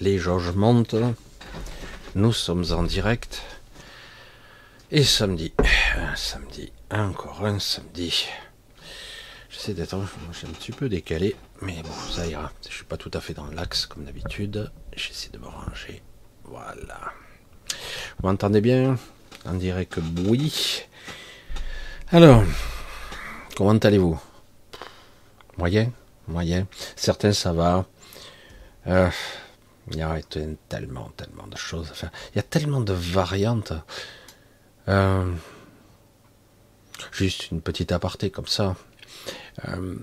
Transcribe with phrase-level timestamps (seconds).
[0.00, 0.96] Les jauges montent.
[2.14, 3.42] Nous sommes en direct.
[4.90, 5.52] Et samedi,
[5.96, 8.26] un samedi, encore un samedi.
[9.50, 10.06] J'essaie d'être un
[10.54, 12.50] petit peu décalé, mais bon, ça ira.
[12.68, 14.72] Je suis pas tout à fait dans l'axe comme d'habitude.
[14.96, 16.02] J'essaie de me ranger.
[16.44, 17.12] Voilà.
[18.18, 18.96] Vous m'entendez bien?
[19.44, 20.82] On dirait que oui.
[22.10, 22.42] Alors,
[23.56, 24.18] comment allez-vous?
[25.56, 25.92] Moyen
[26.26, 26.66] Moyen.
[26.96, 27.86] Certains, ça va.
[28.88, 29.10] Euh,
[29.90, 30.18] il y a
[30.68, 32.10] tellement, tellement de choses à faire.
[32.32, 33.72] Il y a tellement de variantes.
[34.88, 35.30] Euh,
[37.12, 38.76] juste une petite aparté comme ça.
[39.68, 39.96] Euh,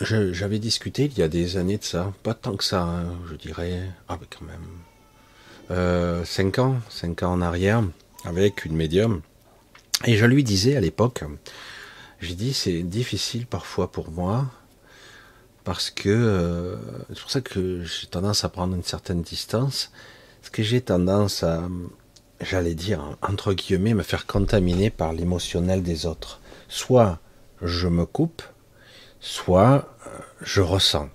[0.00, 3.34] j'avais discuté il y a des années de ça, pas tant que ça, hein, je
[3.34, 7.82] dirais, ah quand même, 5 ans, 5 ans en arrière,
[8.24, 9.20] avec une médium,
[10.06, 11.24] et je lui disais à l'époque,
[12.20, 14.46] j'ai dit c'est difficile parfois pour moi
[15.64, 16.76] parce que euh,
[17.08, 19.90] c'est pour ça que j'ai tendance à prendre une certaine distance,
[20.40, 21.68] parce que j'ai tendance à,
[22.40, 26.40] j'allais dire entre guillemets, me faire contaminer par l'émotionnel des autres.
[26.68, 27.18] Soit
[27.60, 28.42] je me coupe,
[29.20, 31.08] soit euh, je ressens.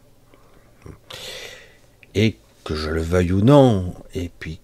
[2.16, 4.60] Et que je le veuille ou non, et puis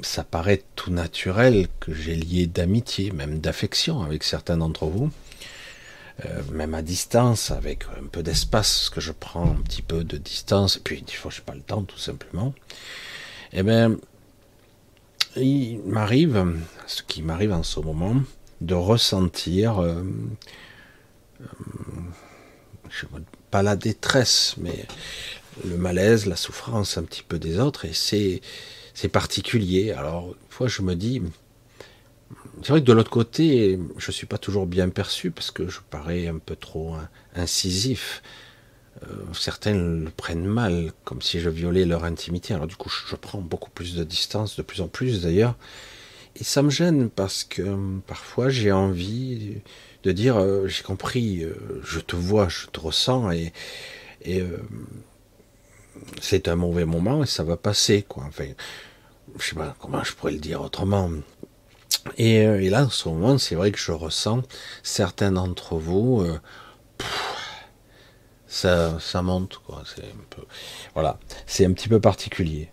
[0.00, 5.10] ça paraît tout naturel que j'ai lié d'amitié, même d'affection avec certains d'entre vous.
[6.26, 10.16] Euh, même à distance, avec un peu d'espace, que je prends un petit peu de
[10.16, 12.54] distance, et puis des fois je n'ai pas le temps tout simplement,
[13.52, 13.96] eh bien,
[15.36, 16.56] il m'arrive,
[16.88, 18.16] ce qui m'arrive en ce moment,
[18.60, 20.02] de ressentir, euh,
[21.40, 21.46] euh,
[23.52, 24.86] pas la détresse, mais
[25.64, 29.92] le malaise, la souffrance un petit peu des autres, et c'est particulier.
[29.92, 31.22] Alors, une fois je me dis,
[32.62, 35.68] c'est vrai que de l'autre côté, je ne suis pas toujours bien perçu parce que
[35.68, 36.96] je parais un peu trop
[37.34, 38.22] incisif.
[39.04, 42.54] Euh, certains le prennent mal, comme si je violais leur intimité.
[42.54, 45.56] Alors du coup, je, prends beaucoup plus de distance, de plus en plus d'ailleurs.
[46.36, 49.56] Et ça me gêne parce que euh, parfois j'ai envie
[50.04, 51.44] de dire, euh, j'ai compris,
[51.82, 53.52] je te vois, je te ressens, et,
[54.22, 54.42] et
[56.20, 58.24] c'est un mauvais moment et ça va passer, quoi.
[58.26, 58.46] Enfin,
[59.38, 61.10] je sais pas comment je pourrais le dire autrement.
[62.20, 64.42] Euh, et, là, en ce moment, c'est vrai que je ressens
[64.82, 66.38] certains d'entre vous, euh,
[68.46, 69.82] ça, ça monte, quoi.
[69.94, 70.42] C'est un peu,
[70.94, 72.70] voilà, c'est un petit peu particulier.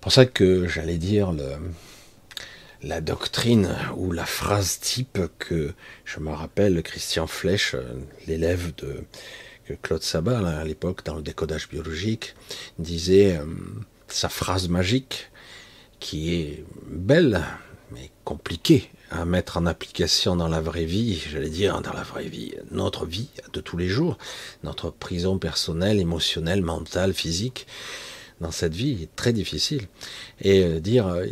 [0.00, 1.32] Pour ça que j'allais dire
[2.82, 5.72] la doctrine ou la phrase type que
[6.04, 7.94] je me rappelle Christian Flech, euh,
[8.26, 9.04] l'élève de
[9.80, 12.34] Claude Sabat à l'époque dans le décodage biologique,
[12.78, 13.40] disait
[14.08, 15.30] sa phrase magique
[16.02, 17.42] qui est belle,
[18.24, 22.54] compliqué à mettre en application dans la vraie vie, j'allais dire dans la vraie vie,
[22.70, 24.16] notre vie de tous les jours,
[24.64, 27.66] notre prison personnelle, émotionnelle, mentale, physique,
[28.40, 29.86] dans cette vie très difficile.
[30.40, 31.26] Et euh, dire, euh,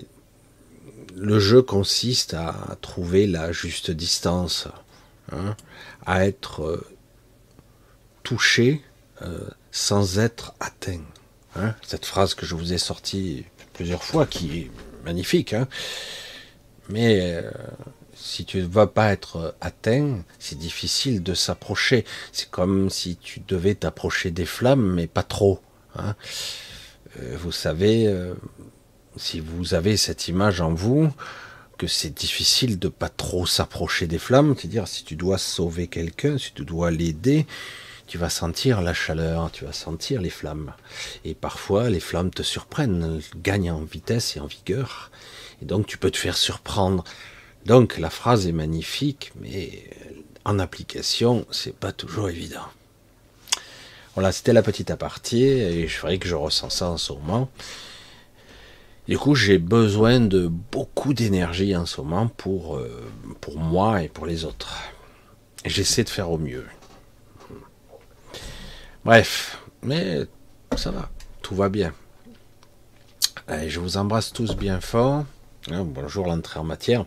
[1.16, 4.68] le jeu consiste à trouver la juste distance,
[5.32, 5.56] hein,
[6.06, 6.86] à être euh,
[8.22, 8.82] touché
[9.70, 11.02] sans être atteint.
[11.54, 11.74] Hein.
[11.82, 13.44] Cette phrase que je vous ai sortie
[13.74, 14.70] plusieurs fois, qui est
[15.04, 15.68] magnifique, hein.
[16.90, 17.50] Mais euh,
[18.14, 22.04] si tu ne vas pas être atteint, c'est difficile de s'approcher.
[22.32, 25.60] C'est comme si tu devais t'approcher des flammes, mais pas trop.
[25.96, 26.14] Hein.
[27.20, 28.34] Euh, vous savez, euh,
[29.16, 31.10] si vous avez cette image en vous,
[31.78, 36.36] que c'est difficile de pas trop s'approcher des flammes, c'est-à-dire si tu dois sauver quelqu'un,
[36.36, 37.46] si tu dois l'aider,
[38.06, 40.74] tu vas sentir la chaleur, tu vas sentir les flammes.
[41.24, 45.10] Et parfois, les flammes te surprennent, gagnent en vitesse et en vigueur.
[45.62, 47.04] Et donc tu peux te faire surprendre.
[47.66, 49.84] Donc la phrase est magnifique, mais
[50.44, 52.64] en application, c'est pas toujours évident.
[54.14, 57.48] Voilà, c'était la petite aparté, et je ferai que je ressens ça en ce moment.
[59.06, 63.10] Du coup, j'ai besoin de beaucoup d'énergie en ce moment pour, euh,
[63.40, 64.76] pour moi et pour les autres.
[65.64, 66.64] J'essaie de faire au mieux.
[69.04, 70.20] Bref, mais
[70.76, 71.10] ça va,
[71.42, 71.92] tout va bien.
[73.46, 75.24] Allez, je vous embrasse tous bien fort.
[75.68, 77.04] Hein, bonjour l'entrée en matière.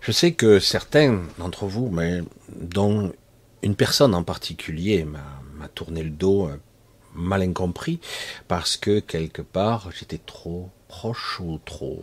[0.00, 3.12] Je sais que certains d'entre vous, mais dont
[3.62, 6.56] une personne en particulier m'a tourné le dos euh,
[7.14, 8.00] mal incompris
[8.48, 12.02] parce que quelque part j'étais trop proche ou trop.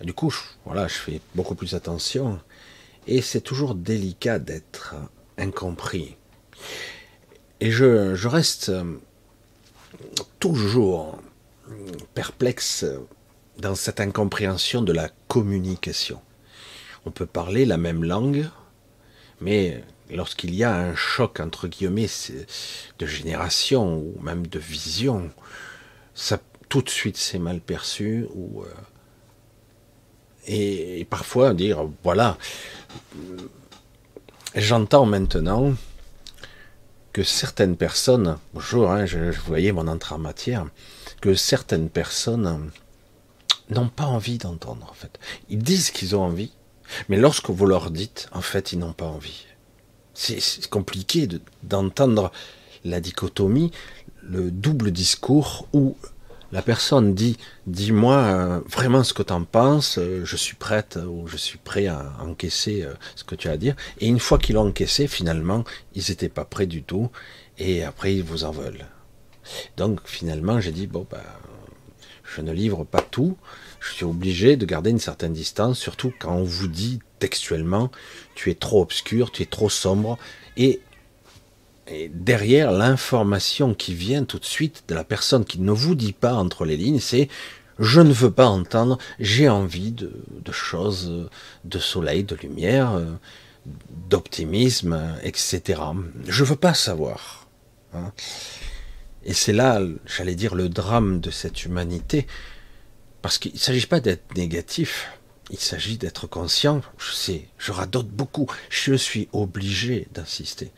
[0.00, 0.34] du coup,
[0.64, 2.40] voilà, je fais beaucoup plus attention
[3.06, 4.94] et c'est toujours délicat d'être
[5.36, 6.16] incompris.
[7.60, 8.84] Et je, je reste euh,
[10.38, 11.20] toujours
[12.14, 12.86] perplexe
[13.58, 16.20] dans cette incompréhension de la communication.
[17.04, 18.48] On peut parler la même langue,
[19.40, 22.06] Mais lorsqu'il y a un choc, entre guillemets,
[22.98, 25.30] de génération ou même de vision,
[26.14, 26.38] ça,
[26.68, 28.26] tout de suite c'est mal perçu.
[28.36, 28.64] Euh,
[30.46, 32.38] et, parfois dire, voilà,
[34.54, 35.74] j'entends maintenant
[37.12, 40.66] que certaines personnes, bonjour, hein, je, je, voyais mon entrée en matière,
[41.20, 42.70] que certaines personnes
[43.72, 45.18] n'ont pas envie d'entendre en fait.
[45.48, 46.52] Ils disent qu'ils ont envie,
[47.08, 49.46] mais lorsque vous leur dites, en fait, ils n'ont pas envie.
[50.14, 51.28] C'est compliqué
[51.62, 52.32] d'entendre
[52.84, 53.70] la dichotomie,
[54.22, 55.96] le double discours où
[56.52, 60.98] la personne dit dis-moi euh, vraiment ce que tu en penses, euh, je suis prête
[61.08, 63.74] ou je suis prêt à encaisser euh, ce que tu as à dire.
[64.00, 65.64] Et une fois qu'ils l'ont encaissé, finalement,
[65.94, 67.10] ils n'étaient pas prêts du tout
[67.58, 68.86] et après ils vous en veulent.
[69.78, 71.24] Donc finalement, j'ai dit bon bah
[72.36, 73.36] je ne livre pas tout,
[73.82, 77.90] je suis obligé de garder une certaine distance, surtout quand on vous dit textuellement,
[78.34, 80.18] tu es trop obscur, tu es trop sombre,
[80.56, 80.80] et,
[82.10, 86.34] derrière l'information qui vient tout de suite de la personne qui ne vous dit pas
[86.34, 87.28] entre les lignes, c'est
[87.78, 90.12] je ne veux pas entendre, j'ai envie de,
[90.52, 91.28] choses,
[91.64, 93.00] de soleil, de lumière,
[94.08, 95.82] d'optimisme, etc.
[96.28, 97.48] Je veux pas savoir.
[97.94, 98.12] Hein.
[99.24, 102.26] Et c'est là, j'allais dire, le drame de cette humanité,
[103.22, 105.10] parce qu'il ne s'agit pas d'être négatif,
[105.50, 106.82] il s'agit d'être conscient.
[106.98, 110.72] Je sais, je radote beaucoup, je suis obligé d'insister.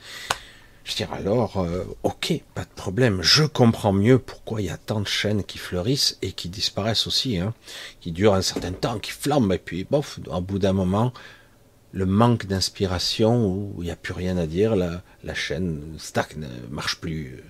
[0.84, 4.76] Je dirais alors, euh, ok, pas de problème, je comprends mieux pourquoi il y a
[4.76, 7.54] tant de chaînes qui fleurissent et qui disparaissent aussi, hein,
[8.00, 11.14] qui durent un certain temps, qui flambent, et puis, bof, au bout d'un moment,
[11.92, 16.36] le manque d'inspiration, où il n'y a plus rien à dire, la, la chaîne stagne,
[16.36, 17.42] ne marche plus.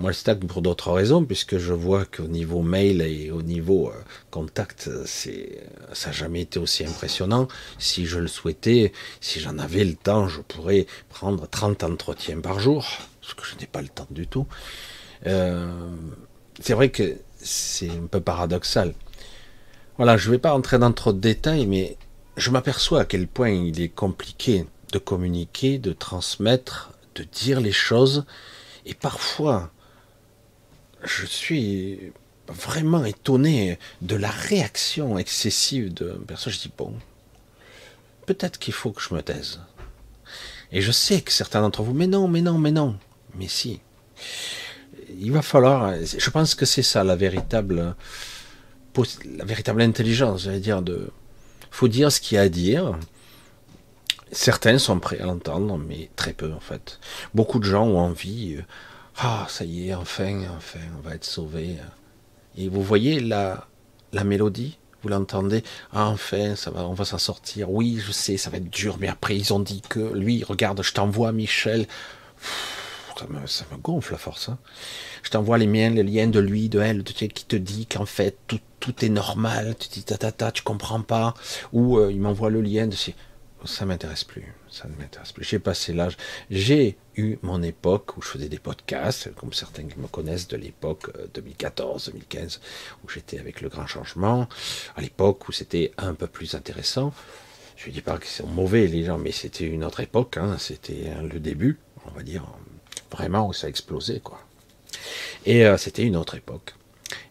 [0.00, 3.88] Moi, je stagne pour d'autres raisons, puisque je vois qu'au niveau mail et au niveau
[3.88, 7.48] euh, contact, c'est, ça n'a jamais été aussi impressionnant.
[7.78, 12.60] Si je le souhaitais, si j'en avais le temps, je pourrais prendre 30 entretiens par
[12.60, 12.88] jour,
[13.20, 14.46] ce que je n'ai pas le temps du tout.
[15.26, 15.70] Euh,
[16.62, 18.94] c'est vrai que c'est un peu paradoxal.
[19.98, 21.98] Voilà, je ne vais pas entrer dans trop de détails, mais
[22.38, 24.64] je m'aperçois à quel point il est compliqué
[24.94, 28.24] de communiquer, de transmettre, de dire les choses,
[28.86, 29.70] et parfois,
[31.04, 32.12] je suis
[32.48, 36.52] vraiment étonné de la réaction excessive de personne.
[36.52, 36.94] Je dis, bon,
[38.26, 39.60] peut-être qu'il faut que je me taise.
[40.72, 42.96] Et je sais que certains d'entre vous, mais non, mais non, mais non,
[43.34, 43.80] mais si.
[45.18, 47.96] Il va falloir, je pense que c'est ça la véritable,
[49.36, 51.10] la véritable intelligence, j'allais dire, de,
[51.70, 52.96] faut dire ce qu'il y a à dire.
[54.32, 57.00] Certains sont prêts à l'entendre, mais très peu en fait.
[57.34, 58.58] Beaucoup de gens ont envie,
[59.22, 61.76] ah, ça y est, enfin, enfin, on va être sauvé.
[62.56, 63.66] Et vous voyez la,
[64.12, 64.78] la mélodie?
[65.02, 65.62] Vous l'entendez?
[65.92, 67.70] Ah, Enfin, ça va, on va s'en sortir.
[67.70, 70.82] Oui, je sais, ça va être dur, mais après, ils ont dit que lui, regarde,
[70.82, 71.86] je t'envoie Michel.
[73.18, 74.48] ça, me, ça me, gonfle à force.
[74.48, 74.58] Hein.
[75.22, 78.06] Je t'envoie les miens, les liens de lui, de elle, de, qui te dit qu'en
[78.06, 79.74] fait, tout, tout, est normal.
[79.78, 81.34] Tu dis ta ta ta, tu comprends pas.
[81.72, 82.96] Ou euh, il m'envoie le lien de
[83.64, 84.54] ça m'intéresse plus.
[84.70, 85.44] Ça ne m'intéresse plus.
[85.44, 86.16] J'ai passé l'âge.
[86.48, 90.56] J'ai eu mon époque où je faisais des podcasts, comme certains qui me connaissent de
[90.56, 92.46] l'époque 2014-2015, euh,
[93.04, 94.48] où j'étais avec le grand changement,
[94.96, 97.12] à l'époque où c'était un peu plus intéressant.
[97.76, 100.36] Je ne dis pas que c'est mauvais les gens, mais c'était une autre époque.
[100.36, 100.56] Hein.
[100.58, 102.46] C'était hein, le début, on va dire,
[103.10, 104.40] vraiment où ça a explosé, quoi.
[105.46, 106.74] Et euh, c'était une autre époque.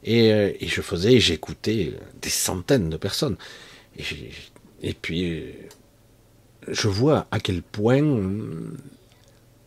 [0.04, 3.38] Et, euh, je faisais, j'écoutais des centaines de personnes.
[4.82, 5.54] Et puis
[6.70, 8.04] je vois à quel point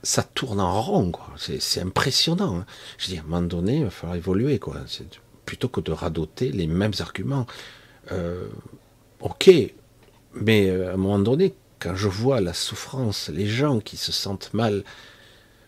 [0.03, 2.59] ça tourne en rond, C'est impressionnant.
[2.59, 2.67] Hein.
[2.99, 4.77] Je dis, à un moment donné, il va falloir évoluer, quoi.
[5.47, 7.47] Plutôt que de radoter les mêmes arguments.
[8.11, 8.49] Euh,
[9.21, 9.51] ok,
[10.35, 14.13] mais euh, à un moment donné, quand je vois la souffrance, les gens qui se
[14.13, 14.85] sentent mal,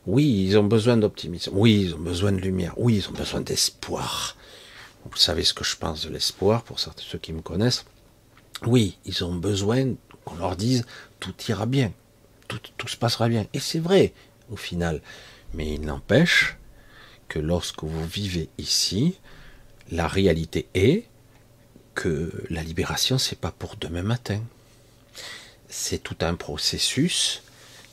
[0.07, 3.41] oui, ils ont besoin d'optimisme, oui, ils ont besoin de lumière, oui, ils ont besoin
[3.41, 4.37] d'espoir.
[5.11, 7.85] Vous savez ce que je pense de l'espoir pour ceux qui me connaissent.
[8.67, 10.85] Oui, ils ont besoin qu'on leur dise
[11.25, 11.91] tout ira bien,
[12.49, 13.47] tout, se passera bien.
[13.55, 14.13] Et c'est vrai,
[14.51, 15.01] au final.
[15.55, 16.57] Mais il n'empêche
[17.29, 19.19] que lorsque vous vivez ici,
[19.91, 21.05] la réalité est
[21.95, 24.43] que la libération, c'est pas pour demain matin.
[25.69, 27.43] C'est tout un processus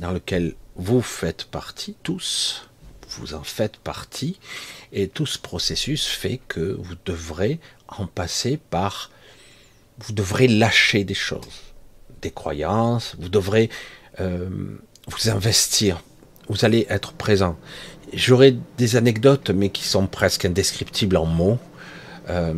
[0.01, 2.67] dans lequel vous faites partie, tous,
[3.11, 4.39] vous en faites partie,
[4.91, 9.09] et tout ce processus fait que vous devrez en passer par,
[9.99, 11.70] vous devrez lâcher des choses
[12.21, 13.69] des croyances, vous devrez
[14.19, 14.47] euh,
[15.07, 16.03] vous investir,
[16.47, 17.57] vous allez être présent.
[18.13, 21.59] J'aurai des anecdotes, mais qui sont presque indescriptibles en mots.
[22.29, 22.53] Euh,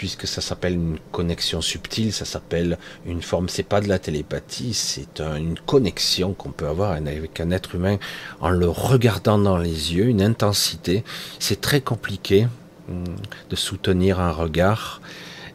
[0.00, 4.72] puisque ça s'appelle une connexion subtile, ça s'appelle une forme, c'est pas de la télépathie,
[4.72, 7.98] c'est une connexion qu'on peut avoir avec un être humain
[8.40, 11.04] en le regardant dans les yeux, une intensité.
[11.38, 12.48] C'est très compliqué
[12.88, 13.04] hum,
[13.50, 15.02] de soutenir un regard.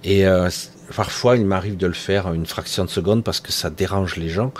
[0.03, 0.49] Et euh,
[0.95, 4.29] parfois, il m'arrive de le faire une fraction de seconde parce que ça dérange les
[4.29, 4.51] gens.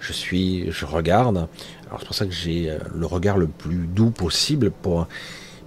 [0.00, 1.48] Je suis, je regarde.
[1.88, 4.72] Alors c'est pour ça que j'ai euh, le regard le plus doux possible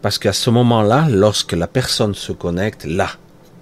[0.02, 3.10] parce qu'à ce moment-là, lorsque la personne se connecte, là,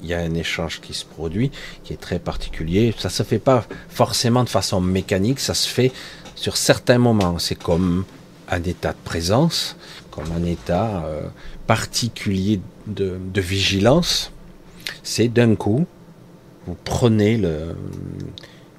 [0.01, 1.51] il y a un échange qui se produit,
[1.83, 2.93] qui est très particulier.
[2.97, 5.91] Ça se fait pas forcément de façon mécanique, ça se fait
[6.35, 7.37] sur certains moments.
[7.37, 8.05] C'est comme
[8.49, 9.75] un état de présence,
[10.09, 11.21] comme un état euh,
[11.67, 14.31] particulier de, vigilance.
[15.03, 15.85] C'est d'un coup,
[16.65, 17.75] vous prenez le,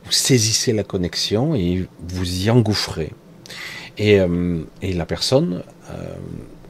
[0.05, 3.13] vous saisissez la connexion et vous y engouffrez.
[3.99, 6.15] Et, euh, la personne euh,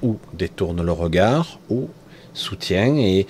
[0.03, 1.89] ou détourne le regard, ou
[2.35, 3.27] soutient, et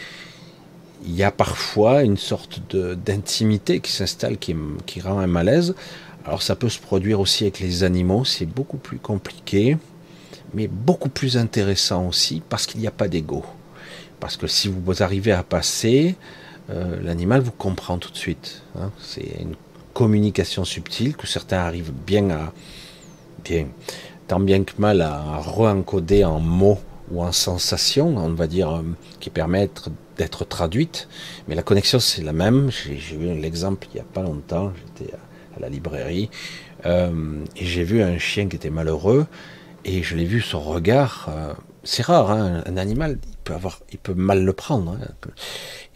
[1.05, 4.55] il y a parfois une sorte d'intimité qui s'installe, qui,
[4.87, 5.75] qui rend un malaise.
[6.25, 9.77] Alors ça peut se produire aussi avec les animaux, c'est beaucoup plus compliqué,
[10.55, 13.45] mais beaucoup plus intéressant aussi, parce qu'il n'y a pas d'ego.
[14.21, 16.15] Parce que si vous arrivez à passer,
[16.71, 18.63] euh, l'animal vous comprend tout de suite.
[18.79, 18.91] Hein.
[19.01, 19.55] C'est une
[19.95, 22.53] communication subtile que certains arrivent bien à,
[23.45, 23.67] bien,
[24.29, 26.79] tant bien que mal à re-encoder en mots
[27.11, 28.83] ou en sensations, on va dire, euh,
[29.21, 31.09] qui permettent d'être traduites.
[31.49, 32.71] Mais la connexion, c'est la même.
[32.71, 35.13] J'ai vu l'exemple il n'y a pas longtemps, j'étais
[35.57, 36.31] à la librairie,
[36.87, 39.27] euh, et j'ai vu un chien qui était malheureux,
[39.85, 41.29] et je l'ai vu, son regard,
[41.85, 44.93] c'est rare, hein, un animal, il peut, avoir, il peut mal le prendre.
[44.93, 45.31] Hein,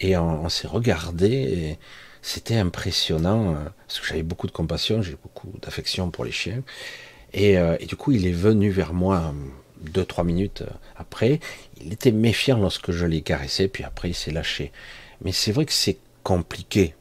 [0.01, 1.79] et on, s'est regardé, et
[2.23, 6.63] c'était impressionnant, parce que j'avais beaucoup de compassion, j'ai beaucoup d'affection pour les chiens.
[7.37, 11.41] Euh, et, du coup, il est venu vers moi euh, deux, trois minutes euh, après.
[11.81, 14.73] Il était méfiant lorsque je l'ai caressé, puis après il s'est lâché.
[15.23, 16.95] Mais c'est vrai que c'est compliqué.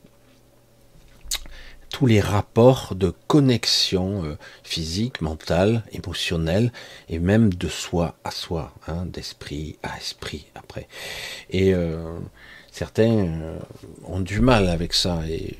[1.95, 6.73] Tous les rapports de connexion physique, mentale, émotionnelle,
[7.07, 10.89] et même de soi à soi, hein, d'esprit à esprit après.
[11.51, 11.73] Et
[12.69, 13.29] certains
[14.03, 15.21] ont du mal avec ça.
[15.29, 15.55] Et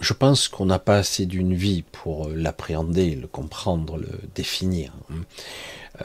[0.00, 4.94] je pense qu'on n'a pas assez d'une vie pour l'appréhender, le comprendre, le définir.
[5.10, 5.24] Hein.
[6.00, 6.04] Euh,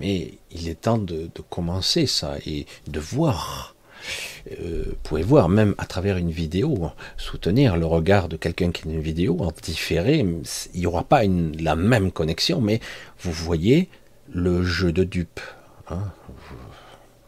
[0.00, 3.71] mais il est temps de, commencer ça et de voir.
[4.50, 8.88] Euh, vous pouvez voir même à travers une vidéo, soutenir le regard de quelqu'un qui
[8.88, 10.24] a une vidéo en différé.
[10.74, 12.80] Il n'y aura pas la même connexion, mais
[13.20, 13.88] vous voyez
[14.32, 15.40] le jeu de dupe.
[15.88, 16.10] Hein.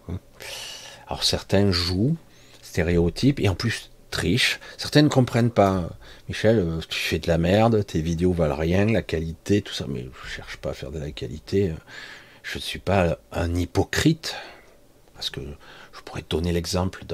[0.08, 0.18] Hein.
[1.06, 2.16] Alors certains jouent
[2.62, 4.60] stéréotypes et en plus triche.
[4.78, 5.90] Certains ne comprennent pas.
[6.28, 9.86] Michel, euh, tu fais de la merde, tes vidéos valent rien, la qualité, tout ça.
[9.88, 11.72] Mais je cherche pas à faire de la qualité.
[12.42, 14.36] Je ne suis pas un hypocrite.
[15.14, 15.40] Parce que
[16.04, 17.04] pourrais donner l'exemple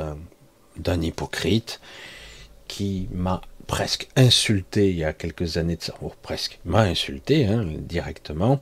[0.77, 1.81] d'un hypocrite
[2.69, 7.47] qui m'a presque insulté il y a quelques années de ça, ou presque, m'a insulté
[7.47, 8.61] hein, directement,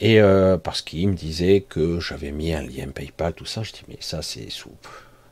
[0.00, 3.72] et euh, parce qu'il me disait que j'avais mis un lien PayPal, tout ça, je
[3.72, 4.72] dis mais ça c'est sous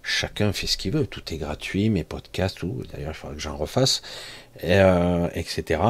[0.06, 3.42] chacun fait ce qu'il veut, tout est gratuit, mes podcasts, ou d'ailleurs il faudrait que
[3.42, 4.02] j'en refasse,
[4.64, 5.80] euh, etc.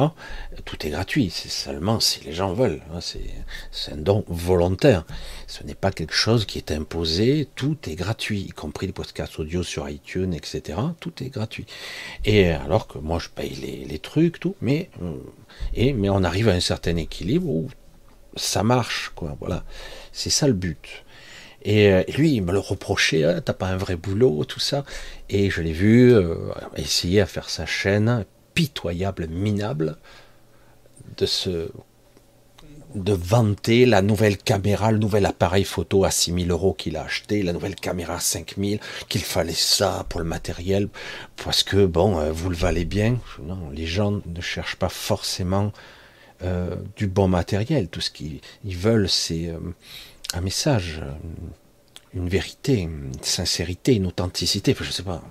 [0.65, 5.05] Tout est gratuit, c'est seulement si les gens veulent, hein, c'est un don volontaire.
[5.47, 9.39] Ce n'est pas quelque chose qui est imposé, tout est gratuit, y compris les podcasts
[9.39, 10.79] audio sur iTunes, etc.
[10.99, 11.65] Tout est gratuit.
[12.25, 16.53] Et alors que moi je paye les, trucs, tout, mais, euh, mais on arrive à
[16.53, 17.69] un certain équilibre où
[18.35, 19.63] ça marche, quoi, voilà.
[20.11, 21.03] C'est ça le but.
[21.63, 24.85] Et euh, lui, il me le reprochait, hein, t'as pas un vrai boulot, tout ça.
[25.29, 26.35] Et je l'ai vu euh,
[26.77, 28.25] essayer à faire sa chaîne
[28.57, 29.97] pitoyable, minable,
[31.15, 31.69] de se
[32.95, 37.43] de vanter la nouvelle caméra, le nouvel appareil photo à 6000 euros qu'il a acheté,
[37.43, 40.89] la nouvelle caméra à 5000, qu'il fallait ça pour le matériel,
[41.35, 43.19] parce que, bon, euh, vous le valez bien.
[43.43, 45.71] Non, les gens ne cherchent pas forcément
[46.95, 47.87] du bon matériel.
[47.89, 49.51] Tout ce qu'ils veulent, c'est
[50.33, 51.01] un message,
[52.13, 55.23] une vérité, une sincérité, une authenticité, je sais pas,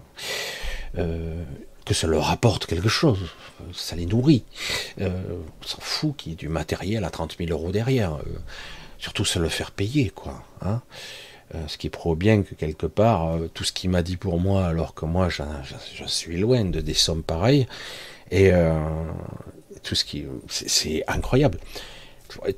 [0.99, 1.45] euh,
[1.87, 3.31] que ça leur apporte quelque chose,
[3.73, 4.45] ça les nourrit.
[5.01, 5.11] Euh,
[5.63, 8.23] on s'en fout qu'il y ait du matériel à 30 000 euros derrière, euh,
[8.99, 10.43] surtout se le faire payer, quoi.
[10.63, 10.83] Hein.
[11.69, 14.95] ce qui prouve bien que quelque part, tout ce qu'il m'a dit pour moi, alors
[14.95, 15.43] que moi je,
[16.07, 17.67] suis loin de des sommes pareilles,
[18.31, 18.51] et
[19.83, 21.59] tout ce qui, c'est incroyable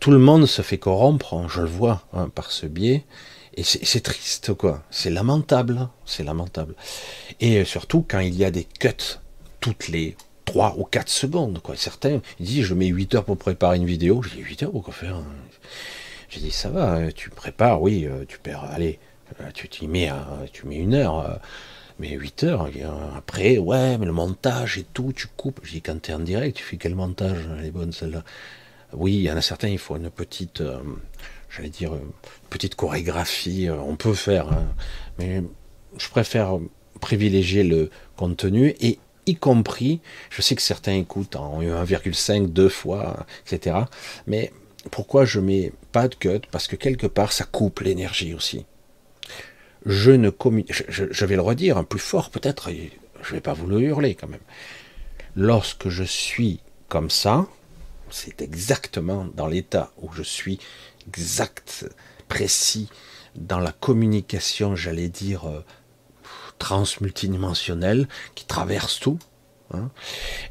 [0.00, 3.04] tout le monde se fait corrompre, hein, je le vois, hein, par ce biais.
[3.58, 4.84] Et c'est triste, quoi.
[4.88, 5.88] C'est lamentable.
[6.06, 6.76] C'est lamentable.
[7.40, 9.18] Et surtout quand il y a des cuts
[9.58, 11.74] toutes les 3 ou 4 secondes, quoi.
[11.74, 14.22] Certains disent, je mets 8 heures pour préparer une vidéo.
[14.22, 15.20] J'ai dit, 8 heures, pourquoi faire
[16.28, 19.00] J'ai dit, ça va, tu prépares, oui, euh, tu perds, allez,
[19.40, 20.08] euh, tu, mets,
[20.52, 21.40] tu mets une heure.
[21.98, 22.68] Mais 8 heures,
[23.16, 25.58] après, ouais, mais le montage et tout, tu coupes.
[25.64, 28.22] Je dis, quand tu es en direct, tu fais quel montage Elle est bonne celle-là.
[28.92, 30.78] Oui, il y en a certains, il faut une petite, euh,
[31.50, 32.12] j'allais dire, une
[32.50, 33.68] petite chorégraphie.
[33.70, 34.66] On peut faire, hein.
[35.18, 35.42] mais
[35.96, 36.58] je préfère
[37.00, 43.26] privilégier le contenu et y compris, je sais que certains écoutent en 1,5, deux fois,
[43.46, 43.76] etc.
[44.26, 44.52] Mais
[44.90, 46.40] pourquoi je mets pas de cut?
[46.50, 48.64] Parce que quelque part, ça coupe l'énergie aussi.
[49.84, 50.30] Je ne
[50.68, 52.70] je, vais le redire un plus fort peut-être,
[53.22, 54.40] je vais pas vous le hurler quand même.
[55.36, 57.46] Lorsque je suis comme ça,
[58.10, 60.58] c'est exactement dans l'état où je suis
[61.08, 61.86] exact,
[62.28, 62.88] précis,
[63.34, 65.64] dans la communication, j'allais dire, euh,
[66.58, 69.18] transmultidimensionnelle, qui traverse tout.
[69.72, 69.90] Hein.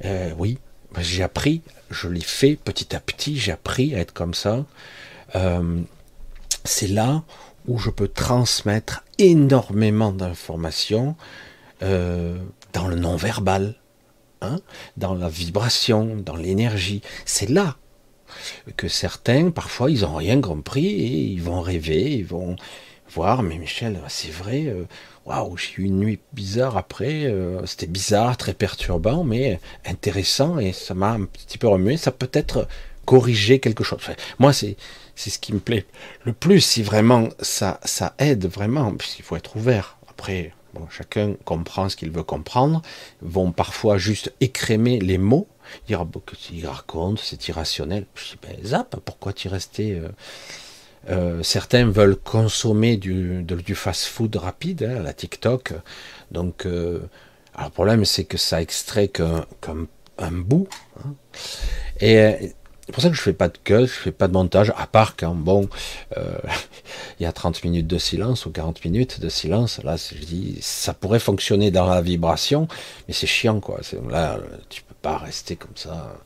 [0.05, 0.57] Euh, oui,
[0.99, 4.65] j'ai appris, je l'ai fait petit à petit, j'ai appris à être comme ça.
[5.35, 5.81] Euh,
[6.63, 7.23] c'est là
[7.67, 11.15] où je peux transmettre énormément d'informations
[11.79, 13.75] dans le non-verbal,
[14.41, 14.59] Hein,
[14.97, 17.01] dans la vibration, dans l'énergie.
[17.25, 17.75] C'est là
[18.75, 22.55] que certains, parfois, ils n'ont rien compris et ils vont rêver, ils vont
[23.09, 24.83] voir, mais Michel, c'est vrai, euh,
[25.25, 30.73] waouh, j'ai eu une nuit bizarre après, euh, c'était bizarre, très perturbant, mais intéressant et
[30.73, 32.67] ça m'a un petit peu remué, ça peut être
[33.05, 33.99] corriger quelque chose.
[34.39, 34.75] moi, c'est
[35.15, 35.85] c'est ce qui me plaît
[36.25, 39.97] le plus, si vraiment ça, ça aide vraiment, puisqu'il faut être ouvert.
[40.07, 40.53] Après,
[40.91, 42.83] chacun comprend ce qu'il veut comprendre,
[43.21, 45.47] vont parfois juste écrémer les mots,
[45.87, 48.05] tu racontes, c'est irrationnel.
[48.15, 50.09] Je dis, ben, zap, pourquoi tu restais euh,
[51.09, 55.73] euh, Certains veulent consommer du, fast-food rapide, hein, la TikTok.
[56.31, 56.99] Donc, euh,
[57.55, 60.67] alors le problème, c'est que ça extrait comme un bout.
[60.99, 61.13] Hein.
[61.99, 62.53] Et
[62.85, 64.87] c'est pour ça que je fais pas de cut, je fais pas de montage, à
[64.87, 65.67] part quand, bon,
[67.19, 69.81] il y a 30 minutes de silence ou 40 minutes de silence.
[69.83, 72.67] Là, je dis, ça pourrait fonctionner dans la vibration,
[73.07, 73.81] mais c'est chiant, quoi.
[74.09, 76.17] Là, tu pas rester comme ça.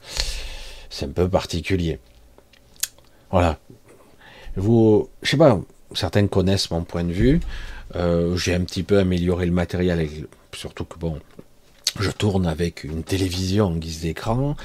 [0.89, 1.99] C'est un peu particulier.
[3.31, 3.59] Voilà.
[4.55, 5.59] Vous, je sais pas,
[5.93, 7.39] certains connaissent mon point de vue.
[7.95, 10.07] Euh, j'ai un petit peu amélioré le matériel,
[10.53, 11.19] surtout que bon,
[11.99, 14.55] je tourne avec une télévision en guise d'écran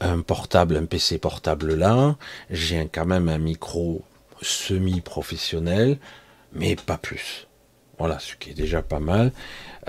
[0.00, 2.16] un portable, un PC portable là,
[2.50, 4.02] j'ai quand même un micro
[4.40, 5.98] semi-professionnel,
[6.52, 7.46] mais pas plus.
[7.98, 9.30] Voilà, ce qui est déjà pas mal.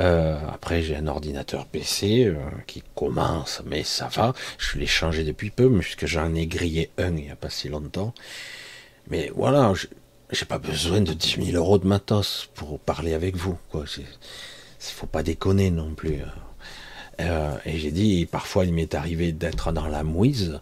[0.01, 4.33] Euh, après, j'ai un ordinateur PC euh, qui commence, mais ça va.
[4.57, 7.69] Je l'ai changé depuis peu, puisque j'en ai grillé un il n'y a pas si
[7.69, 8.13] longtemps.
[9.09, 9.73] Mais voilà,
[10.31, 13.57] j'ai pas besoin de 10 000 euros de matos pour parler avec vous.
[13.69, 13.85] Quoi.
[14.79, 16.21] Faut pas déconner non plus.
[16.21, 16.33] Hein.
[17.19, 20.59] Euh, et j'ai dit, parfois il m'est arrivé d'être dans la mouise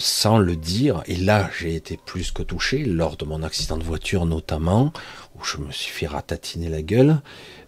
[0.00, 1.04] sans le dire.
[1.06, 4.92] Et là, j'ai été plus que touché lors de mon accident de voiture notamment,
[5.46, 7.20] je me suis fait ratatiner la gueule,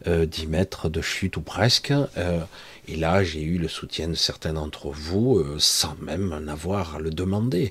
[0.06, 1.92] euh, 10 mètres de chute ou presque.
[2.16, 2.40] Euh,
[2.88, 6.98] et là, j'ai eu le soutien de certains d'entre vous sans même en avoir à
[6.98, 7.70] le demander.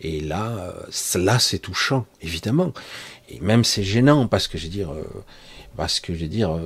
[0.00, 0.74] Et là,
[1.16, 2.72] là, c'est touchant, évidemment.
[3.28, 4.90] Et même c'est gênant parce que je dire,
[5.76, 6.58] parce que je veux dire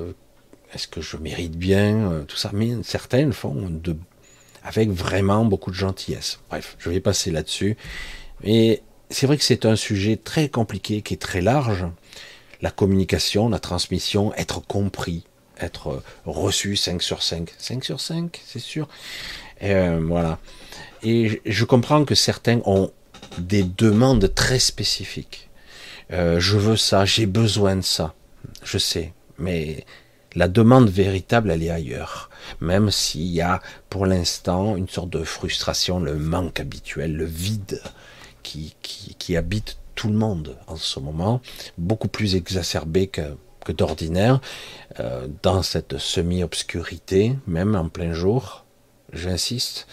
[0.75, 2.51] est-ce que je mérite bien euh, tout ça?
[2.53, 3.97] Mais certaines font de,
[4.63, 6.41] avec vraiment beaucoup de gentillesse.
[6.51, 7.77] Bref, je vais passer là-dessus.
[8.45, 11.87] Mais c'est vrai que c'est un sujet très compliqué, qui est très large.
[12.61, 15.25] La communication, la transmission, être compris,
[15.61, 17.51] être reçu 5 sur 5.
[17.59, 18.89] 5 sur 5, c'est sûr.
[19.63, 20.39] Euh, voilà.
[21.03, 22.93] Et je comprends que certains ont
[23.39, 25.49] des demandes très spécifiques.
[26.13, 28.15] Euh, je veux ça, j'ai besoin de ça.
[28.65, 29.85] Je sais, mais
[30.35, 32.31] la demande véritable, elle est ailleurs.
[32.61, 37.83] Même s'il y a pour l'instant une sorte de frustration, le manque habituel, le vide
[38.43, 41.41] qui, qui, habite tout le monde en ce moment,
[41.77, 43.23] beaucoup plus exacerbé que,
[43.73, 44.41] d'ordinaire,
[45.01, 48.65] euh, dans cette semi-obscurité, même en plein jour,
[49.13, 49.89] j'insiste,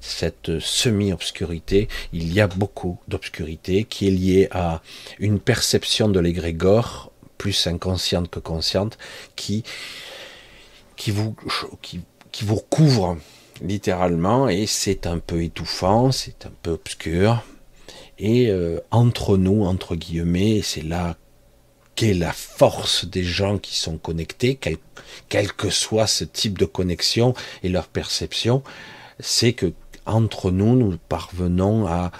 [0.00, 4.80] cette semi-obscurité, il y a beaucoup d'obscurité qui est liée à
[5.18, 8.96] une perception de l'égrégore plus inconsciente que consciente,
[9.34, 9.64] qui,
[10.94, 11.34] qui, vous,
[11.82, 12.00] qui,
[12.44, 13.18] vous recouvre
[13.60, 17.42] littéralement, et c'est un peu étouffant, c'est un peu obscur.
[18.22, 21.16] Et euh, entre nous, entre guillemets, c'est là
[21.94, 24.58] qu'est la force des gens qui sont connectés,
[25.28, 28.62] quel, que soit ce type de connexion et leur perception,
[29.20, 29.74] c'est que
[30.06, 32.10] entre nous, nous parvenons à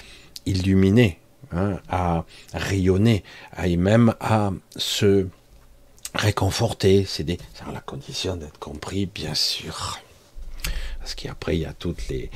[0.45, 1.19] illuminer
[1.55, 5.27] Hein, à rayonner, à et même à se
[6.15, 7.05] réconforter.
[7.07, 7.39] C'est des,
[7.71, 10.01] la condition d'être compris, bien sûr.
[10.99, 12.31] Parce qu'après, il y a toutes les,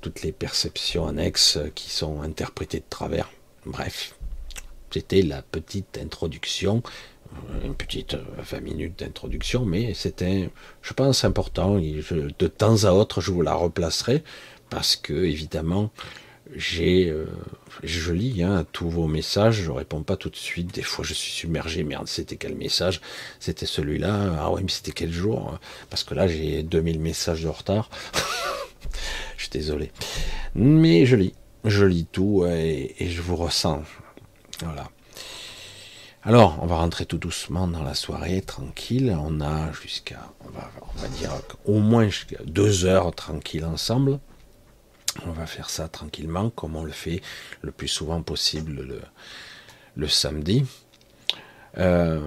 [0.00, 3.30] toutes les perceptions annexes qui sont interprétées de travers.
[3.66, 4.14] Bref,
[4.90, 6.82] c'était la petite introduction.
[7.64, 10.50] une petite 20 minutes d'introduction, mais c'était,
[10.82, 11.78] je pense, important.
[11.78, 14.22] de temps à autre, je vous la replacerai
[14.70, 15.90] parce que, évidemment,
[16.54, 17.26] j'ai, euh,
[17.82, 20.74] je lis hein, tous vos messages, je réponds pas tout de suite.
[20.74, 21.84] Des fois, je suis submergé.
[21.84, 23.00] Merde, c'était quel message?
[23.38, 24.36] C'était celui-là?
[24.38, 25.58] Ah ouais, mais c'était quel jour?
[25.90, 27.90] Parce que là, j'ai 2000 messages de retard.
[29.50, 29.92] désolé.
[30.54, 31.34] Mais je lis,
[31.64, 33.82] je lis tout et, je vous ressens.
[34.62, 34.88] Voilà.
[36.24, 39.16] Alors, on va rentrer tout doucement dans la soirée, tranquille.
[39.18, 41.30] On a jusqu'à, on va, on va dire,
[41.64, 42.08] au moins
[42.44, 44.18] deux heures tranquille ensemble.
[45.26, 47.22] On va faire ça tranquillement, comme on le fait
[47.62, 49.00] le plus souvent possible
[49.96, 50.64] le, samedi.
[51.76, 52.20] Euh,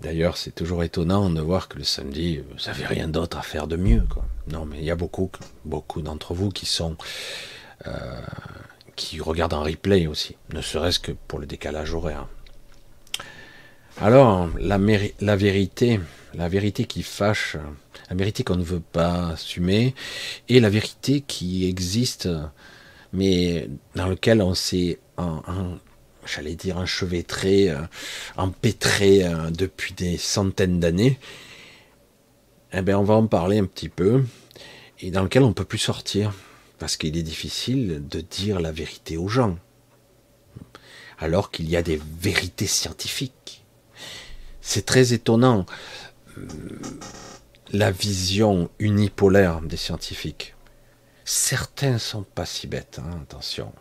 [0.00, 3.66] d'ailleurs, c'est toujours étonnant de voir que le samedi, vous n'avez rien d'autre à faire
[3.66, 4.04] de mieux.
[4.48, 5.30] Non, mais il y a beaucoup,
[5.64, 6.96] beaucoup d'entre vous qui sont,
[7.86, 8.20] euh,
[8.96, 12.26] qui regardent en replay aussi, ne serait-ce que pour le décalage horaire.
[14.00, 14.78] Alors, la,
[15.36, 16.00] vérité,
[16.34, 17.56] la vérité qui fâche,
[18.10, 19.94] la vérité qu'on ne veut pas assumer,
[20.48, 22.28] et la vérité qui existe,
[23.12, 24.98] mais dans lequel on s'est,
[26.26, 27.82] j'allais dire, enchevêtré, euh,
[28.36, 31.18] empêtré euh, depuis des centaines d'années,
[32.72, 34.24] eh bien, on va en parler un petit peu,
[35.00, 36.32] et dans lequel on ne peut plus sortir,
[36.78, 39.58] parce qu'il est difficile de dire la vérité aux gens,
[41.18, 43.64] alors qu'il y a des vérités scientifiques.
[44.60, 45.66] C'est très étonnant
[47.72, 50.54] la vision unipolaire des scientifiques.
[51.24, 53.72] Certains sont pas si bêtes, hein, attention.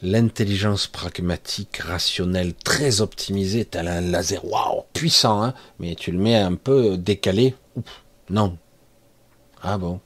[0.00, 6.36] L'intelligence pragmatique, rationnelle, très optimisée, tel un laser, waouh, puissant, hein, mais tu le mets
[6.36, 7.54] un peu décalé,
[8.30, 8.56] non.
[9.62, 10.00] Ah bon,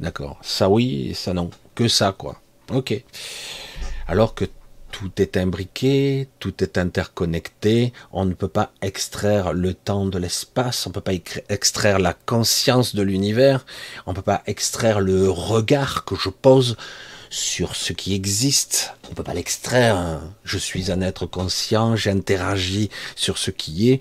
[0.00, 0.38] d'accord.
[0.42, 1.50] Ça oui et ça non.
[1.74, 2.40] Que ça, quoi.
[2.70, 3.02] Ok.
[4.06, 4.44] Alors que
[4.92, 10.86] tout est imbriqué, tout est interconnecté, on ne peut pas extraire le temps de l'espace,
[10.86, 11.14] on ne peut pas
[11.48, 13.64] extraire la conscience de l'univers,
[14.06, 16.76] on ne peut pas extraire le regard que je pose
[17.30, 22.90] sur ce qui existe, on ne peut pas l'extraire, je suis un être conscient, j'interagis
[23.16, 24.00] sur ce qui est,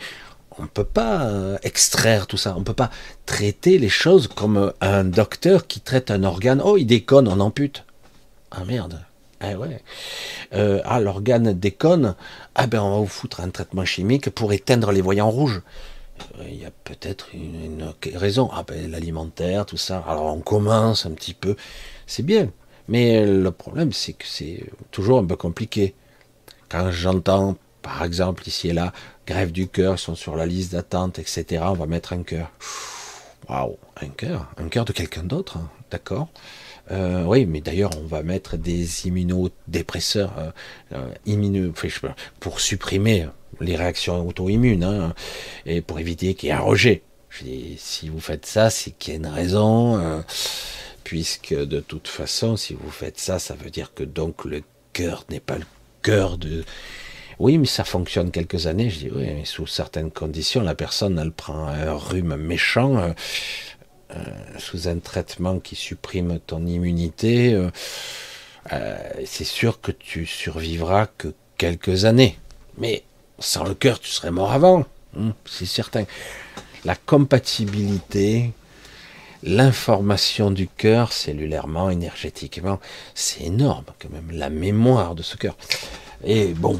[0.61, 2.91] on ne peut pas euh, extraire tout ça, on ne peut pas
[3.25, 7.83] traiter les choses comme un docteur qui traite un organe, oh il déconne, on ampute.
[8.51, 9.01] Ah merde,
[9.39, 9.81] ah ouais.
[10.53, 12.15] Euh, ah, l'organe déconne.
[12.53, 15.61] Ah ben, on va vous foutre un traitement chimique pour éteindre les voyants rouges.
[16.39, 18.49] Euh, il y a peut-être une, raison.
[18.53, 20.03] Ah ben, l'alimentaire, tout ça.
[20.07, 21.55] Alors, on commence un petit peu.
[22.05, 22.51] C'est bien.
[22.87, 25.95] Mais le problème, c'est que c'est toujours un peu compliqué.
[26.69, 28.93] Quand j'entends, par exemple, ici et là,
[29.31, 32.51] grève du cœur, sont sur la liste d'attente, etc., on va mettre un cœur.
[33.49, 35.69] Waouh, un cœur Un cœur de quelqu'un d'autre, hein.
[35.89, 36.29] d'accord
[36.91, 40.51] euh, oui, mais d'ailleurs, on va mettre des immunodépresseurs euh,
[40.93, 41.71] euh
[42.39, 43.27] pour supprimer
[43.61, 45.13] les réactions auto-immunes hein,
[45.65, 47.03] et pour éviter qu'il y ait un rejet.
[47.29, 50.21] Je dis, si vous faites ça, c'est qu'il y a une raison, euh,
[51.05, 55.23] puisque de toute façon, si vous faites ça, ça veut dire que donc le cœur
[55.29, 55.65] n'est pas le
[56.01, 56.65] cœur de.
[57.41, 58.91] Oui, mais ça fonctionne quelques années.
[58.91, 63.15] Je dis, oui, mais sous certaines conditions, la personne, elle prend un rhume méchant
[64.15, 64.19] euh,
[64.59, 67.71] sous un traitement qui supprime ton immunité, euh,
[68.73, 72.37] euh, c'est sûr que tu survivras que quelques années.
[72.77, 73.01] Mais
[73.39, 74.85] sans le cœur, tu serais mort avant,
[75.17, 76.05] hein, c'est certain.
[76.85, 78.51] La compatibilité,
[79.41, 82.79] l'information du cœur, cellulairement, énergétiquement,
[83.15, 85.57] c'est énorme quand même, la mémoire de ce cœur.
[86.23, 86.79] Et bon,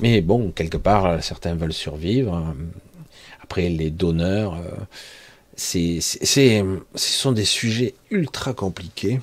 [0.00, 2.54] mais bon, quelque part, certains veulent survivre.
[3.42, 4.62] Après, les donneurs,
[5.58, 9.20] c'est, ce sont des sujets ultra compliqués,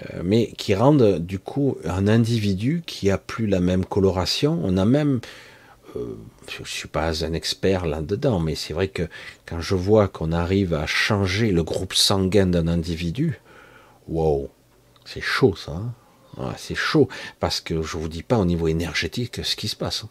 [0.00, 4.60] euh, mais qui rendent du coup un individu qui a plus la même coloration.
[4.62, 5.20] On a même,
[5.96, 6.16] euh,
[6.48, 9.08] je suis pas un expert là-dedans, mais c'est vrai que
[9.46, 13.40] quand je vois qu'on arrive à changer le groupe sanguin d'un individu,
[14.08, 14.50] wow,
[15.06, 15.72] c'est chaud ça.
[15.72, 15.94] Hein.
[16.56, 17.08] C'est chaud
[17.40, 20.04] parce que je vous dis pas au niveau énergétique ce qui se passe.
[20.04, 20.08] Hein.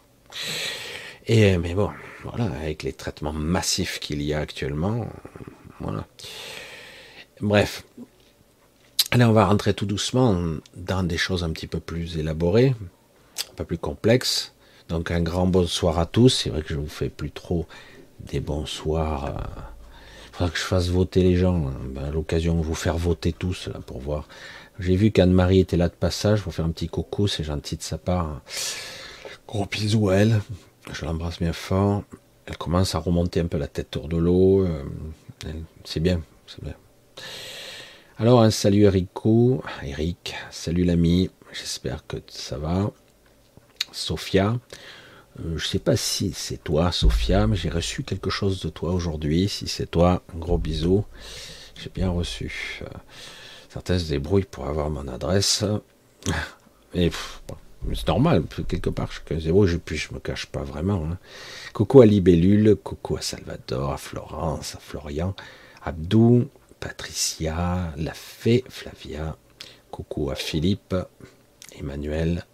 [1.26, 1.90] Et mais bon,
[2.24, 5.06] voilà, avec les traitements massifs qu'il y a actuellement,
[5.80, 6.06] voilà.
[7.40, 7.84] Bref.
[9.10, 10.40] Allez, on va rentrer tout doucement
[10.74, 12.74] dans des choses un petit peu plus élaborées,
[13.50, 14.54] un peu plus complexes.
[14.88, 16.30] Donc un grand bonsoir à tous.
[16.30, 17.66] C'est vrai que je vous fais plus trop
[18.20, 19.24] des bonsoirs.
[19.24, 21.66] Il euh, faudra que je fasse voter les gens.
[21.66, 21.74] Hein.
[21.90, 24.28] Ben, à l'occasion de vous faire voter tous pour voir.
[24.82, 27.28] J'ai vu qu'Anne-Marie était là de passage pour faire un petit coucou.
[27.28, 28.40] C'est gentil de sa part.
[29.46, 30.40] Gros bisous à elle.
[30.92, 32.02] Je l'embrasse bien fort.
[32.46, 34.66] Elle commence à remonter un peu la tête hors de l'eau.
[34.66, 34.82] Euh,
[35.84, 36.74] c'est bien, c'est bien.
[38.18, 42.90] Alors, un salut Erico, Eric, salut l'ami, j'espère que ça va.
[43.92, 44.58] Sophia,
[45.40, 48.92] Euh, je sais pas si c'est toi, Sophia, mais j'ai reçu quelque chose de toi
[48.92, 49.48] aujourd'hui.
[49.48, 51.04] Si c'est toi, gros bisou.
[51.80, 52.82] J'ai bien reçu.
[53.72, 55.64] Certains se débrouillent pour avoir mon adresse.
[56.94, 61.06] C'est normal, quelque part, je, zéro, je, puis je me cache pas vraiment.
[61.06, 61.18] Hein.
[61.72, 65.34] Coucou à Libellule, coucou à Salvador, à Florence, à Florian,
[65.82, 69.38] Abdou, Patricia, la fée Flavia,
[69.90, 70.94] coucou à Philippe,
[71.78, 72.44] Emmanuel,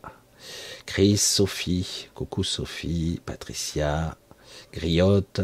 [0.87, 4.17] Chris, Sophie, coucou Sophie, Patricia,
[4.73, 5.41] Griotte.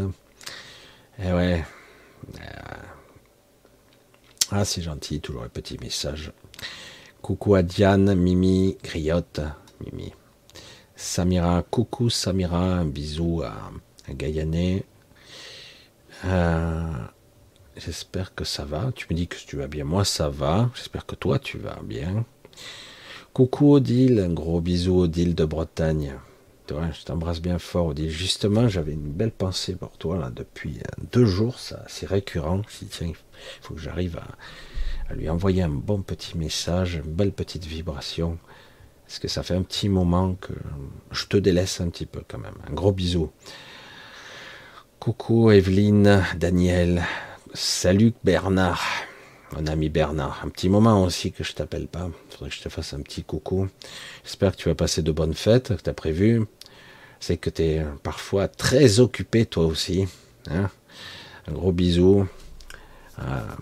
[1.19, 1.65] Et eh ouais.
[2.39, 2.94] Euh,
[4.57, 6.31] ah, c'est gentil, toujours un petit message.
[7.21, 9.41] Coucou à Diane, Mimi, Griotte,
[9.83, 10.13] Mimi.
[10.95, 13.71] Samira, coucou Samira, un bisou à,
[14.07, 14.13] à
[16.23, 16.83] euh,
[17.75, 18.93] j'espère que ça va.
[18.95, 19.83] Tu me dis que tu vas bien.
[19.83, 20.69] Moi, ça va.
[20.73, 22.23] J'espère que toi, tu vas bien.
[23.33, 26.13] Coucou Odile, un gros bisou Odile de Bretagne.
[26.69, 27.93] Je t'embrasse bien fort.
[27.95, 32.61] Justement, j'avais une belle pensée pour toi là depuis euh, deux jours, ça c'est récurrent.
[32.67, 33.15] Je tiens, il
[33.61, 34.17] faut que j'arrive
[35.09, 38.37] à, lui envoyer un bon petit message, une belle petite vibration.
[39.05, 40.53] Parce que ça fait un petit moment que
[41.11, 42.55] je te délaisse un petit peu quand même.
[42.67, 43.31] Un gros bisou.
[44.99, 47.03] Coucou Evelyne, Daniel.
[47.53, 48.83] Salut Bernard
[49.51, 50.41] mon ami Bernard.
[50.43, 52.09] Un petit moment aussi que je t'appelle pas.
[52.29, 53.67] Faudrait que je te fasse un petit coucou.
[54.23, 56.45] J'espère que tu vas passer de bonnes fêtes, que tu as prévu.
[57.19, 60.07] C'est que tu es parfois très occupé toi aussi.
[60.49, 60.69] Hein.
[61.47, 62.27] un gros bisou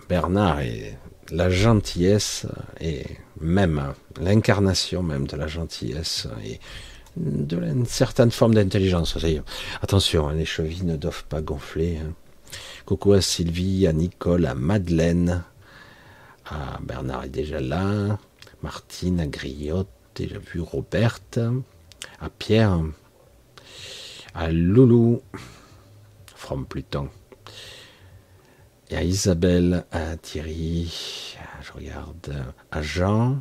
[0.08, 0.96] Bernard et
[1.30, 2.46] la gentillesse
[2.80, 3.04] et
[3.40, 6.60] même l'incarnation même de la gentillesse et
[7.16, 9.16] d'une certaine forme d'intelligence.
[9.80, 11.98] Attention, hein, les chevilles ne doivent pas gonfler.
[11.98, 12.12] Hein.
[12.86, 15.44] Coucou à Sylvie, à Nicole, à Madeleine,
[16.46, 18.18] ah, Bernard est déjà là.
[18.62, 21.38] Martine, à Griotte, déjà vu Roberte.
[22.20, 22.80] À Pierre.
[24.34, 25.22] À Loulou.
[26.34, 27.08] From Pluton.
[28.90, 31.36] Et à Isabelle, à Thierry.
[31.62, 32.44] Je regarde.
[32.70, 33.40] À Jean.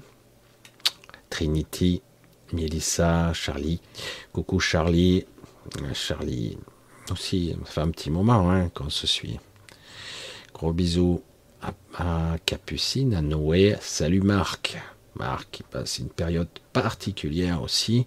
[1.30, 2.02] Trinity.
[2.54, 3.82] Mélissa, Charlie.
[4.32, 5.26] Coucou Charlie.
[5.94, 6.58] Charlie
[7.12, 9.40] aussi, ça fait un petit moment hein, qu'on se suit.
[10.54, 11.22] Gros bisous
[11.98, 13.76] à, Capucine, à Noé.
[13.82, 14.78] Salut Marc.
[15.16, 18.06] Marc qui passe une période particulière aussi.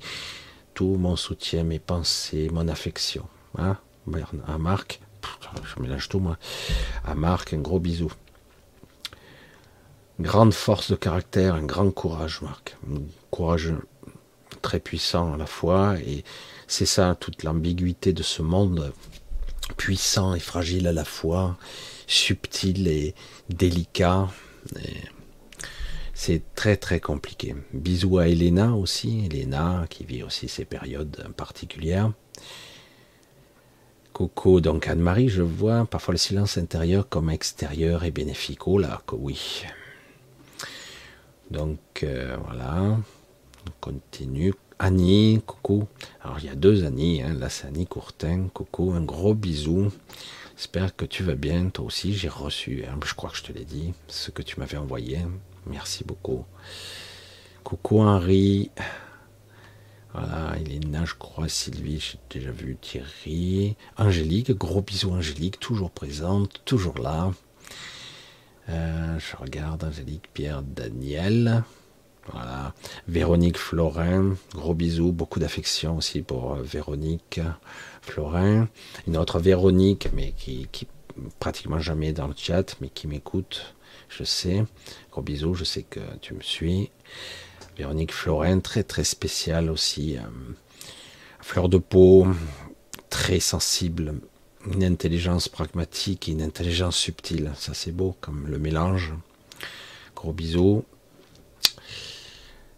[0.75, 3.27] Tout mon soutien, mes pensées, mon affection.
[3.59, 3.77] Hein
[4.47, 5.01] à Marc,
[5.65, 6.37] je mélange tout moi.
[7.05, 8.13] À Marc, un gros bisou.
[10.21, 12.77] Grande force de caractère, un grand courage, Marc.
[12.91, 13.73] Un courage
[14.63, 15.97] très puissant à la fois.
[16.01, 16.25] Et
[16.67, 18.93] c'est ça, toute l'ambiguïté de ce monde,
[19.77, 21.57] puissant et fragile à la fois
[22.07, 23.15] subtil et
[23.49, 24.29] délicat.
[26.15, 27.55] c'est très très compliqué.
[27.73, 32.13] Bisous à Elena aussi, Elena qui vit aussi ces périodes particulières.
[34.13, 38.67] Coco, donc Anne-Marie, je vois parfois le silence intérieur comme extérieur et bénéfique.
[38.67, 39.63] Oh là, oui.
[41.51, 44.55] Donc euh, voilà, on continue.
[44.79, 45.87] Annie, coucou.
[46.23, 47.35] Alors il y a deux Annie, hein.
[47.39, 49.93] là c'est Annie Courtin, coucou, un gros bisou.
[50.57, 52.15] J'espère que tu vas bien, toi aussi.
[52.15, 55.19] J'ai reçu, hein, je crois que je te l'ai dit, ce que tu m'avais envoyé.
[55.67, 56.47] Merci beaucoup.
[57.63, 58.71] Coucou Henri.
[60.15, 63.77] Voilà, il est là, je crois, Sylvie, j'ai déjà vu Thierry.
[63.99, 67.33] Angélique, gros bisous Angélique, toujours présente, toujours là.
[68.71, 71.65] Euh, je regarde Angélique, Pierre, Daniel.
[72.33, 72.75] Voilà.
[73.07, 77.41] Véronique Florin, gros bisous, beaucoup d'affection aussi pour euh, Véronique
[78.07, 78.69] Florin.
[79.07, 80.69] Une autre Véronique, mais qui,
[81.39, 83.75] pratiquement jamais dans le chat, mais qui m'écoute,
[84.09, 84.65] je sais.
[85.11, 86.91] Gros bisous, je sais que tu me suis.
[87.77, 90.17] Véronique Florin, très très spéciale aussi.
[90.17, 90.23] Euh,
[91.41, 92.27] fleur de peau,
[93.11, 94.15] très sensible,
[94.67, 97.53] une intelligence pragmatique et une intelligence subtile.
[97.57, 99.13] Ça c'est beau comme le mélange.
[100.15, 100.85] Gros bisous.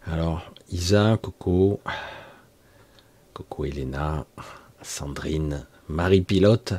[0.05, 1.81] Alors, Isa, Coco,
[3.33, 4.25] Coco Elena,
[4.81, 6.73] Sandrine, Marie Pilote,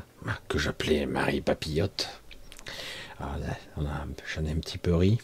[0.49, 2.09] que j'appelais Marie Papillote.
[3.21, 3.37] Ah,
[3.77, 5.19] j'en ai un petit peu ri.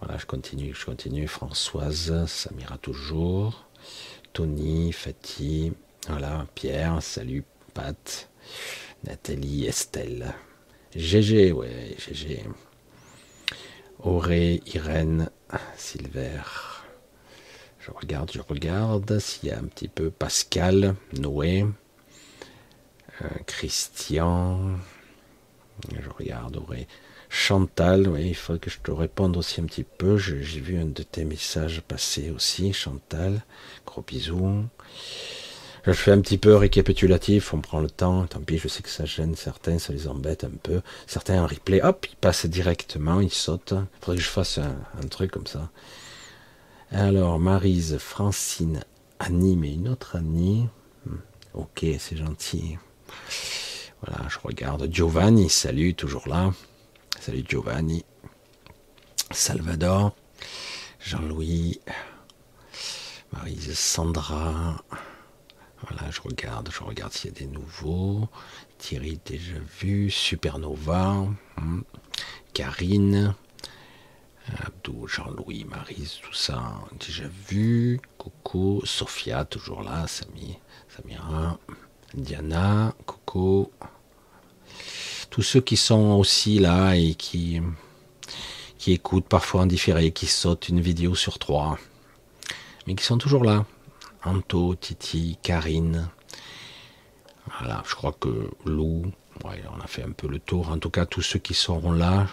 [0.00, 1.28] Voilà, je continue, je continue.
[1.28, 3.66] Françoise, Samira toujours.
[4.32, 5.72] Tony, Fatih,
[6.08, 7.44] voilà, Pierre, salut,
[7.74, 8.30] Pat,
[9.04, 10.34] Nathalie, Estelle.
[10.94, 12.44] GG, ouais, GG.
[14.02, 15.30] Auré, Irène,
[15.76, 16.40] Silver.
[17.80, 21.64] Je regarde, je regarde s'il y a un petit peu Pascal, Noé,
[23.22, 24.76] euh, Christian.
[25.90, 26.60] Je regarde,
[27.32, 30.18] Chantal, oui, il faut que je te réponde aussi un petit peu.
[30.18, 33.44] J'ai vu un de tes messages passer aussi, Chantal.
[33.86, 34.64] Gros bisous.
[35.86, 38.90] Je fais un petit peu récapitulatif, on prend le temps, tant pis, je sais que
[38.90, 40.82] ça gêne certains, ça les embête un peu.
[41.06, 43.72] Certains en replay, hop, ils passent directement, ils sautent.
[43.72, 45.70] Il faudrait que je fasse un, truc comme ça.
[46.92, 48.82] Alors, Marise, Francine,
[49.20, 50.68] Annie, mais une autre Annie.
[51.06, 51.18] Hmm,
[51.54, 52.78] ok, c'est gentil.
[54.02, 56.52] Voilà, je regarde Giovanni, salut, toujours là.
[57.20, 58.04] Salut Giovanni.
[59.30, 60.16] Salvador,
[60.98, 61.80] Jean-Louis,
[63.32, 64.82] Marise, Sandra.
[65.86, 68.28] Voilà, je regarde, je regarde s'il y a des nouveaux.
[68.78, 71.24] Thierry déjà vu, Supernova,
[71.56, 71.82] hmm.
[72.52, 73.36] Karine,
[74.66, 76.62] Abdou, Jean-Louis, Marise, tout ça
[76.98, 78.00] déjà vu.
[78.18, 81.58] Coucou, Sophia toujours là, Samy, Samira,
[82.14, 83.70] Diana, coucou.
[85.30, 87.60] Tous ceux qui sont aussi là et qui
[88.78, 91.78] qui écoutent parfois en différé, qui sautent une vidéo sur trois,
[92.86, 93.66] mais qui sont toujours là.
[94.24, 96.08] Anto, Titi, Karine.
[97.58, 99.12] Voilà, je crois que Lou,
[99.44, 100.70] on a fait un peu le tour.
[100.70, 102.26] En tout cas, tous ceux qui seront là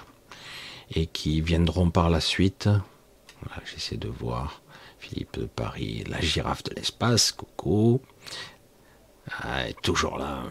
[0.91, 2.69] et qui viendront par la suite.
[3.65, 4.61] J'essaie de voir.
[4.99, 8.01] Philippe de Paris, la girafe de l'espace, coucou.
[9.41, 10.43] Ah, toujours là,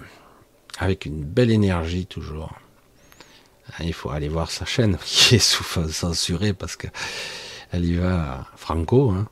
[0.79, 2.53] avec une belle énergie toujours.
[3.72, 6.87] Ah, il faut aller voir sa chaîne qui est sous censurée parce que
[7.72, 9.11] elle y va franco.
[9.11, 9.29] Hein.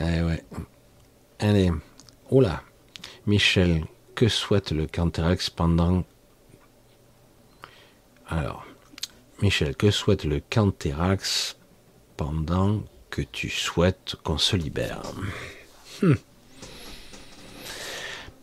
[0.00, 0.44] Eh ouais.
[1.40, 1.72] Allez,
[2.30, 2.62] oula,
[3.26, 6.04] Michel, que souhaite le Canterax pendant...
[8.28, 8.64] Alors,
[9.42, 11.56] Michel, que souhaite le Canterax
[12.16, 15.02] pendant que tu souhaites qu'on se libère?
[16.02, 16.14] Hmm.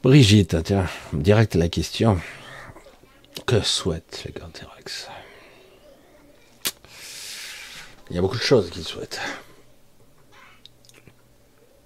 [0.03, 2.19] Brigitte, tiens, direct la question.
[3.45, 5.07] Que souhaite le Canterax?
[8.09, 9.19] Il y a beaucoup de choses qu'il souhaite.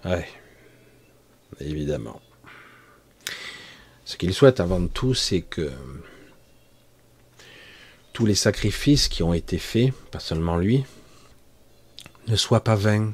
[0.06, 0.28] Ouais
[1.66, 2.22] évidemment.
[4.06, 5.72] Ce qu'il souhaite avant tout, c'est que
[8.26, 10.86] les sacrifices qui ont été faits, pas seulement lui,
[12.28, 13.14] ne soient pas vains.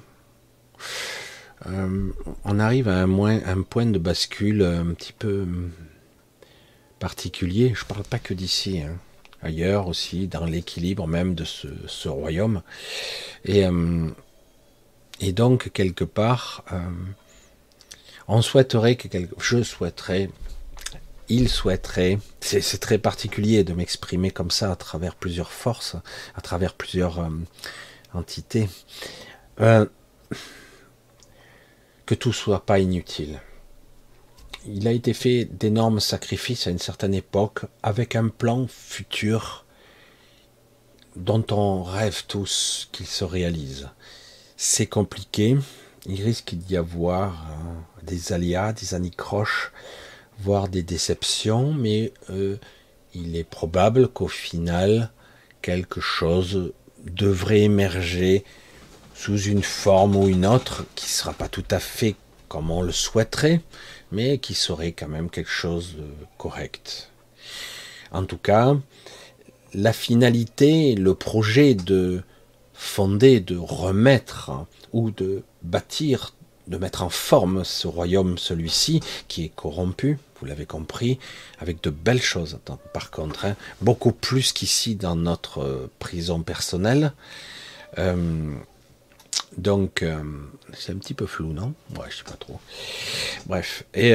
[1.65, 2.11] Euh,
[2.43, 5.45] on arrive à un, point de bascule un petit peu
[6.99, 7.73] particulier.
[7.75, 8.97] Je ne parle pas que d'ici, hein.
[9.41, 12.61] ailleurs aussi, dans l'équilibre même de ce, royaume.
[13.45, 14.07] Et, euh,
[15.19, 16.79] et, donc, quelque part, euh,
[18.27, 19.33] on souhaiterait que quelque...
[19.39, 20.29] je souhaiterais,
[21.29, 25.95] il souhaiterait, c'est très particulier de m'exprimer comme ça à travers plusieurs forces,
[26.35, 27.29] à travers plusieurs euh,
[28.13, 28.69] entités,
[29.59, 29.85] euh,
[32.05, 33.41] que tout soit pas inutile.
[34.65, 39.65] Il a été fait d'énormes sacrifices à une certaine époque avec un plan futur
[41.15, 43.89] dont on rêve tous qu'il se réalise.
[44.55, 45.57] C'est compliqué,
[46.05, 49.71] il risque d'y avoir hein, des aléas, des anicroches,
[50.39, 52.57] voire des déceptions, mais euh,
[53.13, 55.11] il est probable qu'au final,
[55.61, 56.73] quelque chose
[57.03, 58.43] devrait émerger
[59.15, 62.15] sous une forme ou une autre qui ne sera pas tout à fait
[62.47, 63.61] comme on le souhaiterait,
[64.11, 66.07] mais qui serait quand même quelque chose de
[66.37, 67.11] correct.
[68.11, 68.75] En tout cas,
[69.73, 72.21] la finalité, le projet de
[72.73, 74.51] fonder, de remettre
[74.93, 76.33] ou de bâtir
[76.67, 81.19] de mettre en forme ce royaume, celui-ci, qui est corrompu, vous l'avez compris,
[81.59, 82.59] avec de belles choses,
[82.93, 87.13] par contre, hein, beaucoup plus qu'ici dans notre euh, prison personnelle.
[87.97, 88.53] Euh,
[89.57, 90.21] donc, euh,
[90.73, 91.73] c'est un petit peu flou, non?
[91.97, 92.59] Ouais, je sais pas trop.
[93.45, 94.13] Bref, et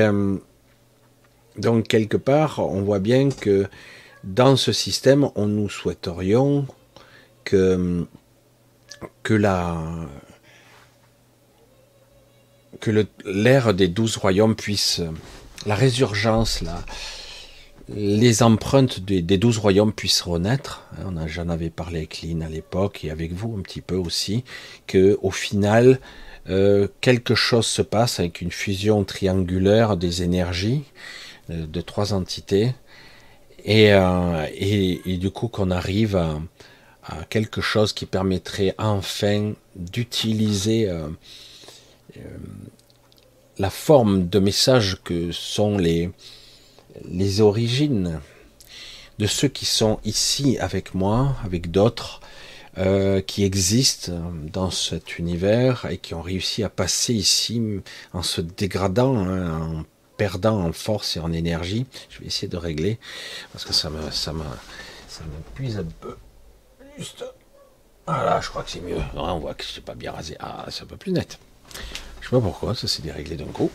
[1.56, 3.66] donc quelque part, on voit bien que
[4.24, 6.66] dans ce système, on nous souhaiterions
[7.44, 8.06] que
[9.22, 9.78] que la
[12.80, 15.00] que l'ère des douze royaumes puisse,
[15.66, 16.82] la résurgence, la,
[17.88, 20.84] les empreintes des, douze royaumes puissent renaître.
[20.98, 24.44] Hein, j'en avais parlé avec Lynn à l'époque et avec vous un petit peu aussi,
[24.86, 26.00] que au final,
[26.48, 30.84] euh, quelque chose se passe avec une fusion triangulaire des énergies
[31.50, 32.74] euh, de trois entités
[33.64, 36.40] et, euh, et, du coup qu'on arrive à,
[37.30, 40.88] quelque chose qui permettrait enfin d'utiliser
[43.58, 46.10] la forme de message que sont les,
[47.40, 48.20] origines
[49.18, 52.20] de ceux qui sont ici avec moi, avec d'autres,
[52.78, 54.12] euh, qui existent
[54.50, 57.62] dans cet univers et qui ont réussi à passer ici
[58.14, 59.84] en se dégradant, hein, en
[60.16, 61.86] perdant en force et en énergie.
[62.08, 62.98] Je vais essayer de régler
[63.52, 64.44] parce que ça me, ça me,
[65.08, 66.16] ça un peu.
[66.98, 67.24] Juste.
[68.06, 68.98] Voilà, je crois que c'est mieux.
[69.14, 70.36] on voit que je pas bien rasé.
[70.40, 71.38] Ah, c'est un peu plus net.
[72.22, 73.70] Je sais pas pourquoi, ça s'est déréglé d'un coup.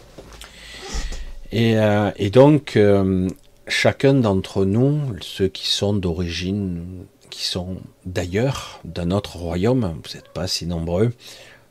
[1.51, 3.29] Et, euh, donc, euh,
[3.67, 10.29] chacun d'entre nous, ceux qui sont d'origine, qui sont d'ailleurs, d'un autre royaume, vous n'êtes
[10.29, 11.11] pas si nombreux,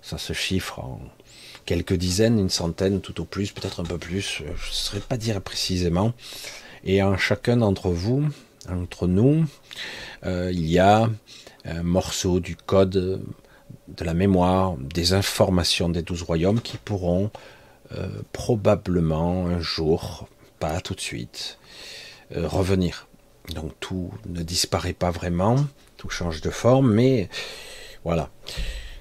[0.02, 1.00] ça se chiffre en
[1.64, 5.16] quelques dizaines, une centaine tout au plus, peut-être un peu plus, je ne saurais pas
[5.16, 6.12] dire précisément.
[6.84, 8.22] Et en chacun d'entre vous,
[8.68, 9.46] entre nous,
[10.26, 11.08] euh, il y a
[11.64, 13.22] un morceau du code
[13.89, 17.30] de la mémoire, des informations des douze royaumes qui pourront
[17.93, 20.28] euh, probablement un jour,
[20.59, 21.59] pas tout de suite,
[22.37, 23.07] euh, revenir.
[23.55, 25.57] Donc tout ne disparaît pas vraiment,
[25.97, 27.28] tout change de forme, mais
[28.05, 28.30] voilà.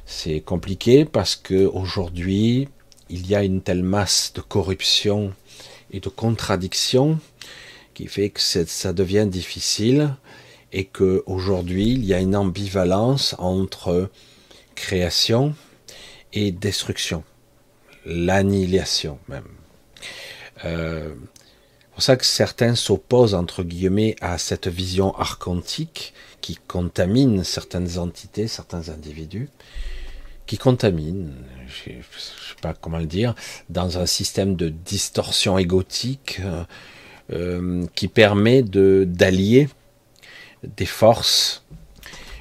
[0.06, 2.70] C'est compliqué parce que aujourd'hui,
[3.10, 5.34] il y a une telle masse de corruption
[5.92, 7.20] et de contradictions
[7.96, 10.14] qui fait que ça devient difficile
[10.74, 14.10] et que aujourd'hui il y a une ambivalence entre
[14.76, 15.55] création
[16.34, 17.23] et destruction,
[18.05, 19.47] l'annihilation même.
[20.63, 21.13] Euh,
[21.80, 27.97] c'est pour ça que certains s'opposent entre guillemets à cette vision archontique qui contamine certaines
[27.97, 29.49] entités, certains individus,
[30.45, 31.34] qui contamine,
[31.67, 33.34] je ne sais pas comment le dire,
[33.69, 36.63] dans un système de distorsion égotique euh,
[37.32, 39.69] euh, qui permet d'allier
[40.63, 41.63] des forces,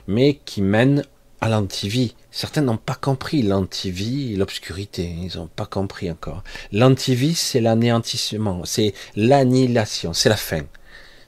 [0.06, 1.04] mais qui mènent
[1.40, 2.14] à l'antivie.
[2.34, 5.04] Certains n'ont pas compris l'antivie l'obscurité.
[5.04, 6.42] Ils n'ont pas compris encore.
[6.72, 10.62] L'antivie, c'est l'anéantissement, c'est l'annihilation, c'est la fin.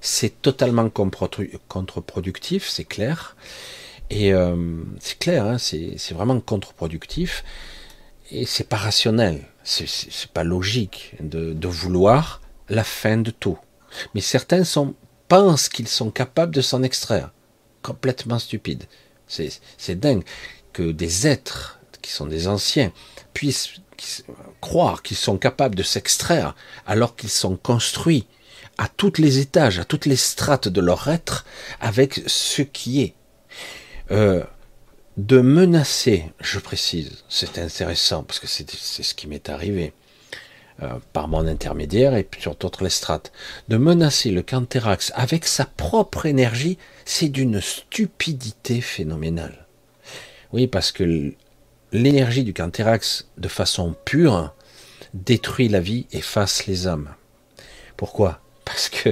[0.00, 3.36] C'est totalement contre-productif, c'est clair.
[4.10, 7.44] Et euh, c'est clair, hein, c'est vraiment contre-productif.
[8.32, 13.58] Et c'est pas rationnel, c'est pas logique de, vouloir la fin de tout.
[14.16, 14.64] Mais certains
[15.28, 17.30] pensent qu'ils sont capables de s'en extraire.
[17.82, 18.86] Complètement stupide.
[19.28, 20.24] C'est dingue
[20.76, 22.92] que des êtres qui sont des anciens
[23.32, 23.76] puissent
[24.60, 26.54] croire qu'ils sont capables de s'extraire
[26.86, 28.26] alors qu'ils sont construits
[28.76, 31.46] à tous les étages, à toutes les strates de leur être
[31.80, 33.14] avec ce qui est.
[34.10, 34.44] Euh,
[35.16, 39.94] de menacer, je précise, c'est intéressant parce que c'est ce qui m'est arrivé.
[40.82, 43.32] Euh, par mon intermédiaire et sur d'autres les strates,
[43.68, 49.65] de menacer le Canthérax avec sa propre énergie, c'est d'une stupidité phénoménale.
[50.56, 51.34] Oui, parce que
[51.92, 54.54] l'énergie du Canthérax, de façon pure,
[55.12, 57.10] détruit la vie, et efface les âmes.
[57.98, 58.40] Pourquoi?
[58.64, 59.10] Parce que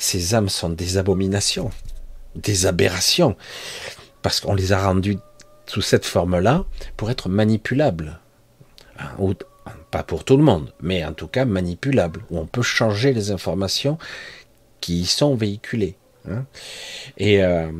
[0.00, 1.70] ces âmes sont des abominations,
[2.34, 3.36] des aberrations,
[4.22, 5.18] parce qu'on les a rendues
[5.66, 6.64] sous cette forme-là
[6.96, 8.18] pour être manipulables,
[8.98, 9.14] hein,
[9.92, 13.30] pas pour tout le monde, mais en tout cas manipulable, où on peut changer les
[13.30, 13.96] informations
[14.80, 15.94] qui y sont véhiculées.
[16.28, 16.46] Hein.
[17.16, 17.70] Et euh,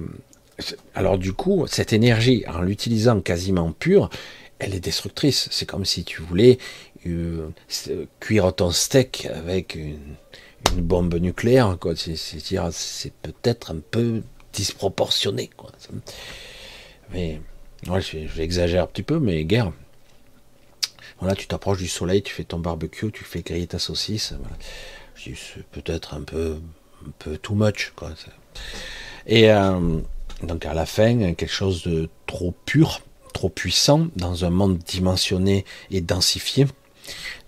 [0.95, 4.11] alors du coup, cette énergie, en l'utilisant quasiment pure,
[4.59, 5.49] elle est destructrice.
[5.51, 6.59] C'est comme si tu voulais
[7.07, 7.49] euh,
[8.21, 10.17] cuire ton steak avec une,
[10.77, 11.77] bombe nucléaire.
[12.73, 15.49] C'est peut-être un peu disproportionné.
[15.57, 15.73] Quoi.
[17.13, 17.41] Mais
[17.89, 19.73] ouais, j'exagère un petit peu, mais guerre.
[21.19, 24.35] Voilà, tu t'approches du soleil, tu fais ton barbecue, tu fais griller ta saucisse.
[25.17, 26.59] C'est peut-être un peu,
[27.07, 27.93] un peu too much.
[29.27, 30.01] Et euh,
[30.43, 35.65] donc à la fin, quelque chose de trop pur, trop puissant, dans un monde dimensionné
[35.91, 36.67] et densifié,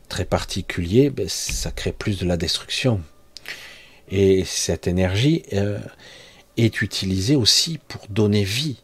[0.08, 3.00] très particulier, ben, ça crée plus de la destruction.
[4.10, 5.78] Et cette énergie euh,
[6.56, 8.82] est utilisée aussi pour donner vie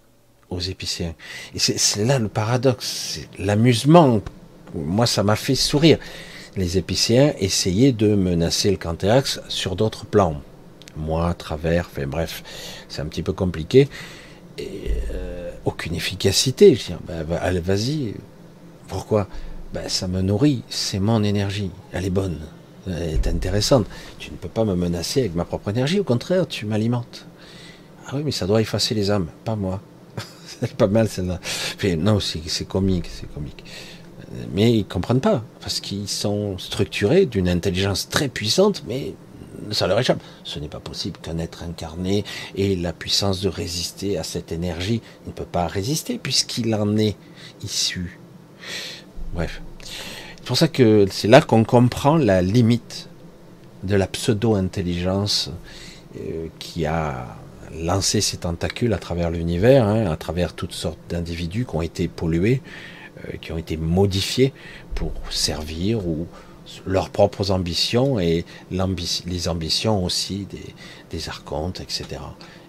[0.49, 1.15] aux épicéens.
[1.55, 4.23] Et c'est là le paradoxe, c'est l'amusement
[4.75, 5.99] moi, ça m'a fait sourire.
[6.57, 10.41] Les épicéens essayaient de menacer le Canthéax sur d'autres plans.
[10.99, 12.43] Moi, travers, enfin bref,
[12.89, 13.89] c'est un petit peu compliqué.
[14.59, 16.75] Et, euh, aucune efficacité.
[16.75, 18.15] Je dis, bah, bah, allez, vas-y.
[18.89, 19.29] Pourquoi?
[19.73, 21.71] Ben, Ça me nourrit, c'est mon énergie.
[21.93, 22.39] Elle est bonne,
[22.87, 23.87] elle est intéressante.
[24.19, 27.27] Tu ne peux pas me menacer avec ma propre énergie, au contraire, tu m'alimentes.
[28.07, 29.81] Ah oui, mais ça doit effacer les âmes, pas moi.
[30.47, 31.41] c'est pas mal celle-là.
[31.97, 33.65] non, c'est comique, c'est comique
[34.53, 39.15] mais ils comprennent pas, parce qu'ils sont structurés d'une intelligence très puissante, mais
[39.71, 40.21] ça leur échappe.
[40.45, 42.25] Ce n'est pas possible qu'un être incarné
[42.57, 45.01] ait la puissance de résister à cette énergie.
[45.27, 47.17] Il ne peut pas résister puisqu'il en est
[47.63, 48.19] issu.
[49.35, 49.63] Bref.
[50.37, 53.09] C'est pour ça que c'est là qu'on comprend la limite
[53.83, 55.51] de la pseudo-intelligence
[56.17, 57.37] euh, qui a
[57.75, 62.09] lancé ses tentacules à travers l'univers, hein, à travers toutes sortes d'individus qui ont été
[62.09, 62.63] pollués,
[63.19, 64.53] euh, qui ont été modifiés
[64.95, 66.27] pour servir ou
[66.87, 70.75] leurs propres ambitions et les ambitions aussi des,
[71.11, 72.07] des, archontes, etc.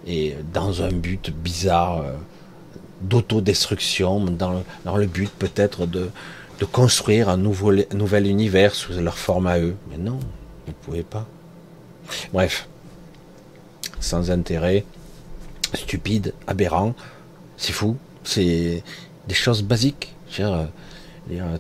[0.07, 2.14] Et dans un but bizarre euh,
[3.01, 6.10] d'autodestruction, dans, dans, le but peut-être de,
[6.60, 9.76] de, construire un nouveau, nouvel univers sous leur forme à eux.
[9.89, 10.20] Mais non,
[10.66, 11.26] Vous ne pouvez pas.
[12.34, 12.68] Bref,
[13.99, 14.86] sans intérêt,
[15.74, 16.95] stupide, aberrant,
[17.57, 18.84] c'est fou, c'est
[19.28, 20.14] des choses basiques.
[20.39, 20.66] Euh,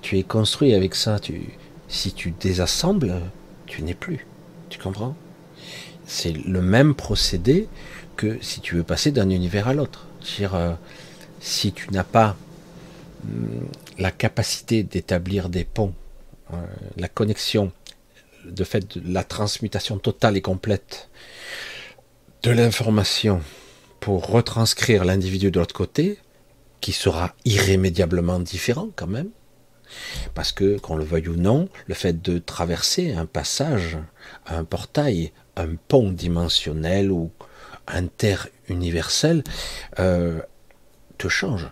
[0.01, 1.57] tu es construit avec ça, tu,
[1.89, 3.19] si tu désassembles,
[3.65, 4.25] tu n'es plus.
[4.69, 5.15] Tu comprends?
[6.05, 7.67] C'est le même procédé
[8.15, 10.07] que si tu veux passer d'un univers à l'autre.
[10.41, 10.73] Euh,
[11.39, 12.37] si tu n'as pas
[13.25, 13.67] hum,
[13.97, 15.93] la capacité d'établir des ponts,
[16.53, 16.57] euh,
[16.97, 17.71] la connexion,
[18.45, 21.09] de fait la transmutation totale et complète
[22.43, 23.41] de l'information
[23.99, 26.17] pour retranscrire l'individu de l'autre côté,
[26.81, 29.29] qui sera irrémédiablement différent quand même,
[30.33, 33.97] parce que, qu'on le veuille ou non, le fait de traverser un passage,
[34.47, 37.31] un portail, un pont dimensionnel ou
[37.87, 39.43] interuniversel,
[39.99, 40.39] euh,
[41.17, 41.69] te change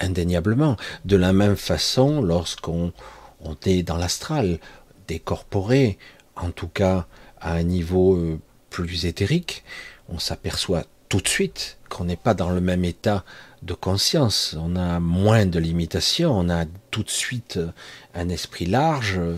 [0.00, 0.76] indéniablement.
[1.04, 2.92] De la même façon, lorsqu'on
[3.40, 4.58] on est dans l'astral,
[5.08, 5.98] décorporé,
[6.36, 7.06] en tout cas
[7.40, 8.40] à un niveau euh,
[8.70, 9.64] plus éthérique,
[10.08, 13.24] on s'aperçoit tout de suite qu'on n'est pas dans le même état
[13.64, 14.56] de conscience.
[14.58, 17.72] On a moins de limitations, on a tout de suite euh,
[18.14, 19.36] un esprit large, euh,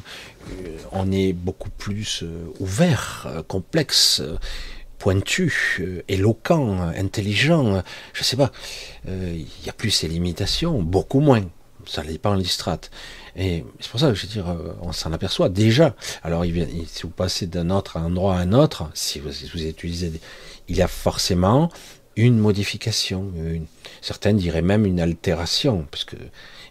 [0.92, 2.24] on est beaucoup plus
[2.60, 4.22] ouvert, complexe,
[4.98, 7.82] pointu, éloquent, intelligent.
[8.12, 8.52] Je sais pas,
[9.06, 11.42] il n'y a plus ces limitations, beaucoup moins.
[11.86, 12.90] Ça dépend des strates.
[13.36, 15.94] Et c'est pour ça que je veux dire, euh, on s'en aperçoit déjà.
[16.22, 20.12] Alors, si vous passez d'un autre endroit à un autre, si vous, utilisez,
[20.68, 21.70] il y a forcément
[22.16, 23.30] une modification.
[23.36, 23.66] Une,
[24.06, 26.14] certains diraient même une altération, parce que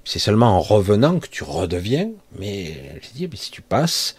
[0.05, 2.11] c'est seulement en revenant que tu redeviens.
[2.39, 4.15] Mais si tu passes,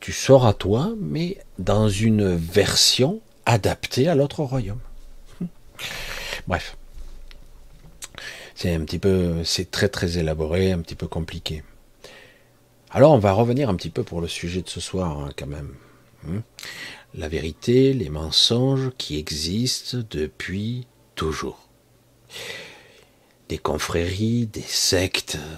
[0.00, 4.80] tu sors à toi, mais dans une version adaptée à l'autre royaume.
[6.48, 6.76] Bref.
[8.56, 11.62] C'est un petit peu, c'est très très élaboré, un petit peu compliqué.
[12.90, 15.46] Alors on va revenir un petit peu pour le sujet de ce soir hein, quand
[15.46, 15.74] même.
[16.26, 16.42] Hein.
[17.14, 21.69] La vérité, les mensonges qui existent depuis toujours.
[23.48, 25.56] Des confréries, des sectes euh,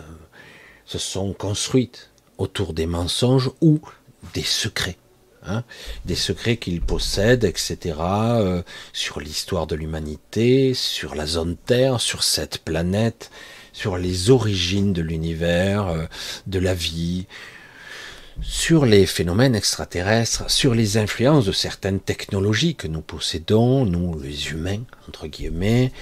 [0.86, 3.80] se sont construites autour des mensonges ou
[4.34, 4.96] des secrets.
[5.44, 5.64] Hein,
[6.04, 8.62] des secrets qu'ils possèdent, etc., euh,
[8.92, 13.32] sur l'histoire de l'humanité, sur la zone Terre, sur cette planète,
[13.72, 16.04] sur les origines de l'univers, euh,
[16.46, 17.26] de la vie,
[18.40, 24.50] sur les phénomènes extraterrestres, sur les influences de certaines technologies que nous possédons, nous les
[24.50, 25.92] humains, entre guillemets,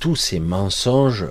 [0.00, 1.26] tous ces mensonges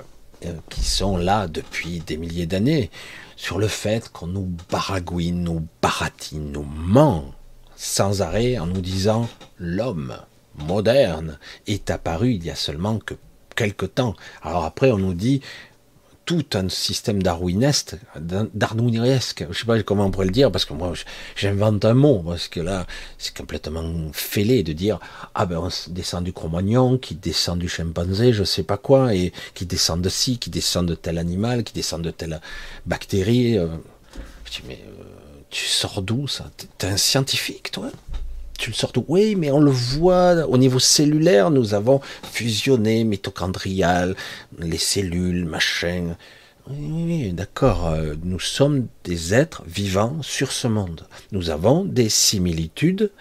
[0.45, 2.91] euh, qui sont là depuis des milliers d'années,
[3.35, 7.33] sur le fait qu'on nous baragouine, nous baratine, nous ment
[7.75, 10.17] sans arrêt en nous disant l'homme
[10.55, 11.37] moderne
[11.67, 13.13] est apparu il y a seulement que
[13.55, 14.15] quelque temps.
[14.41, 15.41] Alors après on nous dit
[16.27, 17.97] tout un système darwineste,
[18.53, 20.91] darwinesque, je sais pas comment on pourrait le dire, parce que moi
[21.37, 22.85] j'invente un mot, parce que là
[23.17, 24.99] c'est complètement fêlé de dire
[25.35, 29.31] ah ben on descend du cro-magnon, qui descend du chimpanzé, je sais pas quoi, et
[29.53, 32.41] qui descend de ci, qui descend de tel animal, qui descend de telle
[32.85, 33.57] bactérie.
[33.57, 33.69] Euh.
[34.43, 35.03] Je dis mais euh,
[35.49, 36.51] tu sors d'où ça?
[36.77, 37.89] T'es un scientifique toi?
[38.57, 44.15] Tu le sors Oui, mais on le voit au niveau cellulaire, nous avons fusionné mitochondrial,
[44.59, 46.15] les cellules, machin.
[46.69, 51.07] Oui, d'accord, euh, nous sommes des êtres vivants sur ce monde.
[51.31, 53.11] Nous avons des similitudes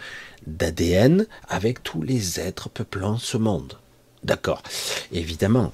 [0.47, 3.75] d'ADN avec tous les êtres peuplant ce monde.
[4.25, 4.63] D'accord,
[5.13, 5.73] évidemment.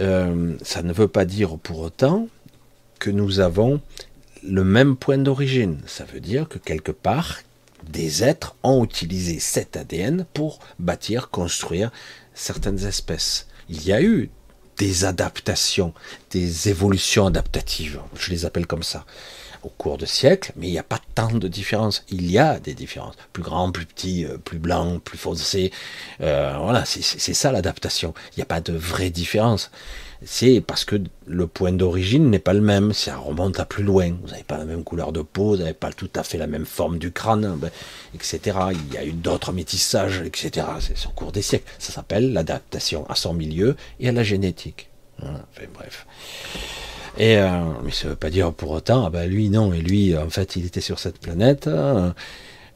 [0.00, 2.28] Euh, ça ne veut pas dire pour autant
[2.98, 3.80] que nous avons
[4.46, 5.78] le même point d'origine.
[5.86, 7.38] Ça veut dire que quelque part,
[7.88, 11.90] des êtres ont utilisé cet ADN pour bâtir, construire
[12.34, 13.48] certaines espèces.
[13.68, 14.30] Il y a eu
[14.78, 15.94] des adaptations,
[16.30, 19.06] des évolutions adaptatives, je les appelle comme ça,
[19.62, 22.04] au cours de siècles, mais il n'y a pas tant de différences.
[22.10, 25.72] Il y a des différences, plus grand, plus petit, euh, plus blanc, plus foncé.
[26.20, 28.14] Euh, voilà, c'est ça l'adaptation.
[28.32, 29.70] Il n'y a pas de vraie différence
[30.28, 30.96] c'est parce que
[31.26, 34.12] le point d'origine n'est pas le même, ça remonte à plus loin.
[34.22, 36.48] Vous n'avez pas la même couleur de peau, vous n'avez pas tout à fait la
[36.48, 37.70] même forme du crâne, ben,
[38.12, 38.58] etc.
[38.72, 40.66] Il y a eu d'autres métissages, etc.
[40.80, 41.72] C'est au cours des siècles.
[41.78, 44.90] Ça s'appelle l'adaptation à son milieu et à la génétique.
[45.20, 46.06] bref.
[47.20, 50.14] Euh, mais ça ne veut pas dire pour autant, ah ben lui non, et lui
[50.16, 51.70] en fait il était sur cette planète.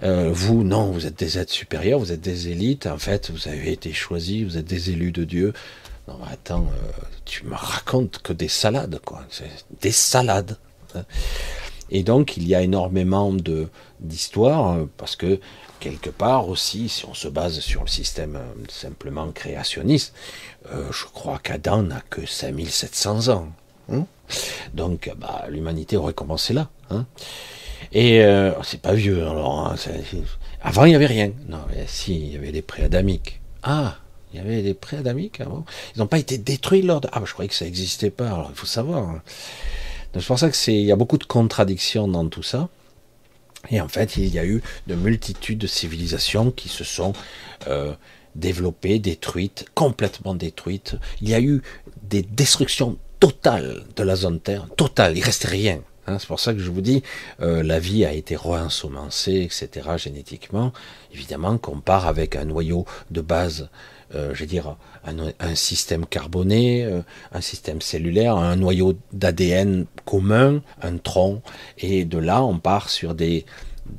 [0.03, 2.86] Euh, vous non, vous êtes des êtres supérieurs, vous êtes des élites.
[2.86, 5.53] En fait, vous avez été choisis, vous êtes des élus de Dieu.
[6.30, 6.90] Attends, euh,
[7.24, 9.22] tu me racontes que des salades, quoi.
[9.80, 10.56] Des salades.
[10.94, 11.04] Hein.
[11.90, 13.32] Et donc, il y a énormément
[13.98, 15.40] d'histoires, euh, parce que
[15.80, 20.14] quelque part aussi, si on se base sur le système euh, simplement créationniste,
[20.72, 23.48] je crois qu'Adam n'a que 5700 ans.
[23.90, 24.06] Hein.
[24.74, 26.68] donc, bah, l'humanité aurait commencé là.
[26.90, 27.06] Hein.
[27.92, 28.22] Et
[28.62, 29.74] c'est pas vieux, alors.
[30.62, 31.32] Avant, il n'y avait rien.
[31.48, 33.40] Non, mais si, il y avait les pré-adamiques.
[33.62, 33.96] Ah,
[34.33, 35.64] il y avait des pré-adamiques avant.
[35.95, 37.09] Ils n'ont pas été détruits lors de...
[37.12, 38.26] Ah, je croyais que ça n'existait pas.
[38.26, 39.09] Alors, il faut savoir.
[39.09, 39.22] Hein.
[40.14, 42.68] C'est pour ça que il y a beaucoup de contradictions dans tout ça.
[43.70, 47.12] Et en fait, il y a eu de multitudes de civilisations qui se sont
[47.68, 47.93] euh,
[48.35, 50.97] développées, détruites, complètement détruites.
[51.20, 51.62] Il y a eu
[52.03, 55.16] des destructions totales de la zone Terre, totales.
[55.16, 55.81] Il restait rien.
[56.07, 56.18] Hein.
[56.18, 57.03] c'est pour ça que je vous dis,
[57.43, 60.72] euh, la vie a été re-ensemencée, etc., génétiquement.
[61.12, 63.68] Évidemment, qu'on part avec un noyau de base
[64.14, 67.02] euh, je veux dire, un, système carboné, euh,
[67.32, 71.42] un système cellulaire, un noyau d'ADN commun, un tronc,
[71.78, 73.46] et de là on part sur des,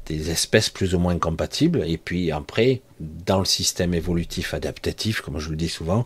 [0.05, 5.39] des espèces plus ou moins compatibles, et puis après, dans le système évolutif adaptatif, comme
[5.39, 6.05] je le dis souvent,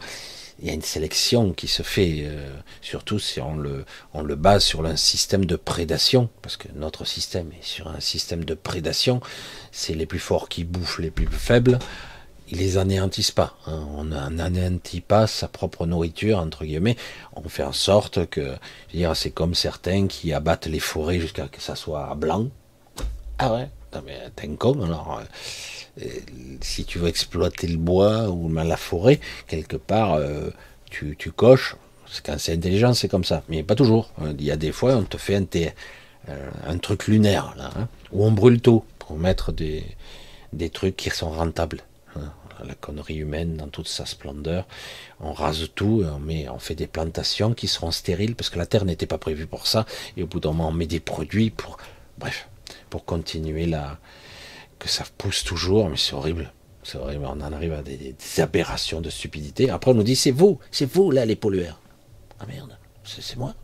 [0.60, 2.50] il y a une sélection qui se fait, euh,
[2.82, 7.06] surtout si on le, on le base sur un système de prédation, parce que notre
[7.06, 9.20] système est sur un système de prédation,
[9.72, 11.80] c'est les plus forts qui bouffent les plus faibles,
[12.50, 13.56] ils les anéantissent pas.
[13.68, 13.88] Hein.
[13.96, 16.98] On n'anéantit pas sa propre nourriture, entre guillemets.
[17.36, 21.20] On fait en sorte que, je veux dire, c'est comme certains qui abattent les forêts
[21.20, 22.48] jusqu'à que ça soit blanc.
[23.38, 25.22] Ah ouais, non mais t'es un con, alors.
[26.02, 26.08] Euh,
[26.62, 30.50] si tu veux exploiter le bois ou la forêt, quelque part, euh,
[30.90, 31.76] tu, tu, coches.
[32.24, 33.44] Quand c'est intelligent, c'est comme ça.
[33.50, 34.12] Mais pas toujours.
[34.38, 35.46] Il y a des fois, on te fait un,
[36.30, 39.84] euh, un truc lunaire, là, hein, où on brûle tout pour mettre des,
[40.54, 41.82] des trucs qui sont rentables
[42.64, 44.68] la connerie humaine dans toute sa splendeur.
[45.20, 48.66] On rase tout, on, met, on fait des plantations qui seront stériles parce que la
[48.66, 49.86] terre n'était pas prévue pour ça.
[50.18, 51.78] Et au bout d'un moment, on met des produits pour,
[52.18, 52.48] bref,
[52.90, 54.00] pour continuer là,
[54.80, 56.52] que ça pousse toujours, mais c'est horrible.
[56.84, 59.72] C'est horrible, on en arrive à des, des, aberrations de stupidité.
[59.72, 61.80] Après, on nous dit c'est vous, c'est vous là les pollueurs.
[62.40, 63.56] Ah merde, c'est moi.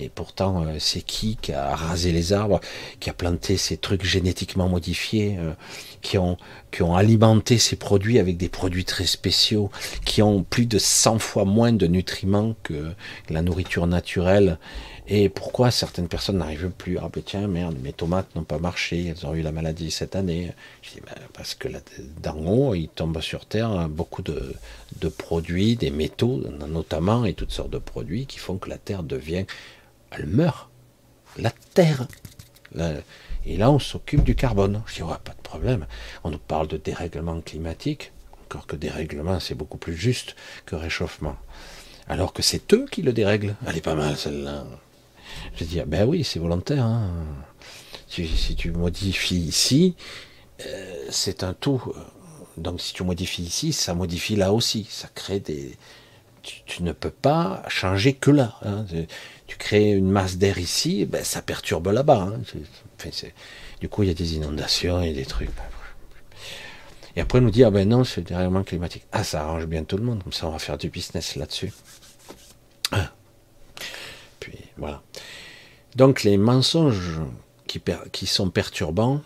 [0.00, 2.60] Mais pourtant, euh, c'est qui qui a rasé les arbres,
[3.00, 5.52] qui a planté ces trucs génétiquement modifiés, euh,
[6.00, 6.38] qui, ont,
[6.70, 9.70] qui ont alimenté ces produits avec des produits très spéciaux,
[10.06, 12.92] qui ont plus de 100 fois moins de nutriments que
[13.28, 14.58] la nourriture naturelle?
[15.12, 16.96] Et pourquoi certaines personnes n'arrivent plus?
[16.98, 20.14] Ah ben tiens, merde, mes tomates n'ont pas marché, elles ont eu la maladie cette
[20.14, 20.52] année.
[20.82, 21.68] Je dis, ben, parce que
[22.22, 24.54] d'en haut, il tombe sur Terre beaucoup de,
[25.00, 29.02] de produits, des métaux notamment, et toutes sortes de produits qui font que la Terre
[29.02, 29.46] devient
[30.10, 30.68] elle meurt.
[31.36, 32.06] La Terre.
[33.46, 34.82] et là, on s'occupe du carbone.
[34.86, 35.86] Je dis, pas de problème.
[36.24, 38.12] On nous parle de dérèglement climatique.
[38.44, 40.34] Encore que dérèglement, c'est beaucoup plus juste
[40.66, 41.36] que réchauffement.
[42.08, 43.54] Alors que c'est eux qui le dérèglent.
[43.66, 44.66] Elle est pas mal, celle-là.
[45.54, 46.84] Je dis, ben oui, c'est volontaire.
[46.84, 47.10] Hein.
[48.08, 49.94] Si, tu modifies ici,
[50.66, 51.80] euh, c'est un tout.
[52.56, 54.86] Donc si tu modifies ici, ça modifie là aussi.
[54.90, 55.76] Ça crée des...
[56.42, 58.58] Tu, ne peux pas changer que là.
[58.64, 58.84] Hein
[59.50, 62.32] tu crées une masse d'air ici, ben, ça perturbe là-bas.
[62.32, 63.10] Hein.
[63.80, 65.50] du coup, il y a des inondations et des trucs.
[67.16, 69.02] Et après, on nous dit, ah ben non, c'est le dérèglement climatique.
[69.10, 71.72] Ah, ça arrange bien tout le monde, comme ça, on va faire du business là-dessus.
[72.92, 73.12] Ah.
[74.38, 75.02] Puis, voilà.
[75.96, 77.18] Donc, les mensonges
[77.66, 77.82] qui,
[78.12, 79.20] qui sont perturbants,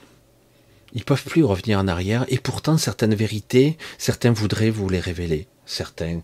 [0.95, 5.49] ils peuvent plus revenir en arrière, et pourtant, certaines vérités, certains voudraient vous les révéler.
[5.67, 6.23] Certains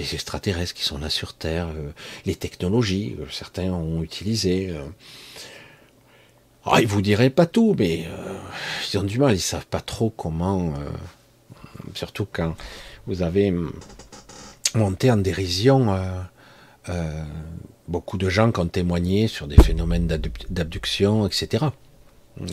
[0.00, 1.92] les extraterrestres qui sont là sur Terre, euh,
[2.24, 4.70] les technologies, euh, certains ont utilisé.
[4.70, 4.84] Euh.
[6.64, 8.06] Ah, ils vous diraient pas tout, mais
[8.92, 10.74] ils ont du mal, ils savent pas trop comment.
[11.94, 12.54] surtout quand
[13.06, 13.50] vous avez
[14.74, 15.96] monté en dérision
[17.88, 20.06] beaucoup de gens qui ont témoigné sur des phénomènes
[20.50, 21.64] d'abduction, etc.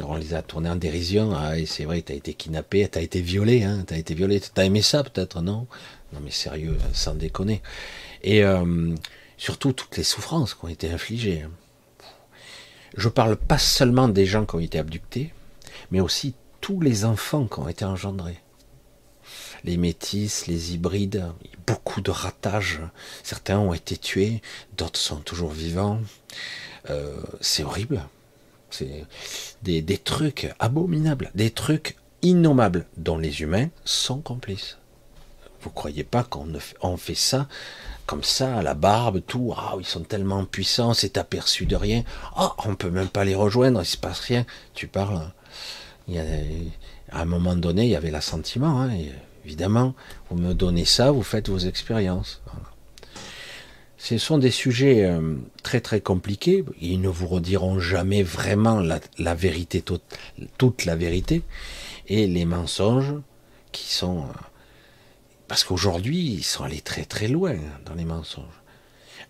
[0.06, 1.34] On les a tournés en dérision.
[1.36, 4.14] Ah, c'est vrai, tu as été kidnappé, tu as été violé, hein, tu as été
[4.14, 4.40] violé.
[4.40, 5.68] Tu as aimé ça peut-être, non?
[6.14, 7.62] Non mais sérieux, sans déconner.
[8.24, 8.96] Et euh,
[9.38, 11.46] surtout toutes les souffrances qui ont été infligées.
[12.96, 15.34] Je parle pas seulement des gens qui ont été abductés,
[15.92, 18.40] mais aussi tous les enfants qui ont été engendrés.
[19.64, 21.26] Les métis, les hybrides,
[21.66, 22.80] beaucoup de ratages.
[23.24, 24.42] Certains ont été tués,
[24.78, 26.00] d'autres sont toujours vivants.
[26.90, 28.04] Euh, c'est horrible.
[28.70, 29.06] C'est
[29.64, 34.78] des, des trucs abominables, des trucs innommables dont les humains sont complices.
[35.62, 37.48] Vous croyez pas qu'on fait ça
[38.08, 42.04] comme ça, à la barbe, tout, ah, ils sont tellement puissants, c'est aperçu de rien,
[42.36, 44.46] ah, on peut même pas les rejoindre, il se passe rien.
[44.74, 45.30] Tu parles,
[46.16, 48.90] à un moment donné, il y avait l'assentiment, hein,
[49.46, 49.94] évidemment,
[50.30, 52.42] vous me donnez ça, vous faites vos expériences.
[53.98, 59.36] Ce sont des sujets euh, très très compliqués, ils ne vous rediront jamais vraiment la,
[59.36, 60.04] vérité, toute,
[60.58, 61.44] toute la vérité,
[62.08, 63.16] et les mensonges
[63.74, 64.24] qui sont...
[65.48, 68.46] Euh, parce qu'aujourd'hui, ils sont allés très très loin dans les mensonges.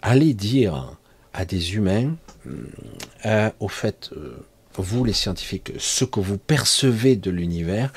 [0.01, 0.97] Aller dire
[1.33, 2.15] à des humains,
[3.25, 4.37] euh, au fait, euh,
[4.75, 7.91] vous les scientifiques, ce que vous percevez de l'univers,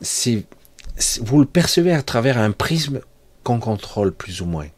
[0.00, 0.44] c'est
[1.22, 3.00] vous le percevez à travers un prisme
[3.44, 4.68] qu'on contrôle plus ou moins.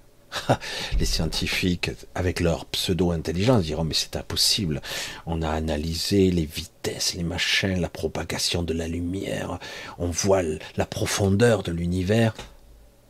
[0.98, 4.80] Les scientifiques, avec leur pseudo-intelligence, diront mais c'est impossible.
[5.26, 9.58] On a analysé les vitesses, les machins, la propagation de la lumière,
[9.98, 10.42] on voit
[10.76, 12.34] la profondeur de l'univers.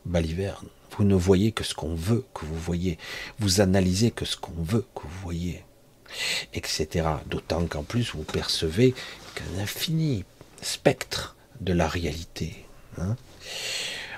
[0.04, 2.98] Baliverne, vous ne voyez que ce qu'on veut que vous voyez.
[3.38, 5.64] Vous analysez que ce qu'on veut que vous voyez.
[6.52, 7.06] Etc.
[7.26, 8.94] D'autant qu'en plus vous percevez
[9.34, 10.24] qu'un infini
[10.62, 12.64] spectre de la réalité.
[12.98, 13.16] Hein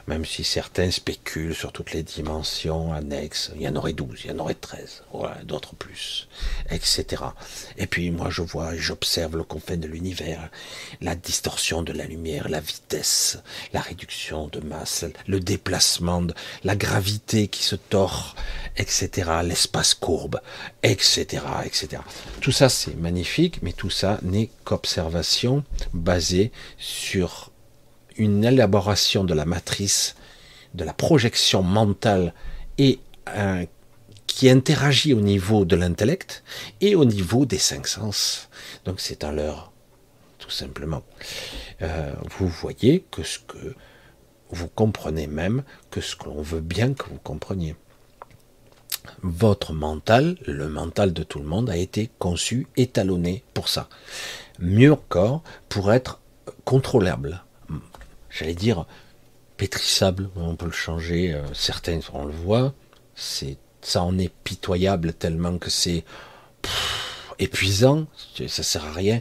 [0.07, 4.31] même si certains spéculent sur toutes les dimensions annexes, il y en aurait 12, il
[4.31, 5.03] y en aurait 13,
[5.45, 6.29] d'autres plus,
[6.71, 7.23] etc.
[7.77, 10.49] Et puis moi je vois et j'observe le confin de l'univers,
[11.01, 13.39] la distorsion de la lumière, la vitesse,
[13.73, 16.27] la réduction de masse, le déplacement,
[16.63, 18.37] la gravité qui se tord,
[18.77, 20.41] etc., l'espace courbe,
[20.83, 22.03] etc., etc.
[22.41, 27.51] Tout ça c'est magnifique, mais tout ça n'est qu'observation basée sur
[28.19, 30.17] une élaboration de la matrice,
[30.75, 32.35] de la projection mentale
[32.79, 32.99] et
[34.27, 36.45] qui interagit au niveau de l'intellect
[36.83, 38.51] et au niveau des cinq sens.
[38.85, 39.73] Donc c'est un leurre,
[40.39, 41.03] tout simplement.
[41.81, 43.75] Euh, vous voyez que ce que
[44.51, 47.77] vous comprenez même que ce que l'on veut bien que vous compreniez.
[49.23, 53.89] Votre mental, le mental de tout le monde, a été conçu, étalonné pour ça.
[54.59, 56.21] Mieux encore, pour être
[56.65, 57.43] contrôlable
[58.37, 58.87] j'allais dire,
[59.57, 62.75] pétrissable, on peut le changer, euh, certains, on le voit,
[63.15, 66.05] c'est ça en est pitoyable tellement que c'est
[67.39, 68.07] épuisant,
[68.49, 69.21] ça sert à rien.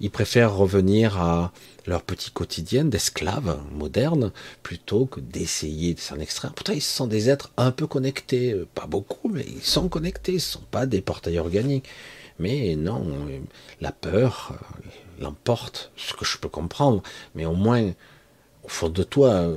[0.00, 1.52] Ils préfèrent revenir à
[1.86, 4.32] leur petit quotidien d'esclaves modernes
[4.62, 6.52] plutôt que d'essayer de s'en extraire.
[6.54, 10.32] Pourtant, ils sont des êtres un peu connectés, euh, pas beaucoup, mais ils sont connectés,
[10.32, 11.88] ils ne sont pas des portails organiques.
[12.38, 13.38] Mais non, euh,
[13.80, 14.54] la peur
[15.20, 17.02] l'emporte, ce que je peux comprendre,
[17.34, 17.92] mais au moins
[18.70, 19.48] au fond de toi,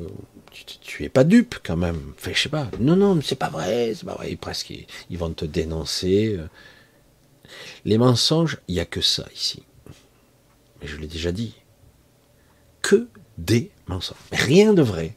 [0.82, 2.14] tu, es pas dupe quand même.
[2.18, 2.70] Fait, je sais pas.
[2.80, 4.36] Non, non, c'est pas vrai, c'est pas vrai.
[4.36, 4.74] Presque,
[5.10, 6.40] ils, vont te dénoncer.
[7.86, 9.62] Les mensonges, il n'y a que ça ici.
[10.82, 11.54] Mais je l'ai déjà dit.
[12.82, 13.08] Que
[13.38, 14.18] des mensonges.
[14.32, 15.16] Rien de vrai.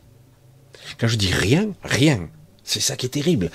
[0.99, 2.28] Quand je dis rien, rien.
[2.64, 3.51] C'est ça qui est terrible.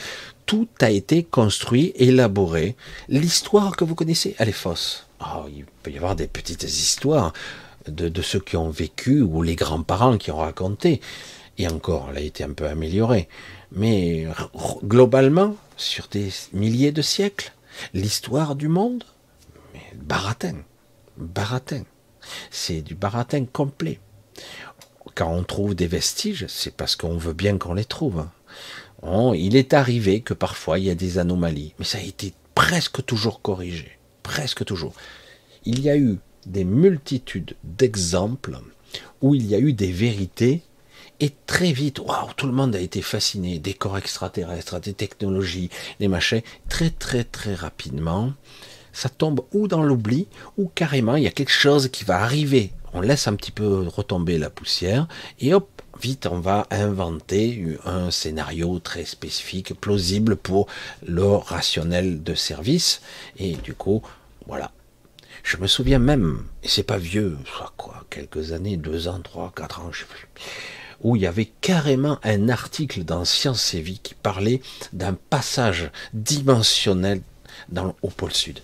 [0.47, 2.75] Tout a été construit, élaboré.
[3.09, 5.05] L'histoire que vous connaissez, elle est fausse.
[5.21, 7.31] Oh, il peut y avoir des petites histoires
[7.87, 11.01] de, ceux qui ont vécu ou les grands-parents qui ont raconté.
[11.57, 13.27] Et encore, elle a été un peu améliorée.
[13.71, 14.27] Mais
[14.83, 17.53] globalement, sur des milliers de siècles,
[17.93, 19.03] l'histoire du monde,
[19.73, 20.57] mais baratin,
[21.17, 21.83] baratin.
[22.49, 23.99] C'est du baratin complet.
[25.15, 28.27] Quand on trouve des vestiges, c'est parce qu'on veut bien qu'on les trouve.
[29.35, 33.03] il est arrivé que parfois il y a des anomalies, mais ça a été presque
[33.05, 33.97] toujours corrigé.
[34.23, 34.93] Presque toujours.
[35.65, 38.59] Il y a eu des multitudes d'exemples
[39.21, 40.61] où il y a eu des vérités
[41.21, 45.69] et très vite, waouh, tout le monde a été fasciné des corps extraterrestres, des technologies,
[45.99, 46.41] des machins.
[46.67, 48.33] Très très très rapidement,
[48.91, 50.27] ça tombe ou dans l'oubli
[50.57, 52.71] ou carrément il y a quelque chose qui va arriver.
[52.93, 55.07] On laisse un petit peu retomber la poussière
[55.39, 55.69] et hop,
[56.01, 60.65] vite on va inventer un scénario très spécifique, plausible pour
[61.05, 63.01] le rationnel de service
[63.37, 64.01] et du coup,
[64.47, 64.71] voilà,
[65.43, 69.51] je me souviens même, et c'est pas vieux, soit quoi, quelques années, deux ans, trois,
[69.55, 70.27] quatre ans, je sais plus,
[71.01, 74.61] où il y avait carrément un article dans Science et Vie qui parlait
[74.93, 77.21] d'un passage dimensionnel
[77.69, 78.59] dans, au pôle sud.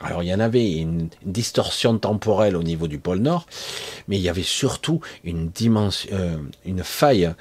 [0.00, 3.46] Alors il y en avait une, distorsion temporelle au niveau du pôle nord,
[4.08, 5.50] mais il y avait surtout une
[6.12, 7.32] euh, faille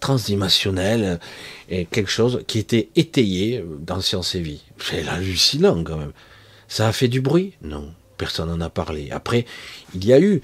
[0.00, 1.20] transdimensionnelle
[1.68, 4.64] et quelque chose qui était étayé dans Science et Vie.
[4.78, 6.12] C'est hallucinant quand même.
[6.68, 9.10] Ça a fait du bruit Non, personne n'en a parlé.
[9.10, 9.46] Après,
[9.94, 10.42] il y a eu,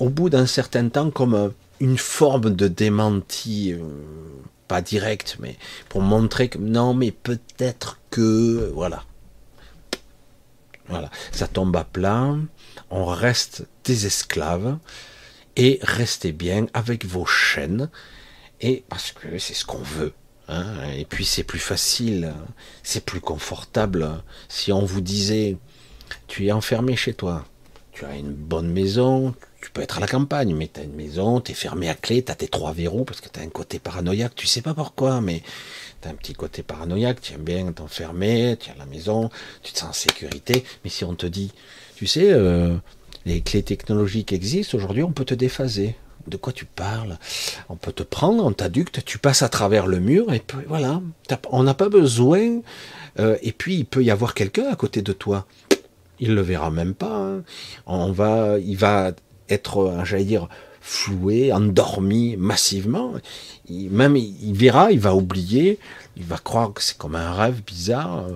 [0.00, 1.48] au bout d'un certain temps, comme euh,
[1.78, 3.78] une forme de démenti, euh,
[4.66, 5.56] pas direct, mais
[5.88, 9.04] pour montrer que non, mais peut-être que, voilà.
[10.88, 12.34] Voilà, ça tombe à plat,
[12.90, 14.78] on reste des esclaves,
[15.56, 17.88] et restez bien avec vos chaînes,
[18.60, 20.12] et parce que c'est ce qu'on veut.
[20.48, 20.66] Hein,
[20.96, 22.32] et puis c'est plus facile,
[22.82, 24.22] c'est plus confortable.
[24.48, 25.56] Si on vous disait,
[26.26, 27.44] tu es enfermé chez toi,
[27.92, 30.94] tu as une bonne maison, tu peux être à la campagne, mais tu as une
[30.94, 33.42] maison, tu es fermé à clé, tu as tes trois verrous parce que tu as
[33.42, 35.42] un côté paranoïaque, tu sais pas pourquoi, mais
[36.00, 39.30] tu as un petit côté paranoïaque, tu aimes bien t'enfermer, tu as la maison,
[39.62, 41.52] tu te sens en sécurité, mais si on te dit,
[41.94, 42.76] tu sais, euh,
[43.24, 45.94] les clés technologiques existent, aujourd'hui on peut te déphaser
[46.26, 47.18] de quoi tu parles
[47.68, 51.00] On peut te prendre, on t'adducte, tu passes à travers le mur, et puis voilà,
[51.50, 52.60] on n'a pas besoin.
[53.18, 55.46] Euh, et puis il peut y avoir quelqu'un à côté de toi.
[56.18, 57.16] il le verra même pas.
[57.16, 57.42] Hein.
[57.86, 59.12] On va, il va
[59.48, 60.48] être, j'allais dire,
[60.80, 63.14] floué, endormi massivement.
[63.68, 65.78] même il verra, il va oublier,
[66.16, 68.26] il va croire que c'est comme un rêve bizarre.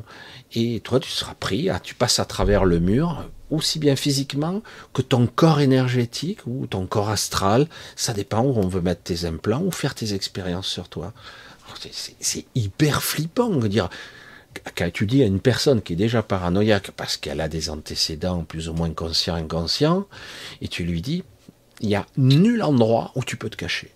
[0.54, 5.02] Et toi, tu seras pris, tu passes à travers le mur, aussi bien physiquement que
[5.02, 7.68] ton corps énergétique ou ton corps astral.
[7.94, 11.12] Ça dépend où on veut mettre tes implants ou faire tes expériences sur toi.
[11.90, 13.88] C'est hyper flippant de dire
[14.76, 18.44] quand tu dis à une personne qui est déjà paranoïaque parce qu'elle a des antécédents
[18.44, 20.06] plus ou moins conscients, inconscients,
[20.60, 21.24] et tu lui dis,
[21.80, 23.92] il n'y a nul endroit où tu peux te cacher.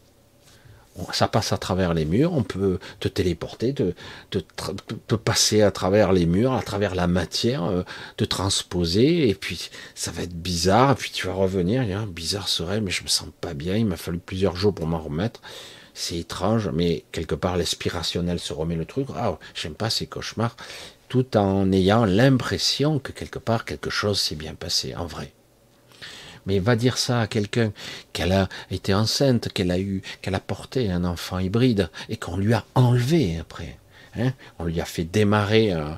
[1.13, 6.27] Ça passe à travers les murs, on peut te téléporter, te, passer à travers les
[6.27, 7.85] murs, à travers la matière, euh,
[8.17, 12.49] te transposer, et puis ça va être bizarre, et puis tu vas revenir, un bizarre
[12.49, 15.41] serait, mais je me sens pas bien, il m'a fallu plusieurs jours pour m'en remettre.
[15.95, 19.09] C'est étrange, mais quelque part l'aspirationnel se remet le truc.
[19.17, 20.57] Ah, j'aime pas ces cauchemars,
[21.09, 25.33] tout en ayant l'impression que quelque part quelque chose s'est bien passé en vrai.
[26.51, 27.73] Mais va dire ça à quelqu'un
[28.13, 32.37] qu'elle a été enceinte, qu'elle a eu, qu'elle a porté un enfant hybride et qu'on
[32.37, 33.79] lui a enlevé après.
[34.17, 34.33] Hein.
[34.59, 35.91] On lui a fait démarrer euh,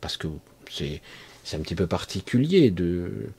[0.00, 0.28] parce que
[0.70, 1.02] c'est
[1.42, 3.32] c'est un petit peu particulier de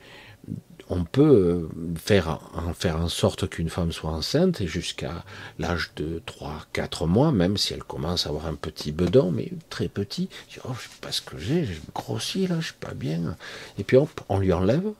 [0.90, 5.24] on peut euh, faire en faire en sorte qu'une femme soit enceinte jusqu'à
[5.58, 9.50] l'âge de 3 4 mois même si elle commence à avoir un petit bedon mais
[9.70, 10.28] très petit.
[10.50, 13.34] Je oh, je sais pas ce que j'ai j'ai grossi là je suis pas bien.
[13.78, 13.96] Et puis
[14.28, 14.92] on lui enlève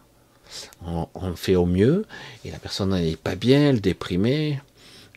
[0.86, 2.06] on, fait au mieux,
[2.44, 4.60] et la personne n'est pas bien, elle est déprimée,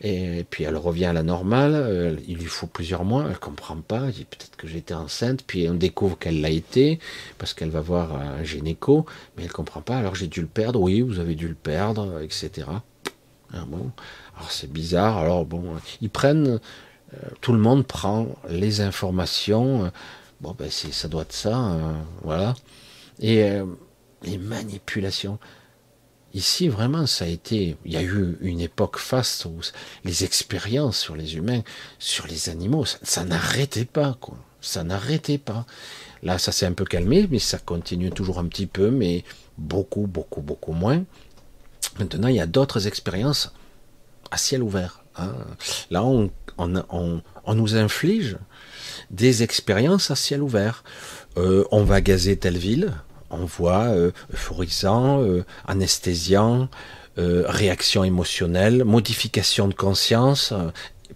[0.00, 4.02] et puis elle revient à la normale, il lui faut plusieurs mois, elle comprend pas,
[4.06, 6.98] elle dit peut-être que j'étais enceinte, puis on découvre qu'elle l'a été,
[7.38, 9.06] parce qu'elle va voir un gynéco,
[9.36, 12.20] mais elle comprend pas, alors j'ai dû le perdre, oui, vous avez dû le perdre,
[12.20, 12.66] etc.
[13.52, 13.90] Ah bon,
[14.36, 15.64] alors c'est bizarre, alors bon,
[16.00, 16.58] ils prennent,
[17.14, 19.90] euh, tout le monde prend les informations,
[20.40, 22.54] bon ben ça doit être ça, hein, voilà,
[23.20, 23.64] et euh,
[24.24, 25.38] les manipulations.
[26.34, 27.76] Ici, vraiment, ça a été.
[27.84, 29.60] Il y a eu une époque faste où
[30.04, 31.62] les expériences sur les humains,
[32.00, 34.36] sur les animaux, ça, n'arrêtait pas, quoi.
[34.60, 35.64] Ça n'arrêtait pas.
[36.22, 39.22] Là, ça s'est un peu calmé, mais ça continue toujours un petit peu, mais
[39.58, 41.04] beaucoup, beaucoup, beaucoup moins.
[42.00, 43.52] Maintenant, il y a d'autres expériences
[44.32, 45.04] à ciel ouvert.
[45.16, 45.34] Hein.
[45.90, 46.30] Là, on,
[47.54, 48.38] nous inflige
[49.10, 50.82] des expériences à ciel ouvert.
[51.36, 52.92] Euh, on va gazer telle ville,
[53.34, 56.68] on voit euh, euphorisant, euh, anesthésiant,
[57.18, 60.52] euh, réaction émotionnelle, modification de conscience,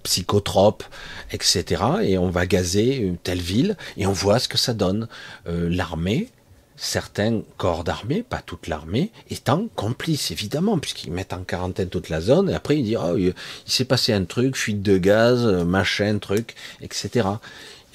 [0.02, 0.84] psychotrope,
[1.32, 1.82] etc.
[2.02, 5.08] Et on va gazer une telle ville et on voit ce que ça donne.
[5.46, 6.28] l'armée,
[6.76, 12.20] certains corps d'armée, pas toute l'armée, étant complices, évidemment, puisqu'ils mettent en quarantaine toute la
[12.20, 13.34] zone, et après ils disent, oh, il,
[13.66, 17.28] s'est passé un truc, fuite de gaz, machin, truc, etc.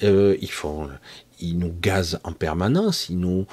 [0.02, 0.90] ils font,
[1.40, 3.46] ils nous gazent en permanence, ils nous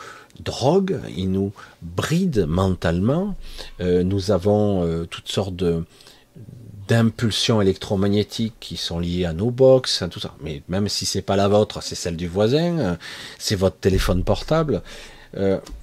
[0.44, 3.36] drogue, il nous bride mentalement.
[3.80, 5.64] Euh, nous avons euh, toutes sortes
[6.88, 10.36] d'impulsions électromagnétiques qui sont liées à nos box, tout ça.
[10.42, 12.96] Mais même si c'est pas la vôtre, c'est celle du voisin, euh,
[13.38, 14.82] c'est votre téléphone portable.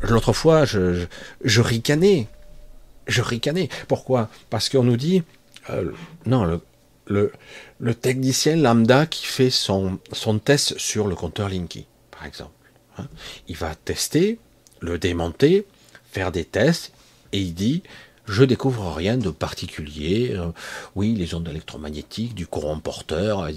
[0.03, 1.07] L'autre fois, je,
[1.43, 2.29] je, ricanais.
[3.07, 3.71] Je ricanais.
[3.89, 4.29] Pourquoi?
[4.51, 5.23] Parce qu'on nous dit,
[6.27, 6.61] non, le,
[7.07, 7.33] le,
[7.81, 12.53] le, technicien lambda qui fait son, son test sur le compteur Linky, par exemple.
[12.99, 13.09] Hein,
[13.49, 14.39] il va tester,
[14.81, 15.67] le démonter,
[16.11, 16.93] faire des tests,
[17.33, 17.83] et il dit
[18.29, 20.33] je découvre rien de particulier.
[20.37, 20.49] Euh,
[20.95, 23.49] oui, les ondes électromagnétiques, du courant porteur,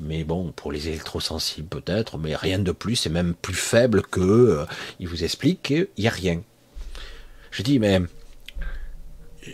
[0.00, 4.20] mais bon, pour les électrosensibles peut-être, mais rien de plus, c'est même plus faible que.
[4.20, 4.64] Euh,
[4.98, 6.40] il vous explique qu'il n'y a rien.
[7.50, 8.00] Je dis, mais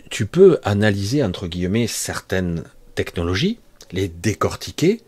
[0.09, 2.63] tu peux analyser, entre guillemets, certaines
[2.95, 3.59] technologies,
[3.91, 5.01] les décortiquer,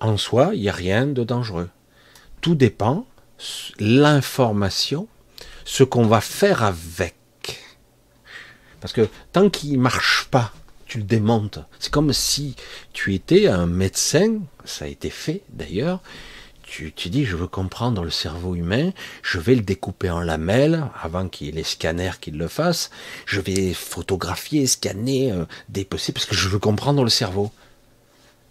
[0.00, 1.68] en soi, il n'y a rien de dangereux.
[2.40, 3.06] Tout dépend,
[3.78, 5.06] l'information
[5.64, 7.14] ce qu'on va faire avec.
[8.80, 10.52] Parce que tant qu'il marche pas,
[10.86, 11.60] tu le démontes.
[11.78, 12.56] C'est comme si
[12.92, 16.00] tu étais un médecin, ça a été fait d'ailleurs,
[16.72, 18.92] tu, tu dis je veux comprendre le cerveau humain,
[19.22, 22.90] je vais le découper en lamelles avant qu'il y ait les scanners qui le fassent,
[23.26, 27.52] je vais photographier, scanner, euh, dépecer, parce que je veux comprendre le cerveau.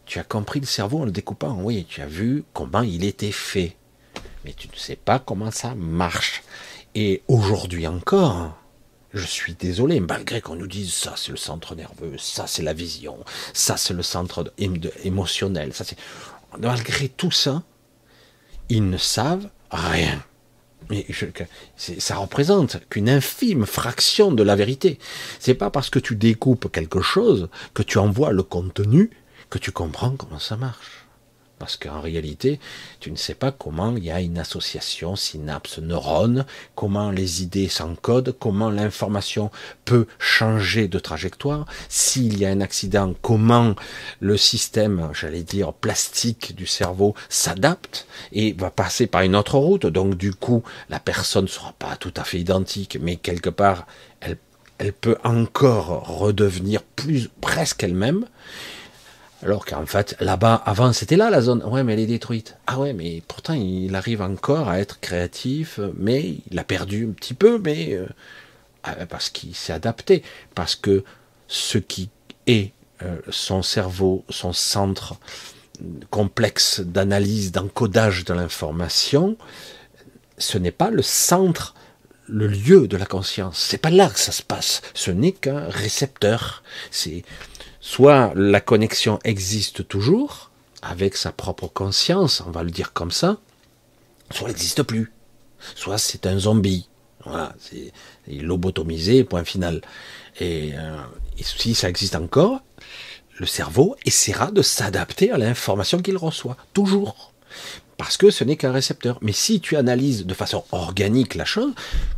[0.05, 3.32] Tu as compris le cerveau en le découpant, oui, tu as vu comment il était
[3.32, 3.76] fait,
[4.45, 6.43] mais tu ne sais pas comment ça marche.
[6.96, 8.58] Et aujourd'hui encore,
[9.14, 12.74] je suis désolé, malgré qu'on nous dise ça c'est le centre nerveux, ça c'est la
[12.74, 13.18] vision,
[13.54, 14.54] ça c'est le centre
[15.04, 15.98] émotionnel, ça c'est
[16.60, 17.64] malgré tout ça,
[18.70, 20.24] ils ne savent rien.
[20.89, 21.06] Mais
[21.78, 25.00] ça représente qu'une infime fraction de la vérité.
[25.39, 29.12] C'est pas parce que tu découpes quelque chose que tu envoies le contenu
[29.50, 31.01] que tu comprends comment ça marche.
[31.62, 32.59] Parce qu'en réalité,
[32.99, 38.36] tu ne sais pas comment il y a une association synapse-neurones, comment les idées s'encodent,
[38.39, 39.51] comment l'information
[39.86, 41.68] peut changer de trajectoire.
[41.88, 43.76] S'il y a un accident, comment
[44.22, 49.86] le système, j'allais dire, plastique du cerveau s'adapte et va passer par une autre route.
[49.86, 53.86] Donc du coup, la personne ne sera pas tout à fait identique, mais quelque part,
[54.20, 54.38] elle,
[54.80, 58.26] elle peut encore redevenir plus presque elle-même.
[59.44, 61.64] Alors qu'en fait, là-bas, avant, c'était là la zone.
[61.64, 62.58] Ouais, mais elle est détruite.
[62.68, 67.14] Ah ouais, mais pourtant, il arrive encore à être créatif, mais il a perdu un
[67.14, 68.06] petit peu, mais euh,
[68.84, 70.24] ah, parce qu'il s'est adapté.
[70.54, 71.04] Parce que
[71.48, 72.10] ce qui
[72.46, 72.72] est
[73.04, 75.16] euh, son cerveau, son centre
[76.12, 79.38] complexe d'analyse, d'encodage de l'information,
[80.38, 81.74] ce n'est pas le centre,
[82.28, 83.58] le lieu de la conscience.
[83.58, 84.82] C'est pas là que ça se passe.
[84.94, 86.64] Ce n'est qu'un récepteur.
[86.92, 87.24] C'est
[87.82, 90.51] Soit la connexion existe toujours,
[90.84, 93.38] avec sa propre conscience, on va le dire comme ça,
[94.29, 95.11] soit elle n'existe plus.
[95.75, 96.88] Soit c'est un zombie.
[97.25, 97.91] Voilà, c'est
[98.27, 99.82] lobotomisé, point final.
[100.39, 101.01] Et, euh,
[101.38, 102.61] et, si ça existe encore,
[103.38, 107.32] le cerveau essaiera de s'adapter à l'information qu'il reçoit, toujours.
[107.97, 109.19] Parce que ce n'est qu'un récepteur.
[109.21, 111.73] Mais si tu analyses de façon organique la chose,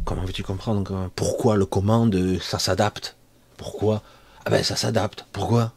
[0.06, 3.18] comment veux-tu comprendre pourquoi le commande ça s'adapte?
[3.58, 4.02] Pourquoi
[4.46, 5.26] ah ben ça s'adapte.
[5.32, 5.74] Pourquoi?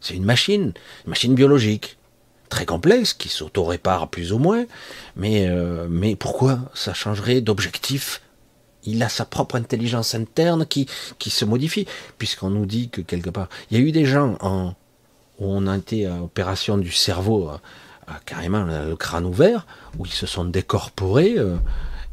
[0.00, 0.72] C'est une machine,
[1.04, 1.98] une machine biologique,
[2.48, 4.66] très complexe, qui s'auto-répare plus ou moins,
[5.16, 8.22] mais, euh, mais pourquoi ça changerait d'objectif?
[8.84, 10.86] Il a sa propre intelligence interne qui,
[11.18, 11.86] qui se modifie,
[12.18, 14.74] puisqu'on nous dit que quelque part, il y a eu des gens en,
[15.38, 17.50] où on a été à opération du cerveau,
[18.24, 19.66] carrément le crâne ouvert,
[19.98, 21.56] où ils se sont décorporés, euh,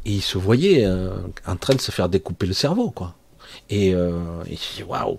[0.04, 1.16] et ils se voyaient euh,
[1.46, 3.14] en train de se faire découper le cerveau, quoi.
[3.70, 5.18] Et, euh, et waouh,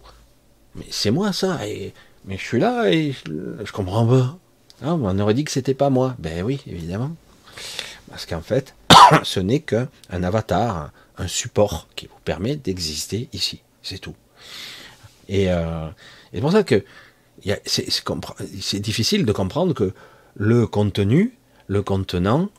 [0.76, 1.94] mais c'est moi ça, et,
[2.26, 4.38] mais je suis là et je, comprends pas.
[4.84, 6.16] Ah, on aurait dit que c'était pas moi.
[6.20, 7.12] Ben oui, évidemment.
[8.10, 8.76] Parce qu'en fait,
[9.24, 13.62] ce n'est qu'un avatar, un support qui vous permet d'exister ici.
[13.82, 14.16] C'est tout.
[15.30, 15.88] Et, euh,
[16.34, 16.84] c'est pour ça que
[17.66, 19.94] c'est difficile de comprendre que
[20.36, 22.50] le contenu, le contenant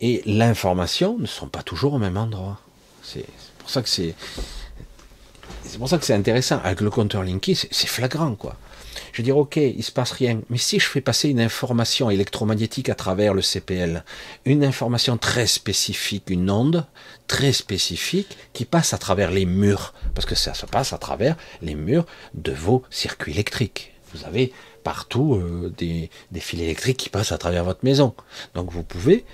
[0.00, 2.60] et l'information ne sont pas toujours au même endroit.
[3.02, 3.26] C'est
[3.58, 4.14] pour ça que c'est
[5.64, 6.60] c'est pour ça que c'est intéressant.
[6.64, 8.56] Avec le compteur Linky, c'est flagrant, quoi.
[9.12, 12.10] Je veux dire, ok, il se passe rien, mais si je fais passer une information
[12.10, 14.04] électromagnétique à travers le CPL,
[14.44, 16.86] une information très spécifique, une onde
[17.26, 21.36] très spécifique qui passe à travers les murs, parce que ça se passe à travers
[21.62, 23.92] les murs de vos circuits électriques.
[24.12, 24.52] Vous avez
[24.82, 28.14] partout euh, des, des fils électriques qui passent à travers votre maison.
[28.54, 29.24] Donc vous pouvez,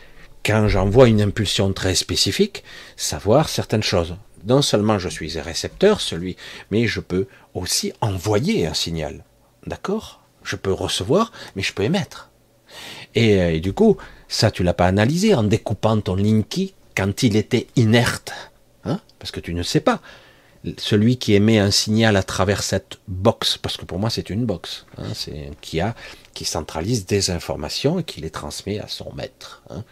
[0.45, 2.65] quand j'envoie une impulsion très spécifique,
[2.97, 4.17] savoir certaines choses
[4.47, 6.37] non seulement je suis un récepteur, celui,
[6.71, 9.25] mais je peux aussi envoyer un signal.
[9.67, 10.21] D'accord?
[10.43, 12.31] Je peux recevoir, mais je peux émettre.
[13.15, 13.97] Et, euh, du coup,
[14.29, 18.33] ça, tu l'as pas analysé en découpant ton Linky quand il était inerte.
[18.85, 19.01] Hein?
[19.19, 20.01] Parce que tu ne sais pas.
[20.79, 24.45] Celui qui émet un signal à travers cette box, parce que pour moi c'est une
[24.45, 25.95] box, hein, c'est qui a
[26.35, 29.63] qui centralise des informations et qui les transmet à son maître.
[29.71, 29.85] Hein.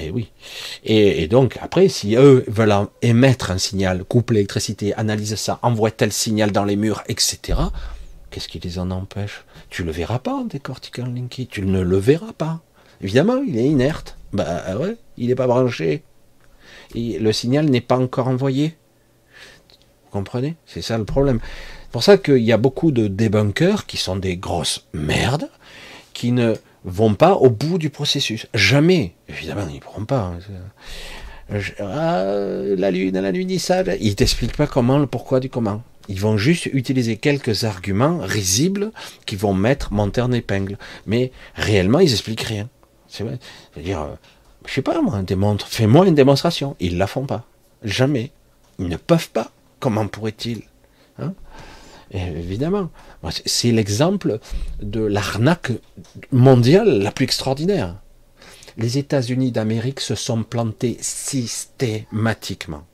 [0.00, 0.30] Eh oui.
[0.84, 6.12] Et, donc, après, si eux veulent émettre un signal, coupe l'électricité, analyse ça, envoie tel
[6.12, 7.58] signal dans les murs, etc.,
[8.30, 9.44] qu'est-ce qui les en empêche?
[9.68, 12.62] Tu le verras pas décortiquant Linky, tu ne le verras pas.
[13.02, 14.16] Évidemment, il est inerte.
[14.32, 16.02] Bah ouais, il n'est pas branché.
[16.94, 18.76] Et le signal n'est pas encore envoyé.
[20.04, 20.56] Vous comprenez?
[20.66, 21.40] C'est ça le problème.
[21.82, 25.50] C'est pour ça qu'il y a beaucoup de débunkers qui sont des grosses merdes,
[26.14, 26.54] qui ne
[26.84, 28.46] vont pas au bout du processus.
[28.54, 29.14] Jamais.
[29.28, 30.32] Évidemment, ils ne pourront pas.
[31.50, 31.58] Hein.
[31.80, 32.24] Ah,
[32.76, 33.86] la lune, la lunissage.
[34.00, 35.82] Ils t'expliquent pas comment, le pourquoi du comment.
[36.08, 38.90] Ils vont juste utiliser quelques arguments risibles
[39.26, 40.78] qui vont mettre monter en épingle.
[41.06, 42.68] Mais réellement, ils expliquent rien.
[43.08, 44.14] C'est-à-dire, euh,
[44.66, 46.76] je sais pas, moi, démontre, fais-moi une démonstration.
[46.80, 47.44] Ils la font pas.
[47.82, 48.30] Jamais.
[48.78, 49.52] Ils ne peuvent pas.
[49.80, 50.62] Comment pourraient-ils
[51.18, 51.34] hein?
[52.12, 52.90] Évidemment.
[53.30, 54.38] C'est l'exemple
[54.80, 55.72] de l'arnaque
[56.32, 57.96] mondiale la plus extraordinaire.
[58.76, 62.84] Les États-Unis d'Amérique se sont plantés systématiquement.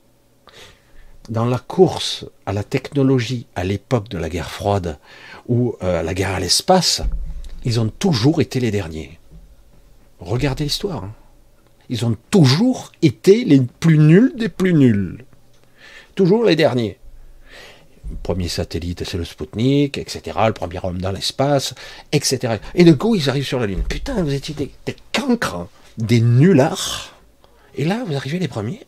[1.31, 4.99] Dans la course à la technologie à l'époque de la guerre froide
[5.47, 7.03] ou euh, la guerre à l'espace,
[7.65, 9.19] ils ont toujours été les derniers.
[10.21, 11.05] Regardez l'histoire.
[11.05, 11.13] Hein.
[11.89, 15.25] Ils ont toujours été les plus nuls des plus nuls.
[16.15, 16.98] Toujours les derniers
[18.23, 21.75] premier satellite, c'est le Sputnik, etc., le premier homme dans l'espace,
[22.13, 22.57] etc.
[22.75, 23.83] Et de coup, ils arrivent sur la Lune.
[23.83, 27.15] Putain, vous étiez des, des cancres, des nullards.
[27.75, 28.87] Et là, vous arrivez les premiers.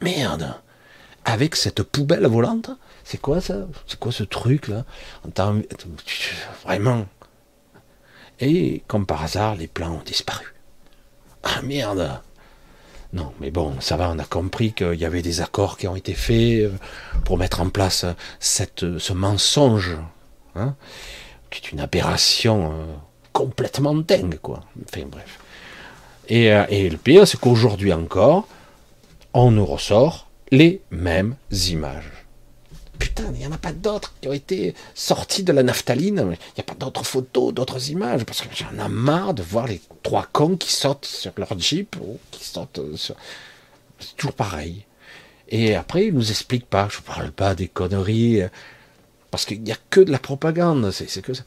[0.00, 0.54] Merde.
[1.24, 2.70] Avec cette poubelle volante.
[3.04, 3.66] C'est quoi ça?
[3.86, 4.84] C'est quoi ce truc là?
[6.64, 7.06] Vraiment.
[8.40, 10.46] Et comme par hasard, les plans ont disparu.
[11.44, 12.20] Ah merde
[13.12, 15.96] Non, mais bon, ça va, on a compris qu'il y avait des accords qui ont
[15.96, 16.70] été faits euh,
[17.24, 18.06] pour mettre en place
[18.40, 19.98] cette, ce mensonge,
[20.54, 20.74] hein,
[21.50, 22.84] qui est une aberration euh,
[23.34, 24.60] complètement dingue, quoi.
[24.88, 25.38] Enfin bref.
[26.28, 28.48] Et, euh, et le pire, c'est qu'aujourd'hui encore,
[29.34, 32.21] on nous ressort les mêmes images.
[33.02, 36.18] Putain, il n'y en a pas d'autres qui ont été sortis de la naphtaline.
[36.18, 39.66] Il n'y a pas d'autres photos, d'autres images, parce que j'en ai marre de voir
[39.66, 43.16] les trois cons qui sortent sur leur jeep ou qui sortent sur...
[43.98, 44.84] C'est toujours pareil.
[45.48, 46.86] Et après, ils nous expliquent pas.
[46.92, 48.42] Je parle pas des conneries,
[49.32, 50.92] parce qu'il n'y a que de la propagande.
[50.92, 51.42] C'est que ça.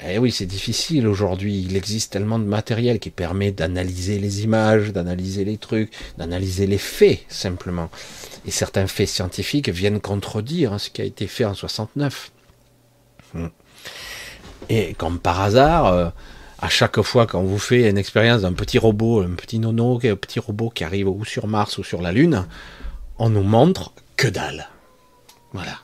[0.00, 1.62] Eh oui, c'est difficile aujourd'hui.
[1.62, 6.78] Il existe tellement de matériel qui permet d'analyser les images, d'analyser les trucs, d'analyser les
[6.78, 7.88] faits simplement.
[8.46, 12.30] Et certains faits scientifiques viennent contredire ce qui a été fait en 69.
[13.34, 13.46] Hmm.
[14.68, 16.08] Et comme par hasard, euh,
[16.58, 20.16] à chaque fois qu'on vous fait une expérience d'un petit robot, un petit nono, un
[20.16, 22.46] petit robot qui arrive ou sur Mars ou sur la Lune,
[23.18, 24.68] on nous montre que dalle.
[25.52, 25.78] Voilà.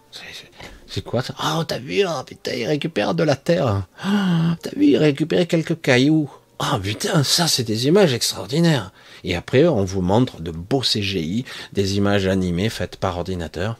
[0.93, 1.35] C'est quoi ça?
[1.39, 3.87] Ah, oh, t'as vu, oh, putain, il récupère de la terre.
[4.05, 6.31] Oh, t'as vu, il récupère quelques cailloux.
[6.59, 8.93] Ah, putain, ça, c'est des images extraordinaires.
[9.25, 13.79] Et après, on vous montre de beaux CGI, des images animées faites par ordinateur.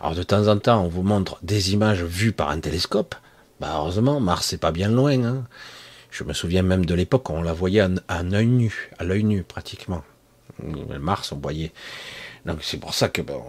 [0.00, 3.14] Alors, de temps en temps, on vous montre des images vues par un télescope.
[3.60, 5.22] Bah, heureusement, Mars, c'est pas bien loin.
[5.24, 5.44] Hein.
[6.10, 9.44] Je me souviens même de l'époque on la voyait à un nu, à l'œil nu,
[9.44, 10.02] pratiquement.
[10.98, 11.70] Mars, on voyait.
[12.44, 13.40] Donc, c'est pour ça que, bon,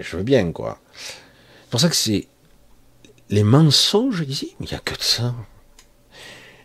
[0.00, 0.78] je veux bien, quoi
[1.72, 2.28] pour ça que c'est
[3.30, 5.34] les mensonges ici, il n'y a que de ça.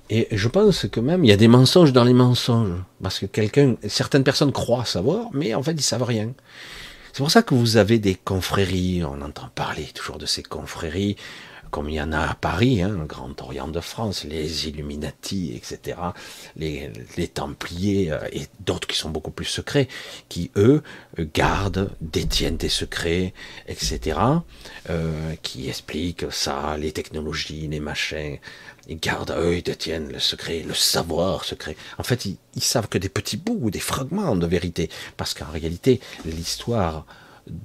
[0.10, 3.26] Et je pense que même il y a des mensonges dans les mensonges, parce que
[3.88, 6.34] certaines personnes croient savoir, mais en fait ils savent rien.
[7.14, 11.16] C'est pour ça que vous avez des confréries, on entend parler toujours de ces confréries,
[11.72, 15.54] comme il y en a à Paris, hein, le Grand Orient de France, les Illuminati,
[15.56, 15.98] etc.,
[16.56, 16.92] les,
[17.34, 19.88] Templiers euh, et d'autres qui sont beaucoup plus secrets,
[20.30, 20.82] qui eux
[21.34, 23.34] gardent, détiennent des secrets,
[23.68, 24.20] etc.,
[24.90, 28.38] euh, qui expliquent ça, les technologies, les machins,
[28.88, 31.76] ils gardent, eux, ils détiennent le secret, le savoir secret.
[31.98, 35.34] En fait, ils, ils savent que des petits bouts ou des fragments de vérité, parce
[35.34, 37.06] qu'en réalité, l'histoire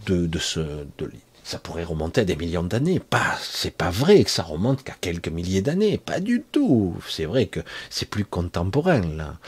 [0.07, 0.61] de, de ce,
[0.99, 1.11] de,
[1.45, 3.01] ça pourrait remonter à des millions d'années.
[3.01, 5.99] Pas, c'est pas vrai que ça remonte qu'à quelques milliers d'années.
[5.99, 6.95] Pas du tout.
[7.09, 7.61] C'est vrai que
[7.91, 9.39] c'est plus contemporain, là.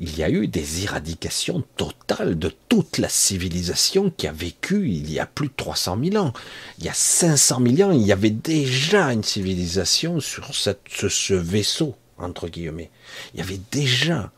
[0.00, 5.10] Il y a eu des éradications totales de toute la civilisation qui a vécu il
[5.10, 6.32] y a plus de 300 000 ans.
[6.78, 11.34] Il y a 500 000 ans, il y avait déjà une civilisation sur cette, ce
[11.34, 12.90] vaisseau, entre guillemets.
[13.34, 14.30] Il y avait déjà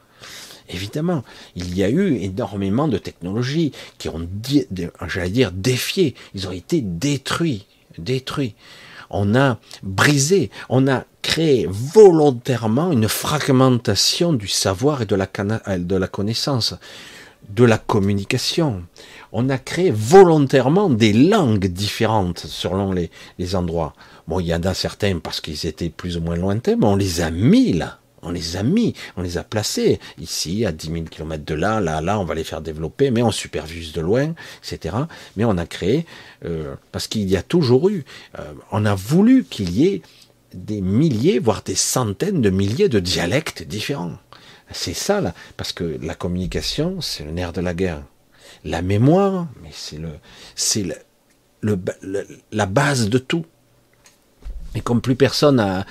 [0.73, 1.23] Évidemment,
[1.57, 4.29] il y a eu énormément de technologies qui ont,
[5.09, 6.15] j'allais dire, défié.
[6.35, 7.67] Ils ont été détruits,
[7.99, 8.55] détruits.
[9.11, 15.29] On a brisé, on a créé volontairement une fragmentation du savoir et de la,
[15.79, 16.75] de la connaissance,
[17.49, 18.85] de la communication.
[19.33, 23.95] On a créé volontairement des langues différentes selon les, les endroits.
[24.29, 26.97] Bon, il y en a certains parce qu'ils étaient plus ou moins lointains, mais on
[26.97, 28.00] les a mis là.
[28.23, 31.81] On les a mis, on les a placés ici, à 10 000 km de là,
[31.81, 34.97] là, là, on va les faire développer, mais on supervise de loin, etc.
[35.37, 36.07] Mais on a créé,
[36.45, 38.05] euh, parce qu'il y a toujours eu,
[38.39, 40.03] euh, on a voulu qu'il y ait
[40.55, 44.19] des milliers, voire des centaines de milliers de dialectes différents.
[44.73, 48.03] C'est ça, là, parce que la communication, c'est le nerf de la guerre.
[48.65, 50.11] La mémoire, mais c'est le,
[50.55, 50.85] c'est
[51.63, 51.79] le,
[52.53, 53.47] la base de tout.
[54.75, 55.85] Et comme plus personne n'a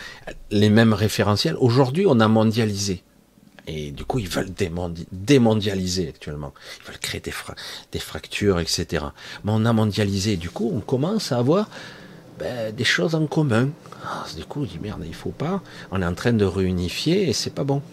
[0.51, 3.03] les mêmes référentiels, aujourd'hui on a mondialisé.
[3.67, 4.51] Et du coup, ils veulent
[5.11, 6.53] démondialiser actuellement.
[6.81, 7.33] Ils veulent créer des,
[7.91, 9.05] des, fractures, etc.
[9.43, 10.37] Mais on a mondialisé.
[10.37, 11.69] Du coup, on commence à avoir
[12.39, 13.69] ben, des choses en commun.
[14.03, 15.61] Ah, du coup, on dit merde, il faut pas.
[15.91, 17.83] On est en train de réunifier et c'est pas bon.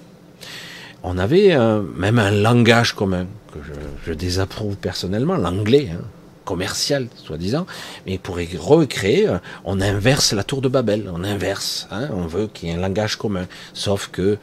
[1.03, 3.75] On avait euh, même un langage commun que je,
[4.07, 5.91] je désapprouve personnellement, l'anglais.
[5.93, 6.01] Hein
[6.47, 7.67] commercial, soi-disant,
[8.07, 12.47] mais pour recréer, euh, on inverse la tour de Babel, on inverse, hein, on veut
[12.47, 13.47] qu'il y ait un langage commun.
[13.75, 14.39] Sauf que, euh,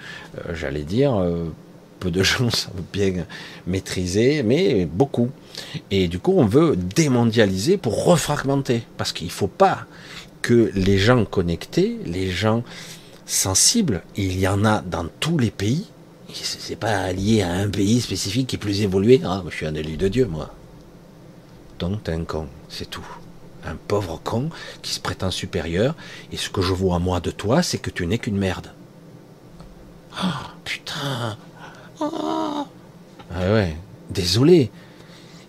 [0.54, 1.46] j'allais dire, euh,
[2.00, 3.26] peu de gens savent bien
[3.66, 5.32] maîtriser, mais beaucoup.
[5.90, 9.86] Et du coup, on veut démondialiser pour refragmenter, parce qu'il ne faut pas
[10.44, 12.64] que les gens connectés, les gens
[13.26, 15.86] sensibles, il y en a dans tous les pays,
[16.34, 19.22] c'est pas lié à un pays spécifique qui est plus évolué.
[19.24, 20.54] Ah, je suis un élu de Dieu, moi
[21.84, 23.06] donc t'es un con, c'est tout.
[23.66, 24.50] Un pauvre con
[24.82, 25.96] qui se prétend supérieur,
[26.32, 28.72] et ce que je vois moi de toi, c'est que tu n'es qu'une merde.
[30.24, 31.38] Oh, putain
[32.00, 32.66] oh.
[33.36, 33.76] Ah ouais,
[34.10, 34.72] désolé.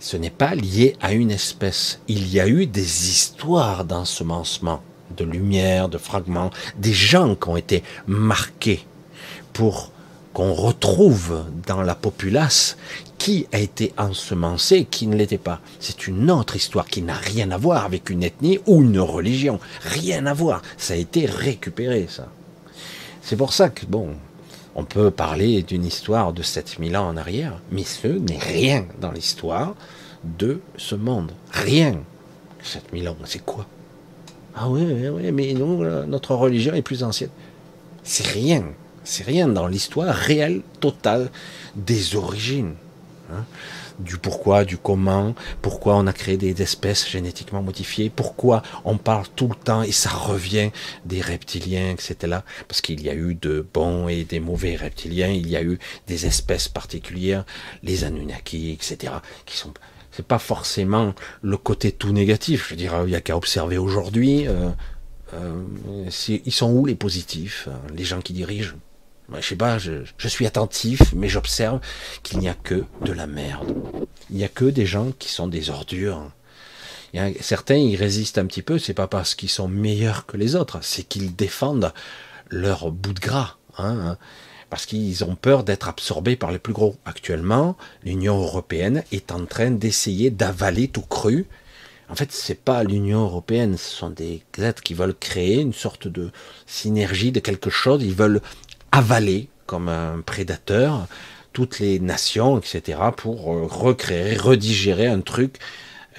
[0.00, 2.00] Ce n'est pas lié à une espèce.
[2.08, 4.82] Il y a eu des histoires d'ensemencement,
[5.16, 8.84] de lumière, de fragments, des gens qui ont été marqués.
[9.52, 9.92] pour
[10.34, 12.76] qu'on retrouve dans la populace
[13.18, 15.60] qui a été ensemencé, qui ne l'était pas.
[15.78, 19.60] C'est une autre histoire qui n'a rien à voir avec une ethnie ou une religion.
[19.82, 20.60] Rien à voir.
[20.76, 22.28] Ça a été récupéré, ça.
[23.22, 24.08] C'est pour ça que, bon,
[24.74, 29.12] on peut parler d'une histoire de 7000 ans en arrière, mais ce n'est rien dans
[29.12, 29.74] l'histoire
[30.24, 31.30] de ce monde.
[31.52, 32.00] Rien.
[32.62, 33.66] 7000 ans, c'est quoi?
[34.56, 37.30] Ah oui, oui, oui, mais nous, notre religion est plus ancienne.
[38.02, 38.64] C'est rien.
[39.04, 41.30] C'est rien dans l'histoire réelle, totale,
[41.76, 42.74] des origines.
[43.32, 43.44] Hein.
[43.98, 49.24] du pourquoi, du comment, pourquoi on a créé des espèces génétiquement modifiées, pourquoi on parle
[49.34, 50.70] tout le temps et ça revient
[51.06, 52.40] des reptiliens, etc.
[52.68, 55.78] Parce qu'il y a eu de bons et des mauvais reptiliens, il y a eu
[56.06, 57.46] des espèces particulières,
[57.82, 59.14] les Anunnaki, etc.
[59.46, 59.72] qui sont
[60.16, 61.12] c'est pas forcément
[61.42, 62.66] le côté tout négatif.
[62.66, 64.46] Je veux dire, il y a qu'à observer aujourd'hui.
[64.46, 64.70] Euh,
[65.32, 65.64] euh,
[66.28, 68.76] ils sont où les positifs, hein, les gens qui dirigent?
[69.32, 71.80] Je sais pas, je, suis attentif, mais j'observe
[72.22, 73.74] qu'il n'y a que de la merde.
[74.30, 76.30] Il n'y a que des gens qui sont des ordures.
[77.40, 80.78] Certains, ils résistent un petit peu, c'est pas parce qu'ils sont meilleurs que les autres,
[80.82, 81.92] c'est qu'ils défendent
[82.50, 83.56] leur bout de gras.
[83.78, 84.16] Hein,
[84.70, 86.96] parce qu'ils ont peur d'être absorbés par les plus gros.
[87.04, 91.46] Actuellement, l'Union européenne est en train d'essayer d'avaler tout cru.
[92.08, 96.08] En fait, c'est pas l'Union européenne, ce sont des êtres qui veulent créer une sorte
[96.08, 96.30] de
[96.66, 98.02] synergie de quelque chose.
[98.02, 98.40] Ils veulent
[98.94, 101.08] avaler comme un prédateur
[101.52, 105.58] toutes les nations, etc., pour euh, recréer, redigérer un truc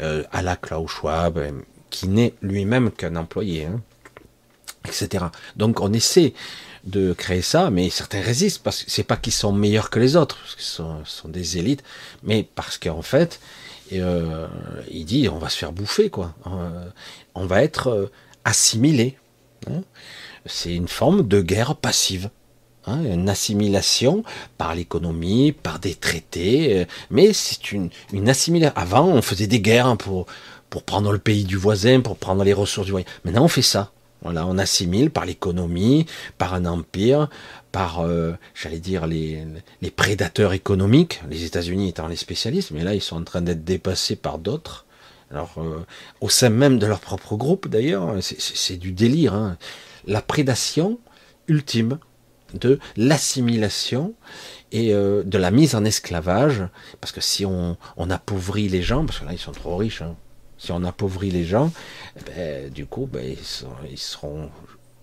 [0.02, 1.52] euh, à la Klaus Schwab, euh,
[1.90, 3.82] qui n'est lui-même qu'un employé, hein,
[4.86, 5.26] etc.
[5.56, 6.34] Donc on essaie
[6.86, 10.16] de créer ça, mais certains résistent parce que c'est pas qu'ils sont meilleurs que les
[10.16, 11.84] autres, parce qu'ils sont, des élites,
[12.24, 13.40] mais parce qu'en fait,
[13.92, 16.36] il dit on va se faire bouffer quoi,
[17.34, 18.12] on va être
[18.44, 19.18] assimilé.
[19.68, 19.82] Hein.
[20.46, 22.30] C'est une forme de guerre passive.
[22.88, 24.24] Hein, une assimilation
[24.60, 27.90] par l'économie, par des traités, euh, mais c'est une,
[28.30, 28.78] assimilation.
[28.80, 30.28] Avant, on faisait des guerres pour,
[30.70, 33.08] pour prendre le pays du voisin, pour prendre les ressources du voisin.
[33.24, 33.92] Maintenant, on fait ça.
[34.22, 36.06] Voilà, on assimile par l'économie,
[36.38, 37.30] par un empire,
[37.72, 39.44] par, euh, j'allais dire, les,
[39.82, 43.64] les prédateurs économiques, les États-Unis étant les spécialistes, mais là, ils sont en train d'être
[43.64, 44.86] dépassés par d'autres.
[45.32, 45.84] Alors, euh,
[46.22, 49.34] au sein même de leur propre groupe, d'ailleurs, c'est du délire.
[49.34, 49.58] Hein.
[50.06, 51.00] La prédation
[51.48, 51.98] ultime,
[52.56, 54.14] de l'assimilation
[54.72, 56.64] et euh, de la mise en esclavage,
[57.00, 57.78] parce que si on,
[58.10, 60.16] appauvrit les gens, parce que là ils sont trop riches, hein,
[60.58, 61.72] si on appauvrit les gens,
[62.26, 63.36] ben, du coup ben,
[63.90, 64.50] ils, seront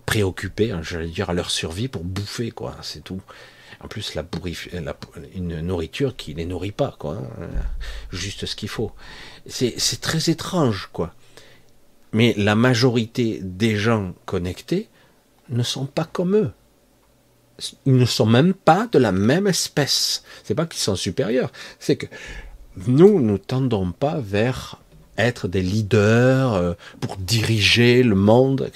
[0.05, 3.21] préoccupés, hein, j'allais dire, à leur survie pour bouffer, quoi, c'est tout.
[3.79, 4.23] En plus, la,
[4.73, 4.95] la,
[5.35, 7.47] une nourriture qui les nourrit pas, quoi, hein,
[8.11, 8.91] juste ce qu'il faut.
[9.47, 11.13] C'est très étrange, quoi.
[12.13, 14.87] Mais la majorité des gens connectés
[15.49, 16.51] ne sont pas comme eux
[17.85, 20.23] ils ne sont même pas de la même espèce.
[20.43, 22.07] C'est pas qu'ils sont supérieurs, c'est que
[22.87, 24.79] nous, nous tendons pas vers
[25.17, 28.71] être des leaders euh, pour diriger le monde.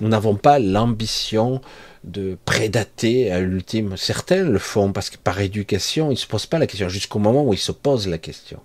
[0.00, 1.60] Nous n'avons pas l'ambition
[2.04, 3.96] de prédater à l'ultime.
[3.96, 7.44] Certains le font parce que par éducation, ils se posent pas la question jusqu'au moment
[7.44, 8.60] où ils se posent la question.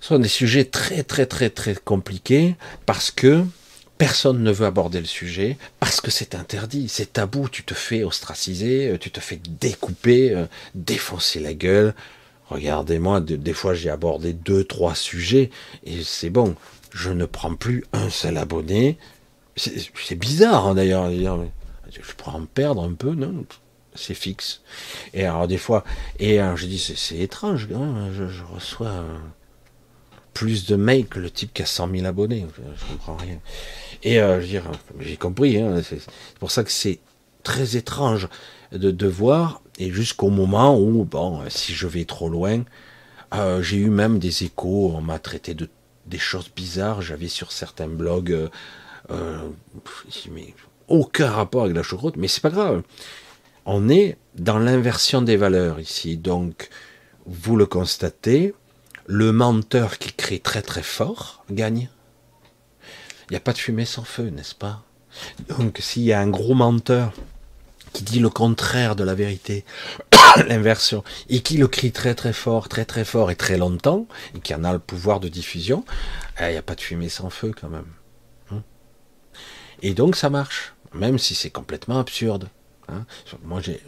[0.00, 2.56] Ce sont des sujets très très très très compliqués
[2.86, 3.44] parce que
[4.02, 7.48] Personne ne veut aborder le sujet parce que c'est interdit, c'est tabou.
[7.48, 11.94] Tu te fais ostraciser, euh, tu te fais découper, euh, défoncer la gueule.
[12.48, 15.50] Regardez-moi, des fois j'ai abordé deux, trois sujets
[15.84, 16.56] et c'est bon.
[16.90, 18.98] Je ne prends plus un seul abonné.
[19.54, 21.08] C'est bizarre hein, d'ailleurs.
[21.88, 23.44] Je pourrais en perdre un peu, non
[23.94, 24.62] C'est fixe.
[25.14, 25.84] Et alors des fois,
[26.18, 27.68] et alors, je dis c'est étrange.
[27.72, 29.04] Hein, je, reçois
[30.34, 32.46] plus de mails que le type qui a 100 000 abonnés.
[32.56, 33.38] Je, comprends rien.
[34.02, 36.00] Et euh, j'ai compris, hein, c'est
[36.40, 36.98] pour ça que c'est
[37.42, 38.28] très étrange
[38.72, 42.62] de, de voir, et jusqu'au moment où, bon, si je vais trop loin,
[43.34, 45.68] euh, j'ai eu même des échos, on m'a traité de
[46.06, 48.48] des choses bizarres, j'avais sur certains blogs, euh,
[49.10, 49.48] euh
[50.88, 52.82] aucun rapport avec la choucroute, mais c'est pas grave.
[53.64, 56.68] On est dans l'inversion des valeurs ici, donc
[57.24, 58.52] vous le constatez,
[59.12, 61.90] le menteur qui crie très très fort gagne.
[63.28, 64.84] Il n'y a pas de fumée sans feu, n'est-ce pas?
[65.50, 67.12] Donc s'il y a un gros menteur
[67.92, 69.66] qui dit le contraire de la vérité,
[70.48, 74.40] l'inversion, et qui le crie très très fort, très très fort et très longtemps, et
[74.40, 75.84] qui en a le pouvoir de diffusion,
[76.40, 77.92] eh, il n'y a pas de fumée sans feu quand même.
[78.50, 78.62] Hein?
[79.82, 82.48] Et donc ça marche, même si c'est complètement absurde.
[82.88, 83.04] Hein?
[83.44, 83.78] Moi j'ai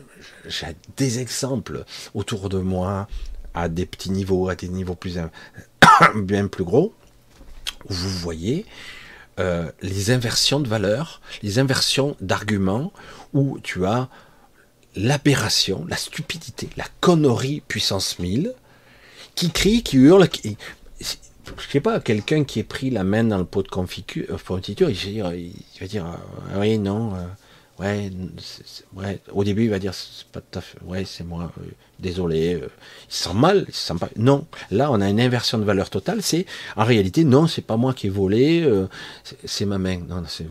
[0.99, 3.09] des exemples autour de moi,
[3.55, 5.19] à des petits niveaux, à des niveaux plus
[6.17, 6.95] bien plus gros,
[7.89, 8.67] où vous voyez
[9.41, 12.93] euh, les inversions de valeurs, les inversions d'arguments,
[13.33, 14.09] où tu as
[14.97, 18.55] l'aberration, la stupidité, la connerie puissance 1000,
[19.35, 20.57] qui crie, qui hurle, qui,
[21.01, 24.95] je sais pas, quelqu'un qui est pris la main dans le pot de confiture, il,
[24.95, 27.15] va dire, il va dire, euh, oui, non,
[27.81, 28.11] euh, ouais,
[28.95, 31.63] ouais, au début il va dire, c'est pas tout à fait, ouais, c'est moi, euh,
[31.99, 32.61] désolé,
[33.09, 35.65] il se sent mal, il se sent pas, non, là on a une inversion de
[35.65, 36.47] valeur totale, c'est,
[36.77, 38.69] en réalité, non, c'est pas moi qui ai volé,
[39.45, 40.47] c'est ma main, non, c'est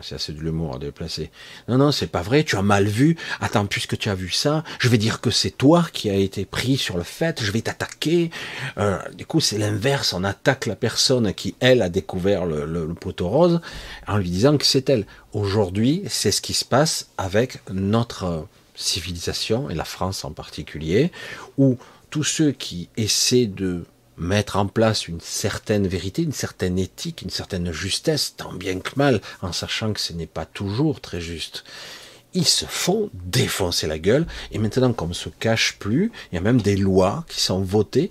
[0.00, 1.30] c'est assez de l'humour à déplacer.
[1.68, 3.16] Non, non, c'est pas vrai, tu as mal vu.
[3.40, 6.44] Attends, puisque tu as vu ça, je vais dire que c'est toi qui as été
[6.44, 8.30] pris sur le fait, je vais t'attaquer.
[8.78, 12.94] Euh, du coup, c'est l'inverse, on attaque la personne qui, elle, a découvert le, le
[12.94, 13.60] poteau rose
[14.06, 15.06] en lui disant que c'est elle.
[15.32, 21.12] Aujourd'hui, c'est ce qui se passe avec notre civilisation, et la France en particulier,
[21.58, 21.78] où
[22.10, 23.84] tous ceux qui essaient de
[24.16, 28.92] mettre en place une certaine vérité, une certaine éthique, une certaine justesse, tant bien que
[28.96, 31.64] mal, en sachant que ce n'est pas toujours très juste.
[32.34, 36.38] Ils se font défoncer la gueule, et maintenant qu'on ne se cache plus, il y
[36.38, 38.08] a même des lois qui sont votées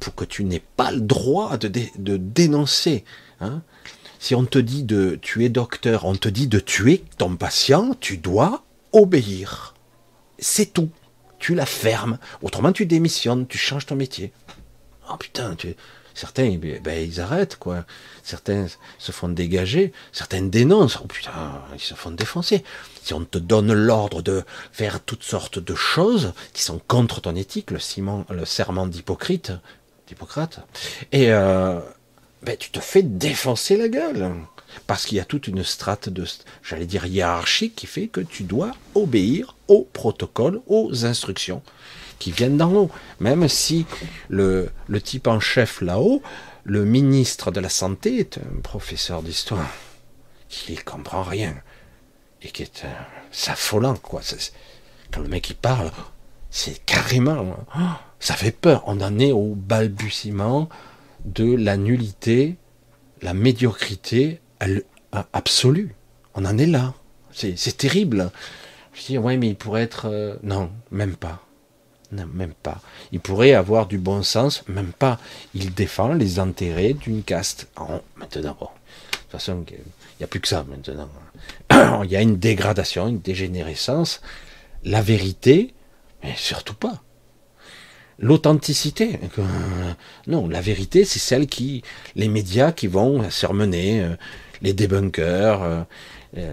[0.00, 3.04] pour que tu n'aies pas le droit de, dénoncer.
[3.40, 3.62] Hein.
[4.18, 8.18] Si on te dit de tuer docteur, on te dit de tuer ton patient, tu
[8.18, 9.74] dois obéir.
[10.38, 10.90] C'est tout.
[11.38, 12.18] Tu la fermes.
[12.42, 14.32] Autrement, tu démissionnes, tu changes ton métier.
[15.10, 15.56] Oh putain,
[16.14, 17.84] certains, ben, ils arrêtent, quoi.
[18.22, 18.66] Certains
[18.98, 20.98] se font dégager, certains dénoncent.
[21.02, 21.32] Oh putain,
[21.74, 22.64] ils se font défoncer.
[23.02, 27.34] Si on te donne l'ordre de faire toutes sortes de choses qui sont contre ton
[27.34, 27.78] éthique, le,
[28.44, 29.52] serment d'hypocrite,
[30.06, 30.60] d'Hippocrate,
[31.10, 31.80] et euh,
[32.42, 34.30] ben, tu te fais défoncer la gueule.
[34.86, 36.24] Parce qu'il y a toute une strate de,
[36.62, 41.62] j'allais dire, hiérarchique qui fait que tu dois obéir au protocole, aux instructions
[42.22, 42.90] qui viennent d'en haut.
[43.18, 43.84] Même si
[44.28, 46.22] le, le type en chef là-haut,
[46.62, 49.68] le ministre de la Santé, est un professeur d'histoire
[50.48, 51.54] qui comprend rien
[52.40, 54.20] et qui est un affolant, quoi.
[55.10, 55.90] Quand le mec il parle,
[56.50, 57.56] c'est carrément,
[58.20, 58.84] ça fait peur.
[58.86, 60.68] On en est au balbutiement
[61.24, 62.56] de la nullité,
[63.20, 64.40] la médiocrité
[65.32, 65.96] absolue.
[66.34, 66.94] On en est là.
[67.32, 68.30] C'est terrible.
[68.92, 70.06] Je dis, ouais, mais il pourrait être.
[70.08, 71.42] Euh, non, même pas.
[72.12, 72.80] Même pas.
[73.10, 75.18] Il pourrait avoir du bon sens, même pas.
[75.54, 77.68] Il défend les intérêts d'une caste.
[78.16, 78.66] maintenant, bon.
[78.66, 79.78] De toute façon, il
[80.20, 81.08] n'y a plus que ça maintenant.
[82.04, 84.20] il y a une dégradation, une dégénérescence.
[84.84, 85.72] La vérité,
[86.22, 87.02] mais surtout pas.
[88.18, 89.18] L'authenticité.
[90.28, 91.82] Non, la vérité, c'est celle qui.
[92.14, 94.14] Les médias qui vont surmener, euh,
[94.60, 95.62] les débunkers.
[95.62, 95.82] Euh,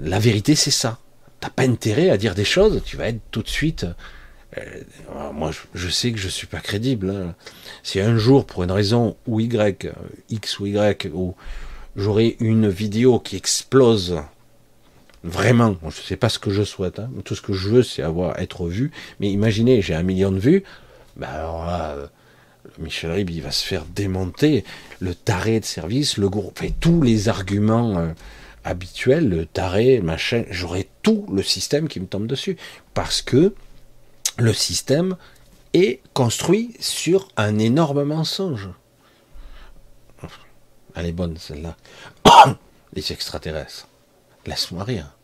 [0.02, 1.00] la vérité, c'est ça.
[1.40, 3.94] T'as pas intérêt à dire des choses, tu vas être tout de suite euh,
[5.34, 7.10] moi, je, sais que je suis pas crédible.
[7.12, 7.36] Hein.
[7.84, 9.92] Si un jour, pour une raison ou Y, euh,
[10.30, 11.36] X ou Y, ou
[11.96, 14.22] j'aurai une vidéo qui explose,
[15.24, 17.00] vraiment, je sais pas ce que je souhaite.
[17.00, 17.10] Hein.
[17.24, 18.92] Tout ce que je veux, c'est avoir être vu.
[19.20, 20.64] Mais imaginez, j'ai un million de vues.
[21.16, 22.08] Ben alors euh,
[22.80, 24.64] Michel Rib, il va se faire démonter.
[25.00, 28.14] Le taré de service, le groupe, fait tous les arguments
[28.64, 30.44] habituels, le taré, machin.
[30.50, 32.58] J'aurai tout le système qui me tombe dessus
[32.94, 33.54] parce que
[34.40, 35.16] le système
[35.74, 38.70] est construit sur un énorme mensonge.
[40.96, 41.78] Elle est bonne celle-là.
[42.94, 43.88] Les extraterrestres.
[44.46, 45.16] Laisse-moi rire.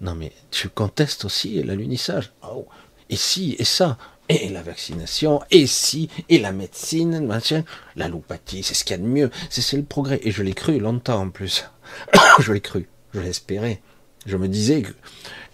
[0.00, 2.32] Non mais tu contestes aussi l'alunissage.
[2.42, 2.66] Oh.
[3.10, 7.62] Et si, et ça, et la vaccination, et si, et la médecine, machin,
[7.94, 10.20] l'allopathie, c'est ce qu'il y a de mieux, c'est le progrès.
[10.22, 11.66] Et je l'ai cru longtemps en plus.
[12.38, 13.82] je l'ai cru, je l'espérais.
[14.24, 14.92] Je me disais que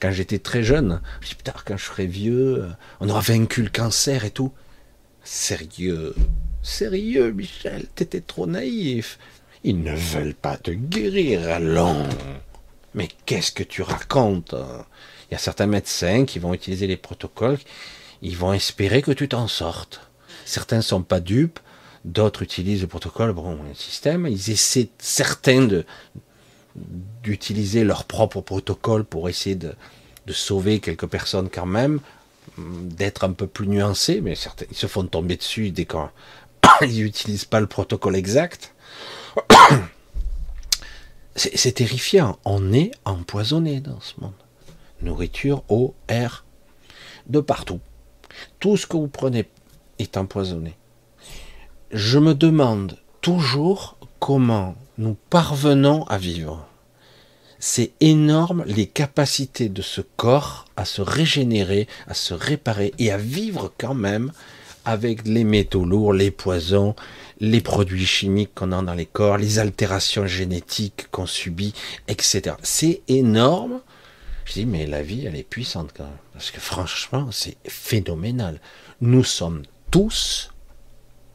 [0.01, 2.69] quand j'étais très jeune, je dis putain, quand je serai vieux, euh,
[3.01, 4.53] on aura vaincu le cancer et tout.
[5.25, 6.15] Sérieux,
[6.62, 9.19] sérieux, Michel, t'étais trop naïf.
[9.65, 12.07] Ils ne veulent pas te guérir, allons.
[12.95, 14.55] Mais qu'est-ce que tu racontes?
[15.29, 17.59] Il y a certains médecins qui vont utiliser les protocoles,
[18.23, 20.01] ils vont espérer que tu t'en sortes.
[20.45, 21.59] Certains sont pas dupes,
[22.05, 25.85] d'autres utilisent le protocole, bon, le système, ils essaient, certains de,
[27.23, 29.75] d'utiliser leur propre protocole pour essayer de,
[30.31, 32.01] sauver quelques personnes quand même,
[32.59, 37.47] d'être un peu plus nuancés, mais certains, ils se font tomber dessus dès qu'ils n'utilisent
[37.47, 38.75] pas le protocole exact.
[41.37, 42.39] C'est terrifiant.
[42.45, 44.33] On est empoisonné dans ce monde.
[45.01, 46.45] Nourriture, eau, air,
[47.29, 47.81] de partout.
[48.59, 49.49] Tout ce que vous prenez
[49.99, 50.77] est empoisonné.
[51.93, 56.68] Je me demande toujours comment nous parvenons à vivre
[57.59, 63.18] c'est énorme les capacités de ce corps à se régénérer, à se réparer et à
[63.18, 64.32] vivre quand même
[64.85, 66.94] avec les métaux lourds, les poisons,
[67.40, 71.74] les produits chimiques qu'on a dans les corps, les altérations génétiques qu'on subit,
[72.09, 72.56] etc.
[72.62, 73.80] C'est énorme.
[74.44, 76.12] Je dis, mais la vie, elle est puissante quand même.
[76.32, 78.60] Parce que franchement, c'est phénoménal.
[79.02, 80.52] Nous sommes tous,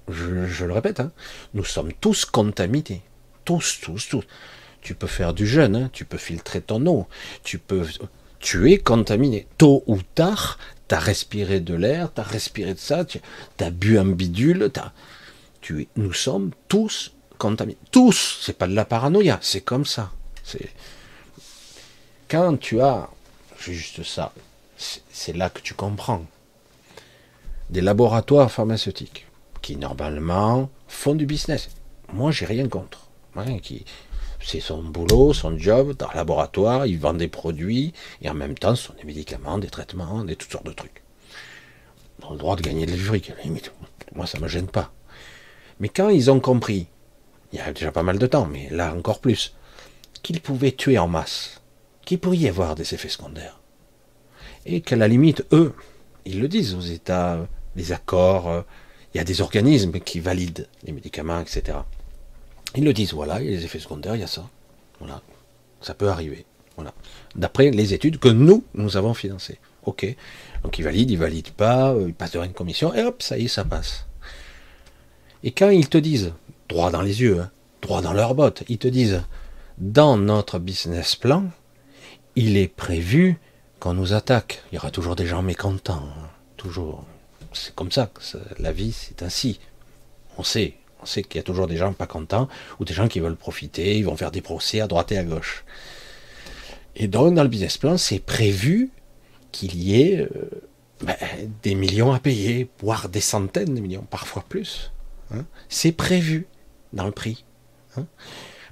[0.09, 1.11] je, le répète, hein,
[1.53, 3.03] nous sommes tous contaminés.
[3.45, 4.23] Tous, tous, tous.
[4.83, 7.07] Tu peux faire du jeûne, hein, tu peux filtrer ton eau,
[7.43, 7.85] tu peux.
[8.39, 9.47] Tu es contaminé.
[9.57, 13.19] Tôt ou tard, tu as respiré de l'air, tu as respiré de ça, tu
[13.59, 14.69] as bu un bidule,
[15.61, 17.77] tu nous sommes tous contaminés.
[17.91, 20.11] Tous, c'est pas de la paranoïa, c'est comme ça.
[22.27, 23.09] Quand tu as
[23.59, 24.33] juste ça,
[24.77, 26.25] c'est là que tu comprends.
[27.69, 29.25] Des laboratoires pharmaceutiques
[29.61, 31.69] qui normalement font du business.
[32.11, 33.07] Moi, j'ai rien contre.
[33.61, 33.85] qui,
[34.43, 38.57] c'est son boulot, son job, dans le laboratoire, il vend des produits, et en même
[38.57, 41.03] temps, ce sont des médicaments, des traitements, des toutes sortes de trucs.
[42.19, 43.71] Ils ont le droit de gagner de la à la limite.
[44.15, 44.91] Moi, ça ne me gêne pas.
[45.79, 46.87] Mais quand ils ont compris,
[47.51, 49.55] il y a déjà pas mal de temps, mais là encore plus,
[50.21, 51.61] qu'ils pouvaient tuer en masse,
[52.05, 53.59] qu'il pourrait y avoir des effets secondaires,
[54.65, 55.73] et qu'à la limite, eux,
[56.25, 57.45] ils le disent aux États,
[57.75, 58.61] les accords, euh,
[59.13, 61.77] il y a des organismes qui valident les médicaments, etc.
[62.75, 64.49] Ils le disent, voilà, il y a des effets secondaires, il y a ça.
[64.99, 65.21] Voilà.
[65.81, 66.45] Ça peut arriver.
[66.75, 66.93] Voilà.
[67.35, 69.59] D'après les études que nous, nous avons financées.
[69.85, 70.05] OK.
[70.63, 73.37] Donc ils valident, ils valident pas, euh, ils passent devant une commission, et hop, ça
[73.37, 74.05] y est, ça passe.
[75.43, 76.33] Et quand ils te disent,
[76.69, 77.51] droit dans les yeux, hein,
[77.81, 79.21] droit dans leurs bottes, ils te disent,
[79.77, 81.45] dans notre business plan,
[82.35, 83.39] il est prévu
[83.79, 84.63] qu'on nous attaque.
[84.71, 86.07] Il y aura toujours des gens mécontents.
[86.17, 86.29] Hein.
[86.57, 87.03] Toujours.
[87.51, 88.21] C'est comme ça que
[88.59, 89.59] la vie, c'est ainsi.
[90.37, 92.47] On sait, on sait qu'il y a toujours des gens pas contents
[92.79, 95.23] ou des gens qui veulent profiter, ils vont faire des procès à droite et à
[95.23, 95.65] gauche.
[96.95, 98.89] Et donc, dans le business plan, c'est prévu
[99.51, 100.49] qu'il y ait euh,
[101.01, 101.15] ben,
[101.61, 104.91] des millions à payer, voire des centaines de millions, parfois plus.
[105.33, 105.45] Hein.
[105.69, 106.47] C'est prévu
[106.93, 107.43] dans le prix.
[107.97, 108.05] Hein.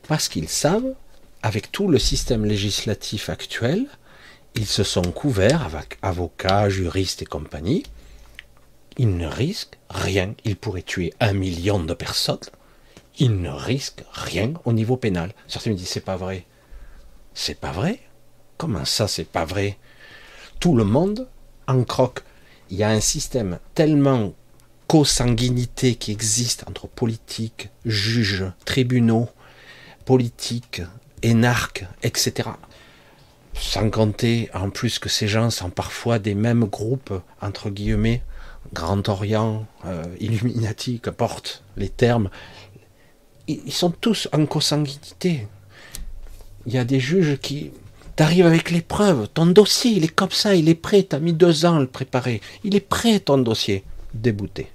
[0.08, 0.96] Parce qu'ils savent,
[1.44, 3.88] avec tout le système législatif actuel,
[4.56, 7.84] ils se sont couverts avec avocats, juristes et compagnie,
[9.02, 10.36] il ne risque rien.
[10.46, 12.38] Il pourrait tuer un million de personnes.
[13.18, 15.34] Il ne risque rien au niveau pénal.
[15.48, 16.46] Certains me disent c'est pas vrai.
[17.34, 18.00] C'est pas vrai?
[18.58, 19.80] Comment ça c'est pas vrai?
[20.60, 21.28] Tout le monde
[21.68, 22.24] en croque.
[22.70, 24.36] Il y a un système tellement
[24.86, 29.30] co-sanguinité qui existe entre politiques, juges, tribunaux,
[30.06, 30.84] politiques,
[31.24, 32.50] énarques, etc.
[33.56, 38.22] Sans compter en plus que ces gens sont parfois des mêmes groupes, entre guillemets,
[38.74, 42.30] Grand Orient, euh, Illuminati, qu'importe les termes,
[43.48, 45.48] ils sont tous en consanguinité.
[46.66, 47.72] Il y a des juges qui
[48.16, 49.28] t'arrivent avec les preuves.
[49.34, 51.06] Ton dossier, il est comme ça, il est prêt.
[51.10, 52.42] Tu as mis deux ans à le préparer.
[52.64, 53.84] Il est prêt, ton dossier.
[54.14, 54.68] Débouté.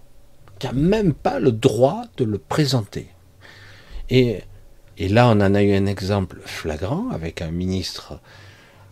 [0.59, 3.09] Tu n'as même pas le droit de le présenter.
[4.09, 4.43] Et,
[4.99, 8.21] là, on en a eu un exemple flagrant avec un ministre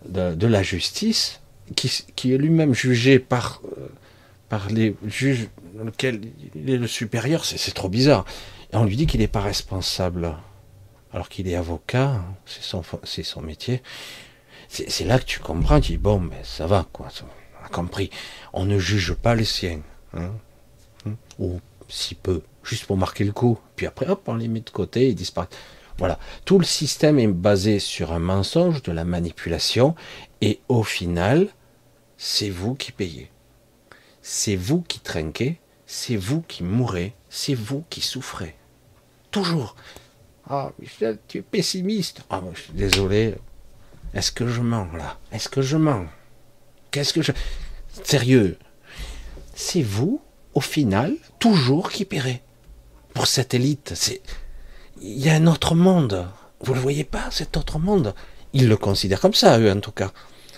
[0.07, 1.41] de, la Justice
[1.75, 3.87] qui, qui est lui-même jugé par euh,
[4.55, 8.23] par les juges dans lesquels il est le supérieur, c'est trop bizarre.
[8.71, 10.33] Et on lui dit qu'il n'est pas responsable,
[11.11, 13.83] alors qu'il est avocat, c'est son, son métier.
[14.69, 18.11] C'est là que tu comprends, tu dis, bon, mais ça va, quoi, on a compris.
[18.53, 19.81] On ne juge pas les siens,
[20.13, 20.31] hein,
[21.05, 21.59] hein, ou
[21.89, 23.59] si peu, juste pour marquer le coup.
[23.75, 25.49] Puis après, hop, on les met de côté, ils disparaissent.
[25.97, 29.95] Voilà, tout le système est basé sur un mensonge, de la manipulation,
[30.39, 31.49] et au final,
[32.17, 33.29] c'est vous qui payez
[34.27, 38.55] c'est vous qui trinquez, c'est vous qui mourrez, c'est vous qui souffrez.
[39.29, 39.75] Toujours.
[40.49, 42.21] Ah, Michel, tu es pessimiste.
[42.31, 43.35] Ah, je suis désolé.
[44.15, 45.19] Est-ce que je mens là?
[45.31, 46.07] Est-ce que je mens?
[46.89, 47.33] Qu'est-ce que je.
[48.03, 48.57] Sérieux.
[49.53, 50.19] C'est vous,
[50.55, 52.41] au final, toujours qui paierez.
[53.13, 54.23] Pour cette élite, c'est.
[55.03, 56.27] Il y a un autre monde.
[56.61, 58.15] Vous ne le voyez pas, cet autre monde?
[58.53, 60.11] Ils le considèrent comme ça, eux, en tout cas.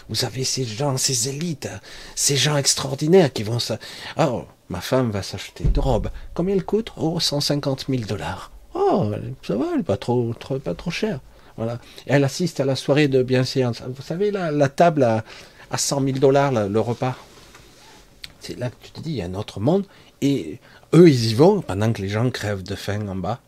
[0.09, 1.69] Vous avez ces gens, ces élites,
[2.15, 3.77] ces gens extraordinaires qui vont ça.
[4.17, 6.09] Oh, ma femme va s'acheter une robe.
[6.33, 6.93] Combien elle coûte?
[6.97, 8.51] Oh, 150 000 dollars.
[8.73, 9.11] Oh,
[9.43, 11.19] ça va, elle n'est pas trop, pas trop chère.
[11.57, 11.79] Voilà.
[12.05, 13.81] elle assiste à la soirée de bienséance.
[13.81, 15.23] Vous savez, la, la table à,
[15.71, 17.15] à 100 000 dollars, le repas.
[18.39, 19.85] C'est là que tu te dis, il y a un autre monde.
[20.21, 20.59] Et
[20.93, 23.39] eux, ils y vont pendant que les gens crèvent de faim en bas.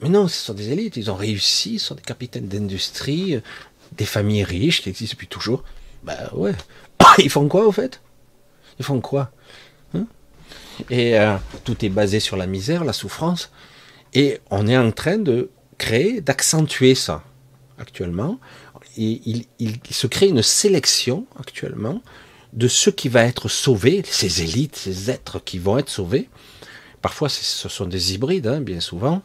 [0.00, 3.40] Mais non, ce sont des élites, ils ont réussi, ce sont des capitaines d'industrie,
[3.96, 5.64] des familles riches qui existent depuis toujours.
[6.02, 6.54] Ben ouais.
[7.18, 8.00] Ils font quoi au fait?
[8.78, 9.30] Ils font quoi?
[9.94, 10.06] Hein?
[10.90, 13.50] Et euh, tout est basé sur la misère, la souffrance.
[14.12, 17.24] Et on est en train de créer, d'accentuer ça
[17.78, 18.38] actuellement.
[18.96, 19.20] Et
[19.58, 22.00] il, se crée une sélection actuellement
[22.52, 26.28] de ce qui va être sauvé, ces élites, ces êtres qui vont être sauvés.
[27.02, 29.22] Parfois, ce sont des hybrides, hein, bien souvent,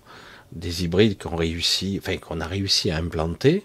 [0.52, 3.64] des hybrides qu'on enfin qu'on a réussi à implanter.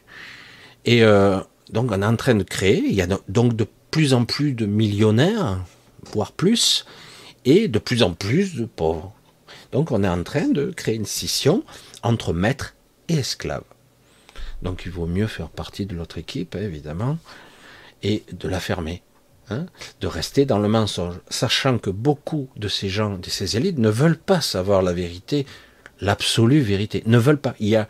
[0.84, 1.38] Et euh,
[1.70, 2.78] donc, on est en train de créer.
[2.78, 5.60] Il y a donc de plus en plus de millionnaires,
[6.12, 6.84] voire plus,
[7.44, 9.14] et de plus en plus de pauvres.
[9.72, 11.64] Donc, on est en train de créer une scission
[12.02, 12.74] entre maître
[13.08, 13.64] et esclave.
[14.62, 17.18] Donc, il vaut mieux faire partie de l'autre équipe, hein, évidemment,
[18.02, 19.02] et de la fermer.
[19.50, 19.66] Hein,
[20.00, 23.90] de rester dans le mensonge, sachant que beaucoup de ces gens, de ces élites, ne
[23.90, 25.44] veulent pas savoir la vérité,
[26.00, 27.54] l'absolue vérité, ne veulent pas.
[27.60, 27.86] Il y a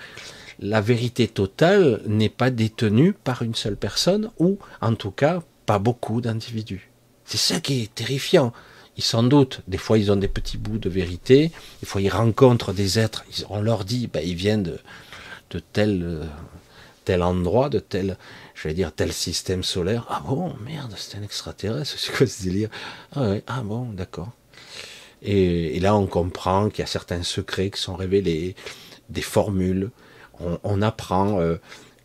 [0.61, 5.79] la vérité totale n'est pas détenue par une seule personne ou, en tout cas, pas
[5.79, 6.91] beaucoup d'individus.
[7.25, 8.53] C'est ça qui est terrifiant.
[8.97, 9.63] Ils s'en doutent.
[9.67, 11.51] Des fois, ils ont des petits bouts de vérité.
[11.81, 13.25] Des fois, ils rencontrent des êtres.
[13.51, 14.63] On leur dit, ben, ils viennent
[15.51, 16.25] de, tel, euh,
[17.05, 18.17] tel endroit, de tel,
[18.55, 20.07] je dire, tel système solaire.
[20.09, 22.69] Ah bon, merde, c'est un extraterrestre, c'est quoi ce délire?
[23.17, 24.31] Ah, ah bon, d'accord.
[25.23, 28.55] Et, là, on comprend qu'il y a certains secrets qui sont révélés,
[29.09, 29.91] des formules.
[30.41, 31.57] On, apprend euh,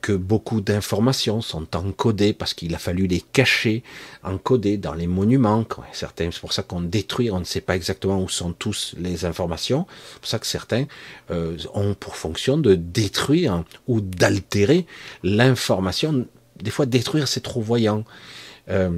[0.02, 3.84] que beaucoup d'informations sont encodées parce qu'il a fallu les cacher,
[4.24, 5.66] encodées dans les monuments.
[5.92, 9.26] Certains, c'est pour ça qu'on détruit, on ne sait pas exactement où sont tous les
[9.26, 9.86] informations.
[10.14, 10.86] C'est pour ça que certains
[11.32, 14.86] euh, ont pour fonction de détruire ou d'altérer
[15.24, 16.26] l'information.
[16.62, 18.04] Des fois, détruire, c'est trop voyant.
[18.70, 18.92] Euh,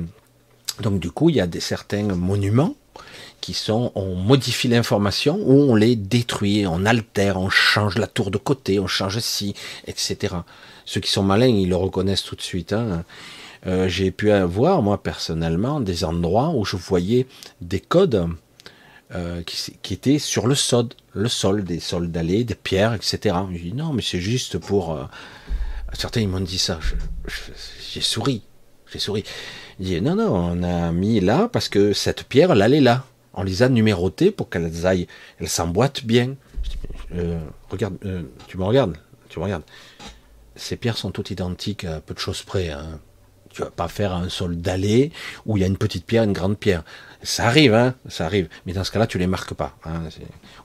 [0.82, 2.76] donc du coup, il y a des, certains monuments
[3.42, 8.32] qui sont, on modifie l'information ou on les détruit, on altère, on change la tour
[8.32, 9.56] de côté, on change ci,
[9.88, 10.36] etc.
[10.86, 12.72] Ceux qui sont malins, ils le reconnaissent tout de suite.
[12.72, 13.04] Hein.
[13.68, 17.28] Euh, j'ai pu avoir, moi personnellement, des endroits où je voyais
[17.62, 18.28] des codes
[19.14, 23.36] euh, qui, étaient sur le sol, le sol, des sols d'allées, des pierres, etc.
[23.52, 24.94] Je dis non, mais c'est juste pour.
[24.94, 25.04] Euh,
[25.94, 26.80] certains ils m'ont dit ça.
[27.94, 28.42] J'ai souri,
[28.92, 29.24] j'ai souri.
[29.80, 33.06] Je dis non, non, on a mis là parce que cette pierre, elle allait là.
[33.34, 35.08] On les a numérotées pour qu'elles aillent,
[35.40, 36.36] elles s'emboîtent bien.
[37.70, 37.98] regarde,
[38.48, 38.98] tu me regardes,
[39.30, 39.64] tu me regardes
[40.56, 42.70] ces pierres sont toutes identiques à peu de choses près.
[42.70, 43.00] Hein.
[43.50, 45.12] Tu vas pas faire un sol d'allée
[45.46, 46.84] où il y a une petite pierre, une grande pierre.
[47.22, 48.48] Ça arrive, hein, ça arrive.
[48.66, 49.76] Mais dans ce cas-là, tu les marques pas.
[49.84, 50.04] Hein.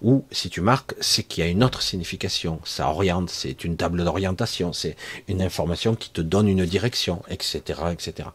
[0.02, 2.60] Ou si tu marques, c'est qu'il y a une autre signification.
[2.64, 7.80] Ça oriente, c'est une table d'orientation, c'est une information qui te donne une direction, etc.,
[7.90, 8.28] etc.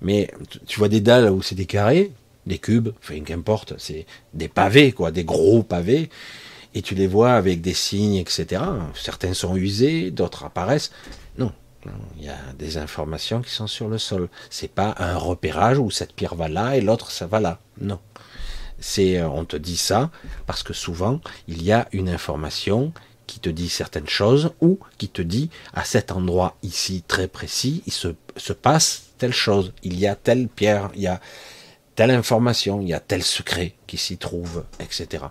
[0.00, 0.32] Mais
[0.66, 2.12] tu vois des dalles où c'est des carrés,
[2.48, 6.10] des cubes, enfin qu'importe, c'est des pavés, quoi, des gros pavés
[6.74, 8.62] et tu les vois avec des signes, etc.
[8.94, 10.90] Certains sont usés, d'autres apparaissent.
[11.38, 11.52] Non,
[12.18, 14.28] il y a des informations qui sont sur le sol.
[14.50, 17.60] C'est pas un repérage où cette pierre va là et l'autre ça va là.
[17.80, 17.98] Non.
[18.80, 20.10] C'est, euh, on te dit ça
[20.46, 22.92] parce que souvent il y a une information
[23.26, 27.82] qui te dit certaines choses ou qui te dit à cet endroit ici très précis,
[27.86, 31.20] il se, se passe telle chose, il y a telle pierre, il y a
[31.98, 35.24] telle information, il y a tel secret qui s'y trouve, etc.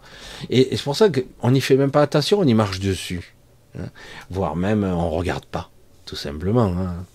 [0.50, 3.36] Et, c'est pour ça qu'on n'y fait même pas attention, on y marche dessus.
[3.80, 3.86] Hein.
[4.30, 5.70] Voire même on regarde pas,
[6.06, 6.66] tout simplement.
[6.66, 7.06] Hein.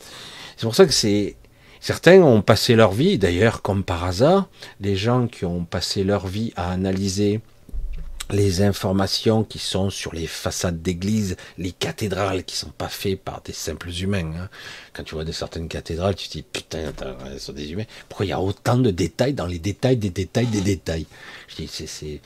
[0.57, 0.93] C'est pour ça que.
[1.81, 4.49] Certains ont passé leur vie, d'ailleurs comme par hasard,
[4.81, 7.41] les gens qui ont passé leur vie à analyser
[8.31, 13.43] les informations qui sont sur les façades d'églises, les cathédrales qui sont pas faites par
[13.43, 14.32] des simples humains.
[14.36, 14.49] Hein.
[14.93, 16.93] Quand tu vois de certaines cathédrales, tu te dis putain,
[17.32, 17.85] ce sont des humains.
[18.09, 21.07] Pourquoi il y a autant de détails dans les détails des détails des détails?
[21.49, 22.20] Je dis c'est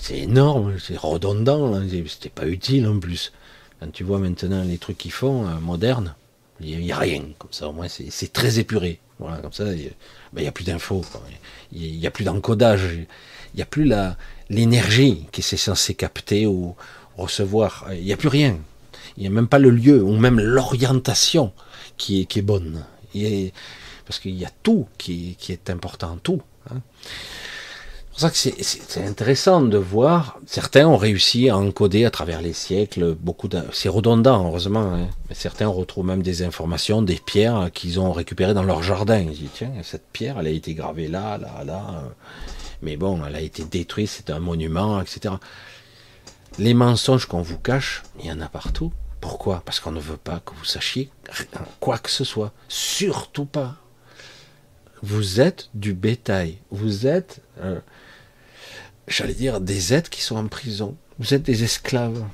[0.00, 1.86] c'est énorme, c'est redondant, hein.
[2.06, 3.32] c'était pas utile en plus.
[3.80, 6.14] Quand tu vois maintenant les trucs qu'ils font euh, modernes,
[6.60, 7.68] il n'y a, rien comme ça.
[7.68, 9.00] Au moins c'est très épuré.
[9.18, 9.90] Voilà, comme ça, il
[10.36, 11.04] n'y a, plus d'infos,
[11.72, 14.16] il n'y a plus d'encodage, il n'y a plus la
[14.50, 16.74] l'énergie qui s'est censé capter ou
[17.16, 17.86] recevoir.
[17.92, 18.58] Il n'y a plus rien.
[19.16, 21.52] Il n'y a même pas le lieu ou même l'orientation
[21.96, 22.84] qui est, bonne.
[24.06, 26.40] parce qu'il y a tout qui, est important, tout.
[26.70, 26.80] Hein.
[28.10, 30.38] C'est pour ça que c'est intéressant de voir.
[30.46, 33.48] Certains ont réussi à encoder à travers les siècles beaucoup.
[33.72, 34.92] C'est redondant, heureusement.
[34.92, 35.08] Hein.
[35.28, 39.20] Mais certains retrouvent même des informations, des pierres qu'ils ont récupérées dans leur jardin.
[39.20, 42.02] Ils disent tiens, cette pierre, elle a été gravée là, là, là.
[42.82, 45.34] Mais bon, elle a été détruite, c'est un monument, etc.
[46.58, 48.92] Les mensonges qu'on vous cache, il y en a partout.
[49.20, 49.62] Pourquoi?
[49.64, 51.10] Parce qu'on ne veut pas que vous sachiez
[51.80, 52.52] quoi que ce soit.
[52.68, 53.76] Surtout pas.
[55.02, 56.58] Vous êtes du bétail.
[56.70, 57.80] Vous êtes, euh,
[59.06, 60.96] j'allais dire, des êtres qui sont en prison.
[61.18, 62.24] Vous êtes des esclaves.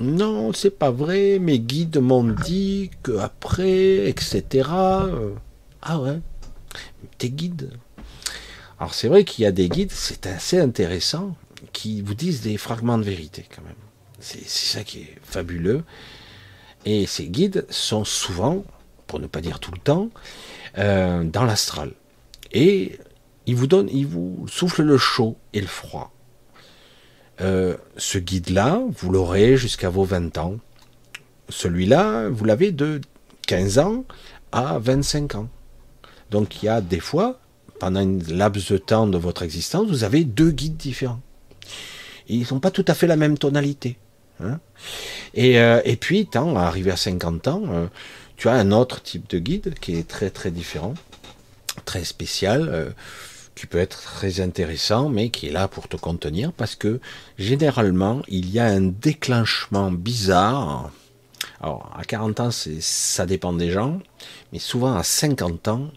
[0.00, 1.38] Non, c'est pas vrai.
[1.38, 4.68] Mes guides m'ont dit que après, etc.
[5.82, 6.20] Ah ouais.
[7.18, 7.70] Tes guides?
[8.78, 11.36] Alors c'est vrai qu'il y a des guides, c'est assez intéressant,
[11.72, 13.74] qui vous disent des fragments de vérité quand même.
[14.20, 15.84] C'est ça qui est fabuleux.
[16.84, 18.64] Et ces guides sont souvent,
[19.06, 20.10] pour ne pas dire tout le temps,
[20.78, 21.92] euh, dans l'astral.
[22.52, 22.98] Et
[23.46, 26.12] il vous donne, il vous souffle le chaud et le froid.
[27.40, 30.56] Euh, ce guide-là, vous l'aurez jusqu'à vos 20 ans.
[31.48, 33.00] Celui-là, vous l'avez de
[33.46, 34.04] 15 ans
[34.52, 35.48] à 25 ans.
[36.30, 37.40] Donc il y a des fois,
[37.78, 41.20] pendant une laps de temps de votre existence, vous avez deux guides différents.
[42.28, 43.96] ils n'ont pas tout à fait la même tonalité.
[44.40, 44.60] Hein.
[45.34, 47.86] et, euh, et, puis, tant arrivé à 50 ans, euh,
[48.36, 50.94] tu as un autre type de guide qui est très très différent,
[51.84, 52.90] très spécial, euh,
[53.56, 57.00] qui peut être très intéressant, mais qui est là pour te contenir, parce que
[57.36, 60.92] généralement, il y a un déclenchement bizarre.
[61.60, 63.98] Alors, à 40 ans, ça dépend des gens,
[64.52, 65.90] mais souvent à 50 ans,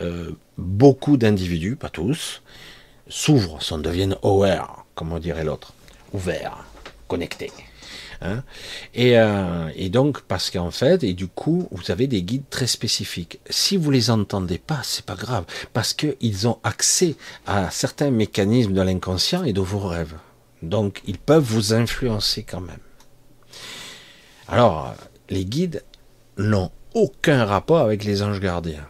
[0.00, 2.42] euh, beaucoup d'individus, pas tous,
[3.08, 5.72] s'ouvrent, s'en deviennent aware, comme on dirait l'autre,
[6.12, 6.64] ouverts,
[7.08, 7.52] connectés.
[8.22, 8.42] Hein.
[8.98, 13.40] Euh, et, donc, parce qu'en fait, et du coup, vous avez des guides très spécifiques.
[13.48, 17.16] Si vous les entendez pas, c'est pas grave, parce qu'ils ont accès
[17.46, 20.14] à certains mécanismes de l'inconscient et de vos rêves.
[20.62, 22.78] Donc, ils peuvent vous influencer quand même.
[24.48, 24.94] Alors,
[25.28, 25.84] les guides
[26.38, 28.86] n'ont aucun rapport avec les anges gardiens.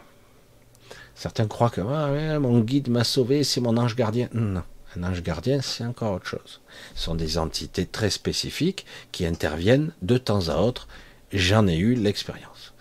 [1.17, 4.29] Certains croient que ah, mon guide m'a sauvé, c'est mon ange gardien.
[4.33, 4.61] Non.
[4.95, 6.61] Un ange gardien, c'est encore autre chose.
[6.93, 10.87] Ce sont des entités très spécifiques qui interviennent de temps à autre.
[11.33, 12.73] J'en ai eu l'expérience.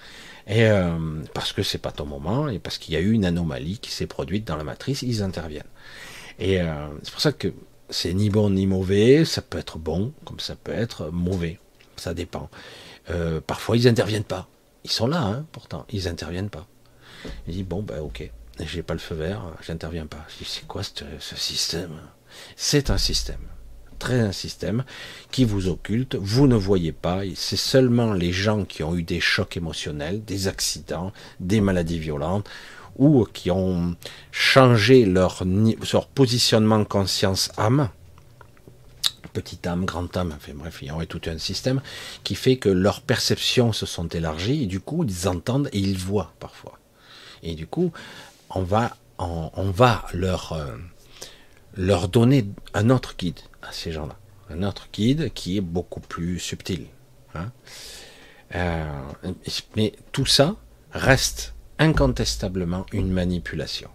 [0.46, 3.24] Et euh, parce que c'est pas ton moment et parce qu'il y a eu une
[3.24, 5.64] anomalie qui s'est produite dans la matrice, ils interviennent.
[6.38, 7.52] Et euh, c'est pour ça que
[7.88, 9.24] c'est ni bon ni mauvais.
[9.24, 11.58] Ça peut être bon comme ça peut être mauvais.
[11.96, 12.50] Ça dépend.
[13.08, 14.46] Euh, parfois ils interviennent pas.
[14.84, 15.86] Ils sont là, hein, pourtant.
[15.90, 16.66] Ils interviennent pas.
[17.46, 18.30] Il dit bon ben ok.
[18.60, 20.24] J'ai pas le feu vert, j'interviens pas.
[20.42, 22.00] C'est quoi ce, système?
[22.56, 23.40] C'est un système,
[23.98, 24.84] très un système
[25.30, 29.20] qui vous occulte, vous ne voyez pas, c'est seulement les gens qui ont eu des
[29.20, 32.48] chocs émotionnels, des accidents, des maladies violentes,
[32.96, 33.94] ou qui ont
[34.32, 35.42] changé leur,
[35.92, 37.90] leur positionnement conscience-âme,
[39.34, 41.82] petite âme, grande âme, enfin bref, il y aurait tout un système
[42.24, 45.98] qui fait que leurs perceptions se sont élargies et du coup ils entendent et ils
[45.98, 46.78] voient parfois.
[47.46, 47.92] Et du coup,
[48.50, 50.76] on va, on, va leur, euh,
[51.76, 52.44] leur donner
[52.74, 54.16] un autre guide à ces gens-là.
[54.50, 56.86] Un autre guide qui est beaucoup plus subtil.
[57.36, 57.52] Hein.
[58.56, 58.84] Euh,
[59.76, 60.56] mais tout ça
[60.90, 63.90] reste incontestablement une manipulation.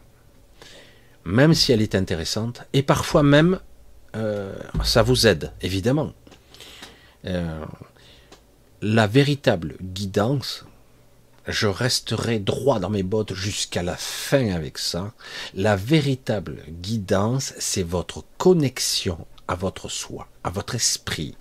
[1.25, 3.59] Même si elle est intéressante, et parfois même,
[4.15, 6.13] euh, ça vous aide, évidemment.
[8.83, 10.65] la véritable guidance,
[11.47, 15.13] je resterai droit dans mes bottes jusqu'à la fin avec ça.
[15.53, 21.35] La véritable guidance, c'est votre connexion à votre soi, à votre esprit.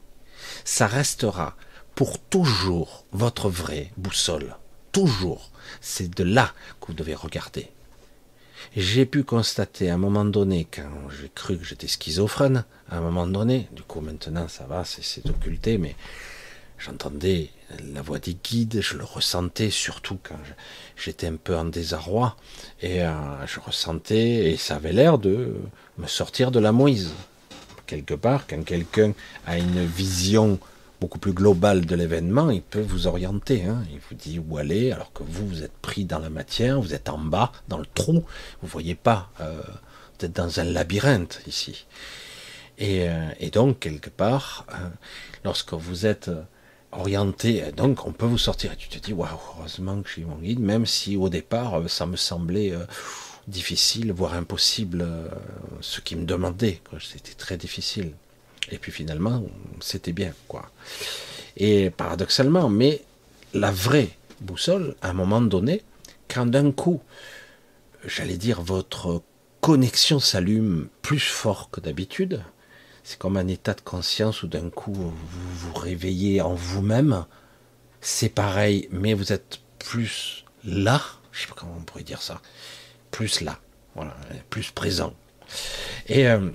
[0.64, 1.56] Ça restera
[1.94, 4.56] pour toujours votre vraie boussole.
[4.92, 5.50] Toujours.
[5.80, 7.70] C'est de là que vous devez regarder.
[8.76, 13.00] J'ai pu constater à un moment donné, quand j'ai cru que j'étais schizophrène, à un
[13.00, 15.96] moment donné, du coup maintenant ça va, c'est occulté, mais
[16.80, 17.50] j'entendais
[17.92, 20.38] la voix des guides, je le ressentais surtout quand
[20.96, 22.36] j'étais un peu en désarroi,
[22.80, 25.56] et euh, je ressentais, et ça avait l'air de
[25.98, 27.12] me sortir de la moise.
[27.86, 29.12] Quelque part, quand quelqu'un
[29.46, 30.58] a une vision
[31.00, 33.82] beaucoup plus globale de l'événement, il peut vous orienter, hein.
[33.92, 36.94] il vous dit où aller, alors que vous, vous êtes pris dans la matière, vous
[36.94, 38.24] êtes en bas, dans le trou,
[38.62, 39.60] vous voyez pas, euh,
[40.18, 41.86] vous êtes dans un labyrinthe ici.
[42.78, 44.66] Et, euh, donc, quelque part,
[45.44, 46.30] lorsque vous êtes
[46.92, 47.64] orienté.
[47.76, 48.72] Donc, on peut vous sortir.
[48.72, 51.80] Et tu te dis, waouh, heureusement que je suis mon guide, même si au départ,
[51.80, 52.84] euh, ça me semblait euh,
[53.46, 55.28] difficile, voire impossible, euh,
[55.80, 56.80] ce qui me demandait.
[57.00, 58.12] C'était très difficile.
[58.70, 59.42] Et puis finalement,
[59.80, 60.70] c'était bien, quoi.
[61.56, 63.02] Et paradoxalement, mais
[63.54, 64.10] la vraie
[64.40, 65.82] boussole, à un moment donné,
[66.28, 67.00] quand d'un coup,
[68.04, 69.22] j'allais dire, votre
[69.60, 72.42] connexion s'allume plus fort que d'habitude,
[73.02, 77.24] c'est comme un état de conscience où d'un coup vous vous réveillez en vous-même.
[78.00, 81.02] C'est pareil, mais vous êtes plus là.
[81.32, 82.40] Je sais pas comment on pourrait dire ça.
[83.10, 83.58] Plus là.
[83.94, 84.16] Voilà,
[84.50, 85.14] plus présent.
[86.06, 86.50] Et euh,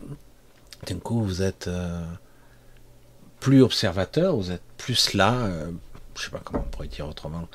[0.87, 2.05] d'un coup, vous êtes euh,
[3.39, 5.33] plus observateur, vous êtes plus là.
[5.33, 5.71] Euh,
[6.17, 7.47] je sais pas comment on pourrait dire autrement.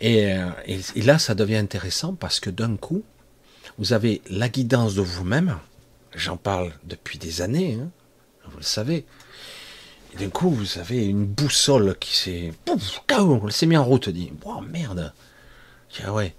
[0.00, 0.36] Et,
[0.66, 3.02] et là, ça devient intéressant parce que d'un coup,
[3.78, 5.56] vous avez la guidance de vous-même.
[6.14, 7.78] J'en parle depuis des années.
[7.80, 7.88] Hein
[8.56, 9.04] vous le savez.
[10.14, 12.52] Et d'un coup, vous avez une boussole qui s'est.
[12.66, 14.32] Elle s'est mis en route, dit.
[14.46, 15.12] Oh merde
[16.02, 16.34] Ah ouais.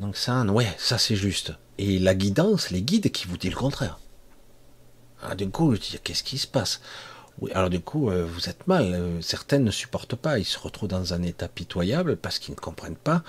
[0.00, 1.52] Donc ça, ouais, ça c'est juste.
[1.76, 3.98] Et la guidance, les guides qui vous disent le contraire.
[5.22, 6.80] Ah, du coup, je dis, qu'est-ce qui se passe?
[7.40, 8.94] Oui, alors du coup, euh, vous êtes mal.
[8.94, 10.38] Euh, certaines ne supportent pas.
[10.38, 13.22] Ils se retrouvent dans un état pitoyable parce qu'ils ne comprennent pas.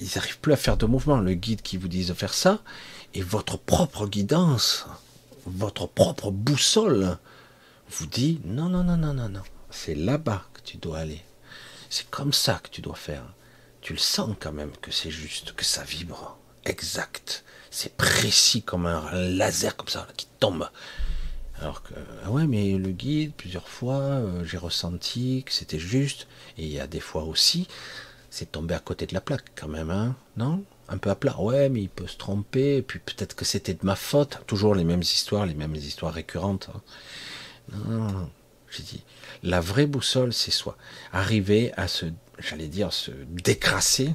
[0.00, 1.18] ils n'arrivent plus à faire de mouvement.
[1.18, 2.62] Le guide qui vous dit de faire ça,
[3.12, 4.86] et votre propre guidance,
[5.46, 7.18] votre propre boussole,
[7.90, 9.42] vous dit non, non, non, non, non, non.
[9.70, 11.22] C'est là-bas que tu dois aller.
[11.90, 13.24] C'est comme ça que tu dois faire.
[13.80, 16.38] Tu le sens quand même que c'est juste, que ça vibre.
[16.64, 17.44] Exact.
[17.70, 20.68] C'est précis comme un laser comme ça qui tombe.
[21.60, 21.94] Alors que,
[22.24, 26.26] ah ouais, mais le guide, plusieurs fois, euh, j'ai ressenti que c'était juste.
[26.58, 27.68] Et il y a des fois aussi,
[28.30, 30.64] c'est tombé à côté de la plaque quand même, hein Non?
[30.88, 31.40] Un peu à plat.
[31.40, 32.78] Ouais, mais il peut se tromper.
[32.78, 34.40] Et puis peut-être que c'était de ma faute.
[34.46, 36.70] Toujours les mêmes histoires, les mêmes histoires récurrentes.
[36.74, 36.80] Hein.
[37.72, 38.30] Non, non, non.
[38.70, 39.04] J'ai dit,
[39.42, 40.76] la vraie boussole, c'est soit
[41.12, 42.06] arriver à se,
[42.38, 44.14] j'allais dire, se décrasser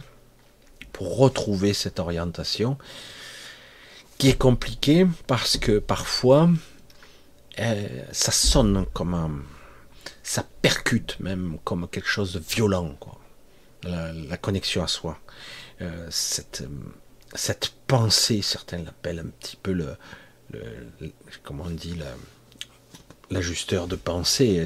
[0.91, 2.77] pour retrouver cette orientation
[4.17, 6.49] qui est compliquée parce que parfois
[7.59, 9.31] euh, ça sonne comme un,
[10.23, 13.17] ça percute même comme quelque chose de violent, quoi.
[13.83, 15.17] La, connexion à soi.
[15.81, 16.63] Euh, cette,
[17.33, 19.95] cette pensée, certains l'appellent un petit peu le,
[20.51, 21.13] le,
[21.43, 21.97] comment on dit,
[23.29, 24.65] l'ajusteur de pensée.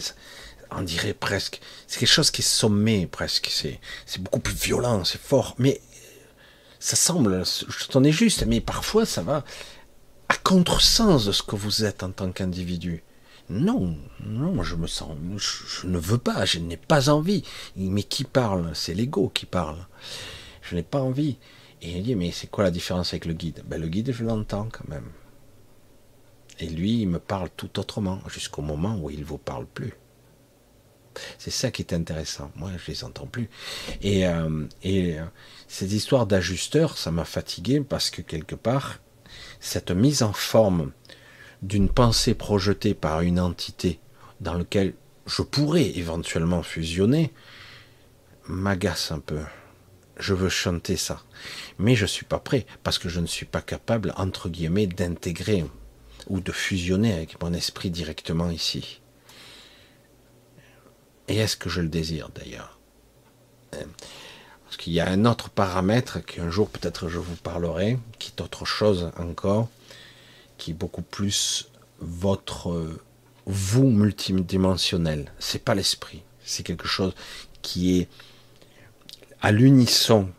[0.71, 3.49] On dirait presque, c'est quelque chose qui est sommé presque.
[3.51, 5.81] C'est, c'est beaucoup plus violent, c'est fort, mais
[6.79, 9.45] ça semble, je t'en ai juste, mais parfois ça va
[10.29, 13.03] à contresens de ce que vous êtes en tant qu'individu.
[13.49, 13.95] Non,
[14.25, 17.43] non, je me sens, je, ne veux pas, je n'ai pas envie.
[17.75, 18.71] Mais qui parle?
[18.73, 19.85] C'est l'ego qui parle.
[20.61, 21.37] Je n'ai pas envie.
[21.81, 23.61] Et il dit, mais c'est quoi la différence avec le guide?
[23.65, 25.09] Ben, Le guide, je l'entends quand même.
[26.59, 29.93] Et lui, il me parle tout autrement, jusqu'au moment où il ne vous parle plus.
[31.37, 32.51] C'est ça qui est intéressant.
[32.55, 33.49] Moi, je les entends plus.
[34.01, 35.25] Et, euh, et euh,
[35.67, 38.99] cette histoire d'ajusteur, ça m'a fatigué parce que quelque part,
[39.59, 40.91] cette mise en forme
[41.61, 43.99] d'une pensée projetée par une entité
[44.41, 44.93] dans laquelle
[45.25, 47.31] je pourrais éventuellement fusionner
[48.47, 49.39] m'agace un peu.
[50.17, 51.23] Je veux chanter ça.
[51.79, 54.87] Mais je ne suis pas prêt parce que je ne suis pas capable, entre guillemets,
[54.87, 55.65] d'intégrer
[56.27, 59.01] ou de fusionner avec mon esprit directement ici.
[61.27, 62.79] Et est-ce que je le désire d'ailleurs?
[63.71, 68.41] Parce qu'il y a un autre paramètre qu'un jour peut-être je vous parlerai, qui est
[68.41, 69.69] autre chose encore,
[70.57, 71.69] qui est beaucoup plus
[71.99, 72.99] votre
[73.45, 75.31] vous multidimensionnel.
[75.39, 77.13] C'est pas l'esprit, c'est quelque chose
[77.61, 78.09] qui est
[79.41, 80.29] à l'unisson,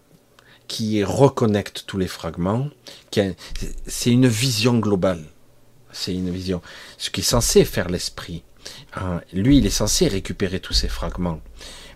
[0.69, 2.69] qui reconnecte tous les fragments.
[3.87, 5.25] C'est une vision globale.
[5.95, 6.61] C'est une vision.
[6.99, 8.43] Ce qui est censé faire l'esprit.
[8.95, 11.41] Hein, lui, il est censé récupérer tous ces fragments.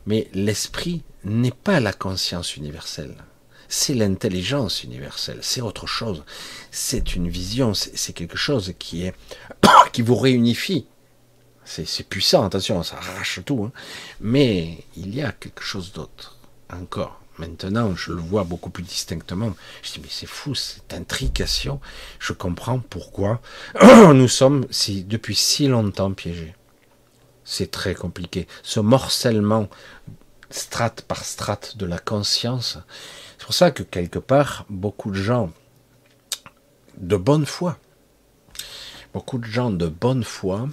[0.07, 3.15] Mais l'esprit n'est pas la conscience universelle
[3.69, 6.25] c'est l'intelligence universelle, c'est autre chose.
[6.71, 9.15] C'est une vision, c'est quelque chose qui est
[9.93, 10.87] qui vous réunifie.
[11.65, 13.65] C'est puissant, attention, ça arrache tout.
[13.65, 13.73] Hein.
[14.21, 16.39] Mais il y a quelque chose d'autre
[16.73, 17.21] encore.
[17.39, 19.55] Maintenant, je le vois beaucoup plus distinctement.
[19.83, 21.81] Je dis, mais c'est fou, cette intrication.
[22.19, 23.41] Je comprends pourquoi
[23.83, 24.67] nous sommes
[25.07, 26.55] depuis si longtemps piégés.
[27.45, 28.49] C'est très compliqué.
[28.63, 29.69] Ce morcellement,
[30.51, 32.79] strate par strate de la conscience,
[33.39, 35.51] c'est pour ça que quelque part, beaucoup de gens
[36.97, 37.79] de bonne foi,
[39.15, 40.69] beaucoup de gens de bonne foi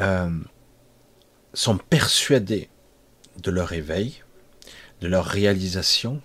[0.00, 0.30] euh,
[1.54, 2.70] sont persuadés
[3.38, 4.21] de leur éveil,
[5.02, 6.20] de leur réalisation,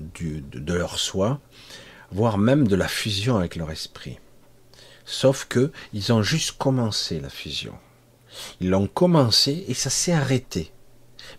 [0.00, 1.40] de, leur soi,
[2.12, 4.18] voire même de la fusion avec leur esprit.
[5.06, 7.74] Sauf que ils ont juste commencé la fusion.
[8.60, 10.70] Ils l'ont commencé et ça s'est arrêté.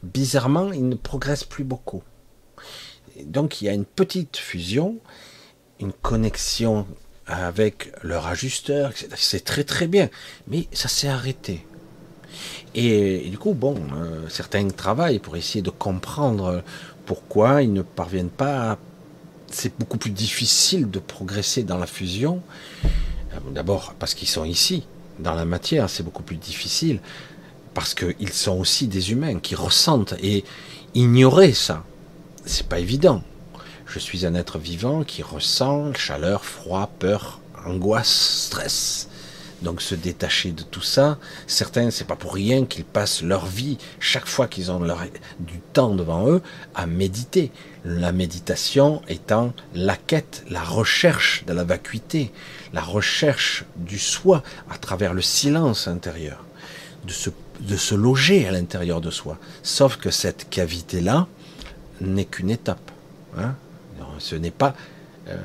[0.02, 2.04] Bizarrement, ils ne progressent plus beaucoup
[3.26, 4.98] donc il y a une petite fusion,
[5.80, 6.88] une connexion
[7.26, 10.10] avec leur ajusteur, c'est très très bien,
[10.48, 11.66] mais ça s'est arrêté.
[12.76, 16.64] Et, du coup, bon, euh, certains travaillent pour essayer de comprendre
[17.06, 18.78] pourquoi ils ne parviennent pas.
[19.50, 22.42] C'est beaucoup plus difficile de progresser dans la fusion.
[22.86, 24.84] Euh, d'abord parce qu'ils sont ici,
[25.20, 27.00] dans la matière, c'est beaucoup plus difficile.
[27.74, 30.44] Parce qu'ils sont aussi des humains qui ressentent et
[30.94, 31.84] ignorer ça,
[32.46, 33.24] c'est pas évident.
[33.86, 39.10] Je suis un être vivant qui ressent chaleur, froid, peur, angoisse, stress.
[39.62, 41.18] Donc se détacher de tout ça,
[41.48, 44.82] certains, c'est pas pour rien qu'ils passent leur vie, chaque fois qu'ils ont
[45.40, 46.42] du temps devant eux,
[46.76, 47.52] à méditer.
[47.84, 52.32] La méditation étant la quête, la recherche de la vacuité,
[52.74, 56.46] la recherche du soi à travers le silence intérieur,
[57.06, 57.30] de se,
[57.60, 59.38] de se loger à l'intérieur de soi.
[59.64, 61.28] Sauf que cette cavité-là,
[62.02, 62.92] n'est qu'une étape.
[63.38, 63.56] Hein.
[64.20, 64.76] ce n'est pas
[65.30, 65.38] euh,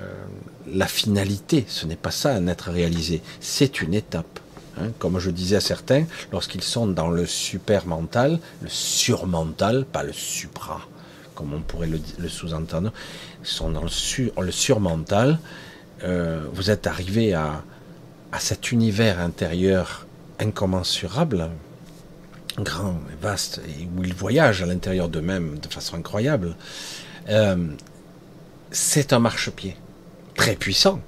[0.72, 4.40] la finalité, ce n'est pas ça un être réalisé, c'est une étape.
[4.78, 4.90] Hein.
[4.98, 10.12] Comme je disais à certains, lorsqu'ils sont dans le super mental, le surmental, pas le
[10.12, 10.80] supra,
[11.34, 12.92] comme on pourrait le, sous-entendre,
[13.42, 15.38] sont dans le, surmental.
[16.02, 17.62] Euh, vous êtes arrivé à,
[18.38, 20.06] cet univers intérieur
[20.38, 21.48] incommensurable,
[22.58, 23.62] grand et vaste,
[23.96, 26.54] où ils voyagent à l'intérieur d'eux-mêmes de façon incroyable.
[27.30, 27.56] Euh,
[28.70, 29.74] c'est un marchepied
[30.36, 31.00] très puissant,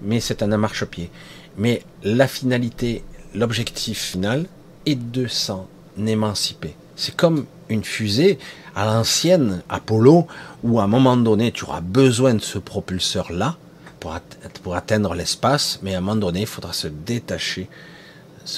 [0.00, 1.10] mais c'est un marchepied.
[1.56, 3.04] Mais la finalité,
[3.34, 4.46] l'objectif final
[4.86, 5.68] est de s'en
[5.98, 6.74] émanciper.
[6.96, 8.38] C'est comme une fusée
[8.74, 10.26] à l'ancienne Apollo,
[10.62, 13.56] où à un moment donné, tu auras besoin de ce propulseur-là
[14.00, 14.18] pour,
[14.62, 17.68] pour, atteindre l'espace, mais à un moment donné, il faudra se détacher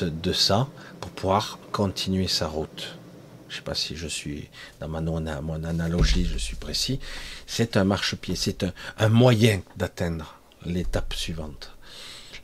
[0.00, 0.68] de ça
[1.00, 2.96] pour pouvoir continuer sa route.
[3.54, 4.50] Je ne sais pas si je suis
[4.80, 6.98] dans ma mon analogie, je suis précis.
[7.46, 11.70] C'est un marchepied, c'est un, un moyen d'atteindre l'étape suivante.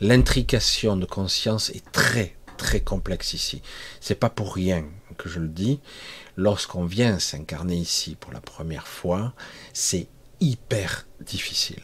[0.00, 3.60] L'intrication de conscience est très très complexe ici.
[4.00, 4.84] C'est pas pour rien
[5.18, 5.80] que je le dis.
[6.36, 9.34] Lorsqu'on vient s'incarner ici pour la première fois,
[9.72, 10.06] c'est
[10.38, 11.82] hyper difficile,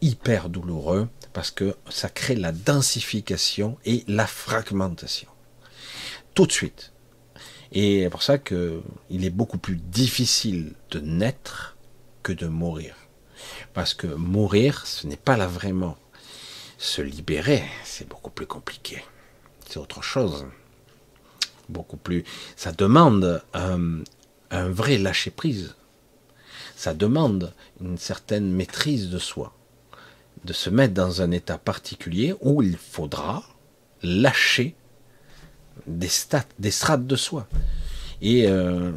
[0.00, 5.28] hyper douloureux, parce que ça crée la densification et la fragmentation.
[6.34, 6.92] Tout de suite.
[7.72, 11.76] Et c'est pour ça qu'il est beaucoup plus difficile de naître
[12.22, 12.94] que de mourir.
[13.74, 15.96] Parce que mourir, ce n'est pas là vraiment.
[16.78, 19.02] Se libérer, c'est beaucoup plus compliqué
[19.68, 20.46] c'est autre chose.
[21.68, 22.24] Beaucoup plus.
[22.56, 24.02] Ça demande un,
[24.50, 25.74] vrai lâcher prise.
[26.76, 29.52] Ça demande une certaine maîtrise de soi.
[30.44, 33.42] De se mettre dans un état particulier où il faudra
[34.02, 34.76] lâcher
[35.86, 37.46] des, strates de soi.
[38.22, 38.92] Et euh,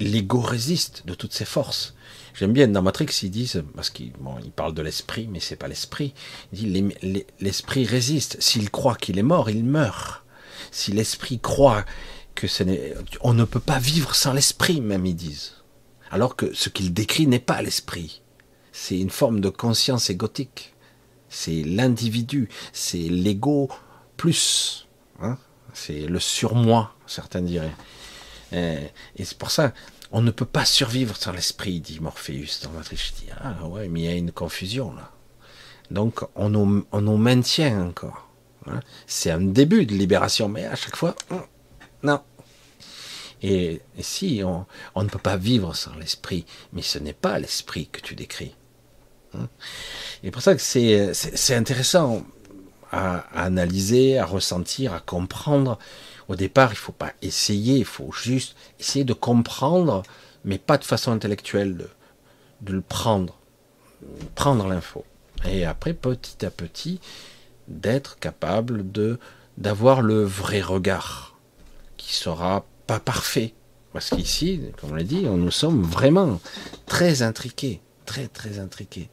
[0.00, 1.94] l'ego résiste de toutes ses forces.
[2.34, 5.68] J'aime bien dans Matrix, ils disent, parce qu'ils bon, parlent de l'esprit, mais c'est pas
[5.68, 6.14] l'esprit.
[7.40, 8.36] L'esprit résiste.
[8.40, 10.24] S'il croit qu'il est mort, il meurt.
[10.72, 11.84] Si l'esprit croit
[12.34, 15.52] que ce n'est, on ne peut pas vivre sans l'esprit, même ils disent.
[16.10, 18.22] Alors que ce qu'il décrit n'est pas l'esprit.
[18.72, 20.74] C'est une forme de conscience égotique.
[21.28, 23.68] C'est l'individu, c'est l'ego
[24.16, 24.88] plus.
[25.20, 25.38] Hein.
[25.74, 27.74] C'est le surmoi, certains diraient.
[28.52, 29.72] Et c'est pour ça,
[30.12, 32.96] on ne peut pas survivre sans l'esprit, dit Morpheus dans Matrix.
[32.96, 35.10] Je ah ouais, mais il y a une confusion là.
[35.90, 38.28] Donc on nous, on nous maintient encore.
[38.66, 38.80] Hein.
[39.08, 41.42] C'est un début de libération, mais à chaque fois, hum,
[42.04, 42.20] non.
[43.42, 44.66] Et, si on,
[45.02, 48.54] ne peut pas vivre sans l'esprit, mais ce n'est pas l'esprit que tu décris.
[49.36, 49.48] Hein.
[50.22, 52.24] Et pour ça que c'est intéressant
[52.94, 55.78] à, analyser, à ressentir, à comprendre.
[56.28, 60.04] Au départ, il ne faut pas essayer, il faut juste essayer de comprendre,
[60.44, 61.88] mais pas de façon intellectuelle,
[62.60, 63.36] de, le prendre,
[64.36, 65.04] prendre l'info.
[65.44, 67.00] Et après, petit à petit,
[67.68, 69.18] d'être capable de
[69.56, 71.38] d'avoir le vrai regard,
[71.96, 73.54] qui sera pas parfait.
[73.92, 76.40] Parce qu'ici, comme on l'a dit, nous sommes vraiment
[76.86, 79.08] très intriqués, très très intriqués.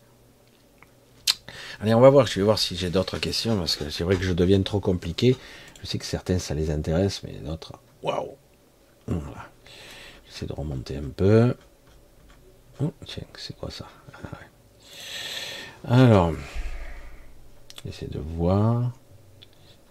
[1.82, 4.16] Allez, on va voir, je vais voir si j'ai d'autres questions, parce que c'est vrai
[4.16, 5.36] que je deviens trop compliqué.
[5.82, 8.36] Je sais que certains, ça les intéresse, mais d'autres, waouh
[9.08, 9.50] Voilà.
[10.28, 11.56] J'essaie de remonter un peu.
[12.82, 13.88] Oh, tiens, c'est quoi ça?
[15.88, 16.34] Ah Alors,
[17.86, 18.92] J'essaie de voir.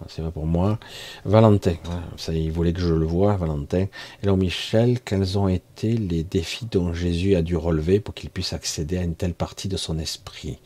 [0.08, 0.78] C'est pas pour moi.
[1.26, 1.74] Valentin,
[2.16, 3.86] ça, il voulait que je le voie, Valentin.
[4.22, 8.54] Alors Michel, quels ont été les défis dont Jésus a dû relever pour qu'il puisse
[8.54, 10.58] accéder à une telle partie de son esprit?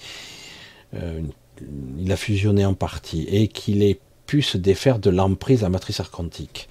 [0.95, 1.21] Euh,
[1.99, 6.01] Il a fusionné en partie et qu'il ait pu se défaire de l'emprise à matrice
[6.01, 6.69] archontique.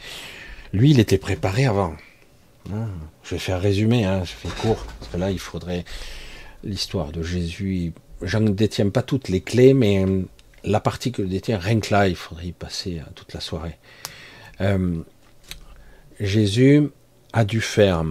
[0.73, 1.95] Lui, il était préparé avant.
[2.71, 2.87] Ah,
[3.23, 5.83] je vais faire résumer, hein, je fais court, parce que là, il faudrait
[6.63, 7.93] l'histoire de Jésus.
[8.21, 10.05] J'en détiens pas toutes les clés, mais
[10.63, 13.77] la partie que détient, rien que là, il faudrait y passer euh, toute la soirée.
[14.61, 15.01] Euh,
[16.19, 16.89] Jésus
[17.33, 18.03] a dû faire,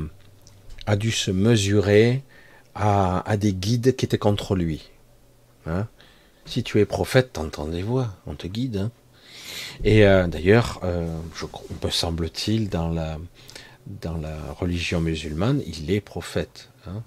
[0.86, 2.22] a dû se mesurer
[2.74, 4.90] à, des guides qui étaient contre lui.
[5.66, 5.86] Hein.
[6.46, 8.76] Si tu es prophète, t'entends des voix, on te guide.
[8.76, 8.90] Hein.
[9.84, 13.18] Et euh, d'ailleurs, on peut semble-t-il dans la
[14.58, 16.68] religion musulmane, il est prophète.
[16.86, 17.02] Hein.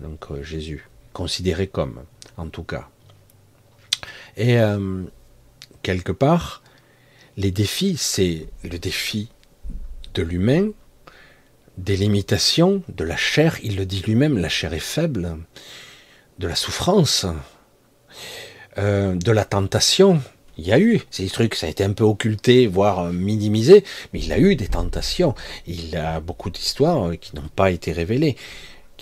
[0.00, 2.02] donc Jésus, considéré comme,
[2.36, 2.88] en tout cas.
[4.36, 5.02] Et euh,
[5.82, 6.62] quelque part,
[7.36, 9.30] les défis, c'est le défi
[10.14, 10.70] de l'humain,
[11.78, 15.36] des limitations, de la chair, il le dit lui-même, la chair est faible,
[16.38, 17.26] de la souffrance,
[18.78, 20.20] euh, de la tentation.
[20.58, 24.20] Il y a eu ces trucs, ça a été un peu occulté, voire minimisé, mais
[24.20, 25.34] il a eu des tentations.
[25.66, 28.36] Il a beaucoup d'histoires qui n'ont pas été révélées,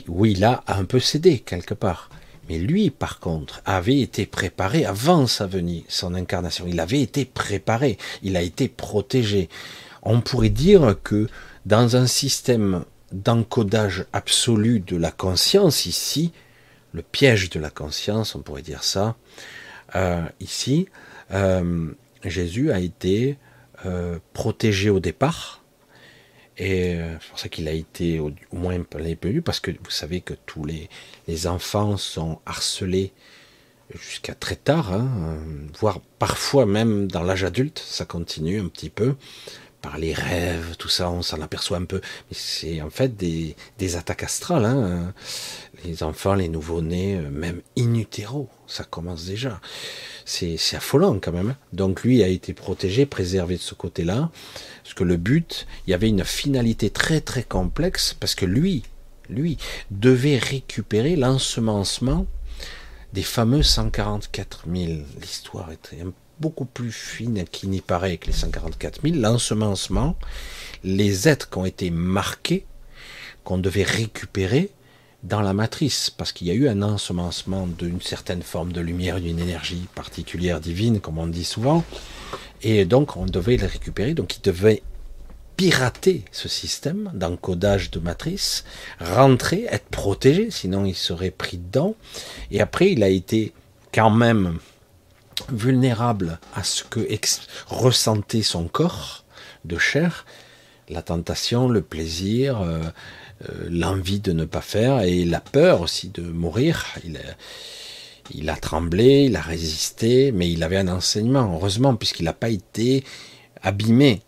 [0.09, 2.10] où il a un peu cédé quelque part.
[2.48, 6.66] Mais lui, par contre, avait été préparé avant sa venue, son incarnation.
[6.68, 9.48] Il avait été préparé, il a été protégé.
[10.02, 11.28] On pourrait dire que
[11.64, 16.32] dans un système d'encodage absolu de la conscience ici,
[16.92, 19.16] le piège de la conscience, on pourrait dire ça.
[19.97, 20.89] Euh, ici,
[21.33, 21.91] euh,
[22.25, 23.37] Jésus a été
[23.87, 25.62] euh, protégé au départ,
[26.57, 30.35] et c'est pour ça qu'il a été au, moins peu parce que vous savez que
[30.47, 30.89] tous les,
[31.27, 33.12] les enfants sont harcelés
[33.93, 35.09] jusqu'à très tard, hein,
[35.81, 39.16] voire parfois même dans l'âge adulte, ça continue un petit peu
[39.85, 42.01] par les rêves, tout ça, on s'en aperçoit un peu.
[42.31, 44.65] Mais c'est en fait des, des attaques astrales.
[44.65, 45.12] Hein.
[45.85, 49.60] Les enfants, les nouveau-nés, même in utero, ça commence déjà.
[50.24, 51.55] C'est affolant quand même.
[51.72, 54.30] Donc lui a été protégé, préservé de ce côté-là.
[54.82, 58.82] Parce que le but, il y avait une finalité très très complexe, parce que lui,
[59.28, 59.59] lui,
[59.90, 62.26] devait récupérer l'ensemencement
[63.12, 65.02] des fameux 144 000.
[65.20, 70.16] L'histoire un beaucoup plus fine qu'il n'y paraît avec les 144 000, l'ensemencement,
[70.82, 72.66] les êtres qui ont été marqués,
[73.44, 74.70] qu'on devait récupérer
[75.24, 79.20] dans la matrice, parce qu'il y a eu un ensemencement d'une certaine forme de lumière,
[79.20, 81.82] d'une énergie particulière divine, comme on dit souvent,
[82.62, 84.82] et donc on devait les récupérer, donc il devait
[85.56, 88.64] pirater ce système d'encodage de matrice,
[89.01, 91.94] rentrer, être protégé, sinon il serait pris dedans,
[92.51, 93.55] et après il a été
[93.92, 94.59] quand même
[95.51, 97.01] vulnérable à ce que
[97.66, 99.24] ressentait son corps
[99.64, 100.26] de chair,
[100.90, 102.82] la tentation, le plaisir, euh,
[103.69, 106.86] l'envie de ne pas faire et la peur aussi de mourir.
[107.05, 107.20] Il a,
[108.35, 112.48] il a tremblé, il a résisté, mais il avait un enseignement, heureusement, puisqu'il n'a pas
[112.48, 113.05] été
[113.62, 114.23] abîmé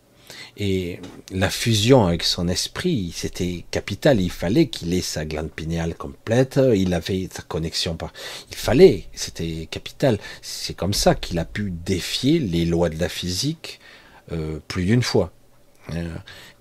[0.58, 1.00] et
[1.32, 4.20] la fusion avec son esprit, c'était capital.
[4.20, 6.58] Il fallait qu'il ait sa glande pinéale complète.
[6.74, 8.12] Il avait sa connexion par.
[8.50, 10.18] Il fallait, c'était capital.
[10.40, 13.80] C'est comme ça qu'il a pu défier les lois de la physique
[14.32, 15.30] euh, plus d'une fois.
[15.92, 16.16] Euh,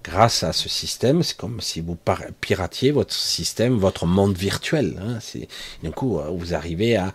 [0.05, 1.97] grâce à ce système, c'est comme si vous
[2.39, 5.01] piratiez votre système, votre monde virtuel.
[5.01, 5.19] Hein.
[5.83, 7.11] d'un coup, vous arrivez à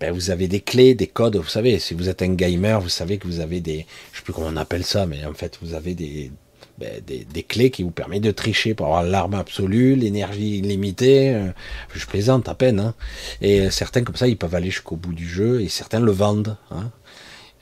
[0.00, 1.36] ben, vous avez des clés, des codes.
[1.36, 4.24] Vous savez, si vous êtes un gamer, vous savez que vous avez des, je sais
[4.24, 6.32] plus comment on appelle ça, mais en fait, vous avez des,
[6.78, 11.34] ben, des, clés qui vous permettent de tricher pour avoir l'arme absolue, l'énergie illimitée.
[11.34, 11.48] Euh,
[11.94, 12.80] je plaisante à peine.
[12.80, 12.94] Hein.
[13.42, 16.56] Et certains comme ça, ils peuvent aller jusqu'au bout du jeu et certains le vendent.
[16.70, 16.90] Hein.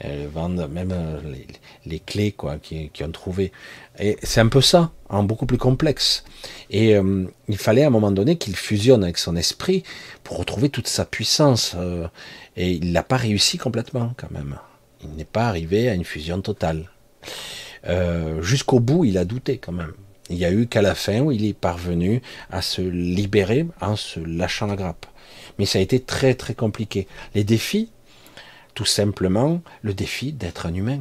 [0.00, 1.20] Elles vendent même euh,
[1.84, 3.52] les, clés quoi qui, ont trouvé.
[3.98, 6.24] Et c'est un peu ça, en beaucoup plus complexe.
[6.70, 9.82] Et euh, il fallait à un moment donné qu'il fusionne avec son esprit
[10.22, 11.74] pour retrouver toute sa puissance.
[11.76, 12.06] Euh,
[12.56, 14.56] et il n'a pas réussi complètement quand même.
[15.02, 16.90] Il n'est pas arrivé à une fusion totale.
[18.40, 19.94] Jusqu'au bout, il a douté quand même.
[20.28, 22.20] Il n'y a eu qu'à la fin où il est parvenu
[22.50, 25.06] à se libérer en se lâchant la grappe.
[25.58, 27.06] Mais ça a été très très compliqué.
[27.34, 27.90] Les défis,
[28.78, 31.00] tout simplement le défi d'être un humain.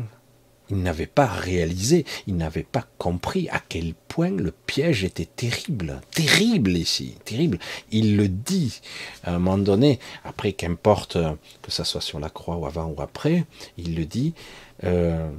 [0.72, 6.02] Il n'avait pas réalisé, il n'avait pas compris à quel point le piège était terrible,
[6.10, 7.60] terrible ici, terrible.
[7.92, 8.82] Il le dit
[9.24, 11.20] à un moment donné, après qu'importe
[11.62, 13.46] que ça soit sur la croix ou avant ou après,
[13.78, 14.34] il le dit,
[14.84, 15.30] euh,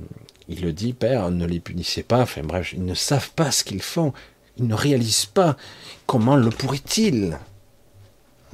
[0.48, 3.64] il le dit, Père, ne les punissez pas, enfin bref, ils ne savent pas ce
[3.64, 4.12] qu'ils font,
[4.58, 5.56] ils ne réalisent pas
[6.06, 7.36] comment le pourraient-ils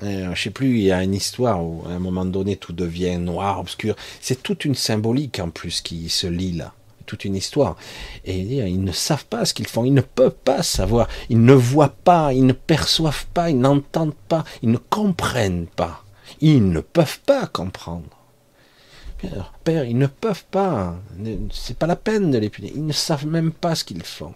[0.02, 2.72] euh, je sais plus, il y a une histoire où à un moment donné tout
[2.72, 3.94] devient noir, obscur.
[4.20, 6.72] C'est toute une symbolique en plus qui se lit là,
[7.06, 7.76] toute une histoire.
[8.24, 11.54] Et ils ne savent pas ce qu'ils font, ils ne peuvent pas savoir, ils ne
[11.54, 16.04] voient pas, ils ne perçoivent pas, ils n'entendent pas, ils ne comprennent pas,
[16.40, 18.08] ils ne peuvent pas comprendre.
[19.62, 20.96] Père, ils ne peuvent pas,
[21.50, 24.34] c'est pas la peine de les punir, ils ne savent même pas ce qu'ils font.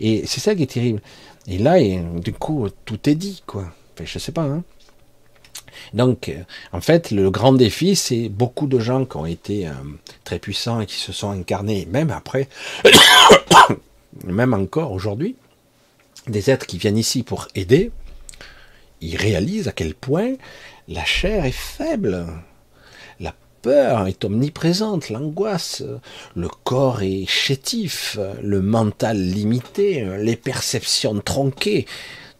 [0.00, 1.00] Et c'est ça qui est terrible.
[1.46, 1.76] Et là,
[2.18, 3.72] du coup, tout est dit, quoi.
[3.98, 4.42] Je je sais pas.
[4.42, 4.64] Hein.
[5.92, 6.42] Donc, euh,
[6.72, 9.72] en fait, le grand défi, c'est beaucoup de gens qui ont été euh,
[10.24, 12.48] très puissants et qui se sont incarnés, même après,
[14.24, 15.36] même encore aujourd'hui,
[16.26, 17.90] des êtres qui viennent ici pour aider,
[19.00, 20.34] ils réalisent à quel point
[20.88, 22.26] la chair est faible.
[23.20, 25.82] La peur est omniprésente, l'angoisse,
[26.34, 31.86] le corps est chétif, le mental limité, les perceptions tronquées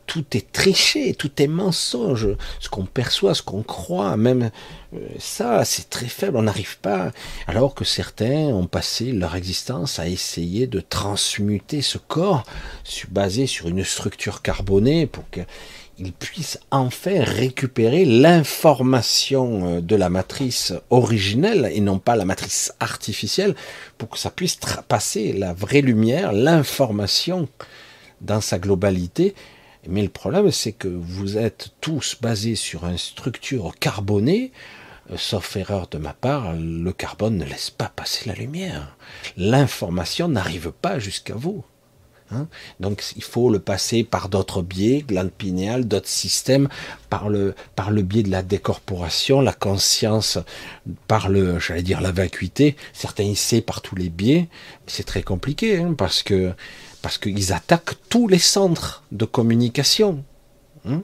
[0.06, 2.28] tout est triché, tout est mensonge,
[2.60, 4.50] ce qu'on perçoit, ce qu'on croit, même
[4.94, 7.10] euh, ça, c'est très faible, on n'arrive pas,
[7.46, 12.44] alors que certains ont passé leur existence à essayer de transmuter ce corps,
[13.10, 20.72] basé sur une structure carbonée, pour qu'ils puissent enfin récupérer l'information euh, de la matrice
[20.90, 23.54] originelle et non pas la matrice artificielle,
[23.98, 24.58] pour que ça puisse
[24.88, 27.48] passer la vraie lumière, l'information
[28.20, 29.34] dans sa globalité,
[29.88, 34.52] mais le problème, c'est que vous êtes tous basés sur une structure carbonée,
[35.10, 38.96] euh, sauf erreur de ma part, le carbone ne laisse pas passer la lumière.
[39.36, 41.64] L'information n'arrive pas jusqu'à vous.
[42.30, 42.48] Hein.
[42.80, 46.68] Donc il faut le passer par d'autres biais, glande pinéale, d'autres systèmes,
[47.10, 50.38] par le, par le biais de la décorporation, la conscience,
[51.06, 52.76] par le, j'allais dire la vacuité.
[52.92, 54.48] Certains essaient par tous les biais,
[54.86, 56.54] c'est très compliqué hein, parce que
[57.04, 60.24] parce qu'ils attaquent tous les centres de communication.
[60.86, 61.02] Hein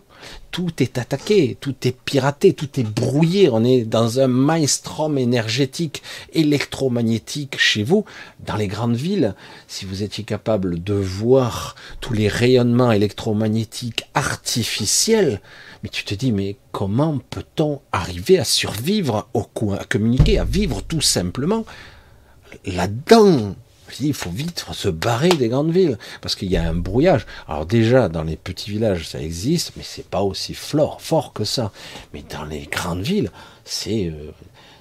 [0.51, 3.51] tout est attaqué, tout est piraté, tout est brouillé.
[3.51, 6.02] On est dans un maelstrom énergétique,
[6.32, 8.06] électromagnétique chez vous,
[8.47, 9.35] dans les grandes villes.
[9.68, 15.43] Si vous étiez capable de voir tous les rayonnements électromagnétiques artificiels,
[15.82, 20.81] mais tu te dis, mais comment peut-on arriver à survivre, au, à communiquer, à vivre
[20.81, 21.66] tout simplement
[22.64, 23.55] là-dedans?
[24.00, 27.26] Il faut vite se barrer des grandes villes parce qu'il y a un brouillage.
[27.48, 31.72] Alors déjà dans les petits villages ça existe, mais c'est pas aussi fort, que ça.
[32.14, 33.30] Mais dans les grandes villes,
[33.64, 34.30] c'est euh,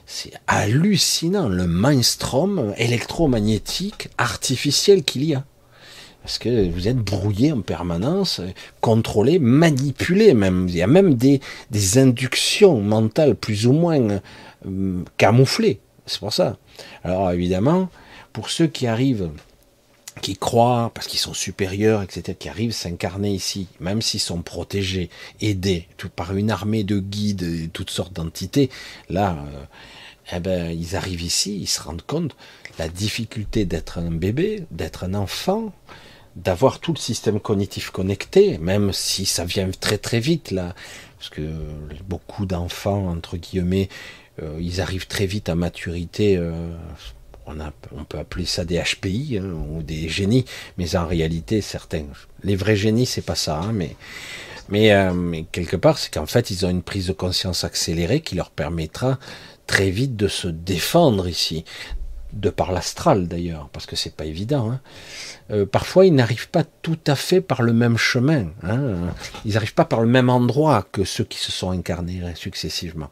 [0.05, 5.43] c'est hallucinant le mainstream électromagnétique artificiel qu'il y a.
[6.23, 8.41] Parce que vous êtes brouillé en permanence,
[8.81, 10.67] contrôlé, manipulé même.
[10.67, 11.39] Il y a même des,
[11.71, 14.19] des inductions mentales plus ou moins
[14.65, 15.79] euh, camouflées.
[16.05, 16.57] C'est pour ça.
[17.03, 17.89] Alors évidemment,
[18.39, 19.31] pour ceux qui arrivent,
[20.21, 25.09] qui croient, parce qu'ils sont supérieurs, etc., qui arrivent s'incarner ici, même s'ils sont protégés,
[25.41, 28.69] aidés par une armée de guides et toutes sortes d'entités,
[29.09, 32.33] là, euh, eh ben, ils arrivent ici, ils se rendent compte
[32.77, 35.73] la difficulté d'être un bébé, d'être un enfant,
[36.37, 40.75] d'avoir tout le système cognitif connecté, même si ça vient très très vite là,
[41.17, 41.41] parce que
[42.07, 43.89] beaucoup d'enfants entre guillemets,
[44.41, 46.37] euh, ils arrivent très vite à maturité.
[46.37, 46.71] Euh,
[47.95, 50.45] on, peut appeler ça des HPI hein, ou des génies,
[50.77, 52.05] mais en réalité, certains,
[52.43, 53.95] les vrais génies, c'est pas ça, hein, mais,
[54.91, 58.35] euh, mais, quelque part, c'est qu'en fait, ils ont une prise de conscience accélérée qui
[58.35, 59.19] leur permettra
[59.67, 61.65] très vite de se défendre ici,
[62.33, 64.71] de par l'astral d'ailleurs, parce que c'est pas évident.
[64.71, 64.81] Hein.
[65.51, 68.47] Euh, parfois, ils n'arrivent pas tout à fait par le même chemin.
[69.45, 73.09] Ils n'arrivent pas par le même endroit que ceux qui se sont incarnés successivement.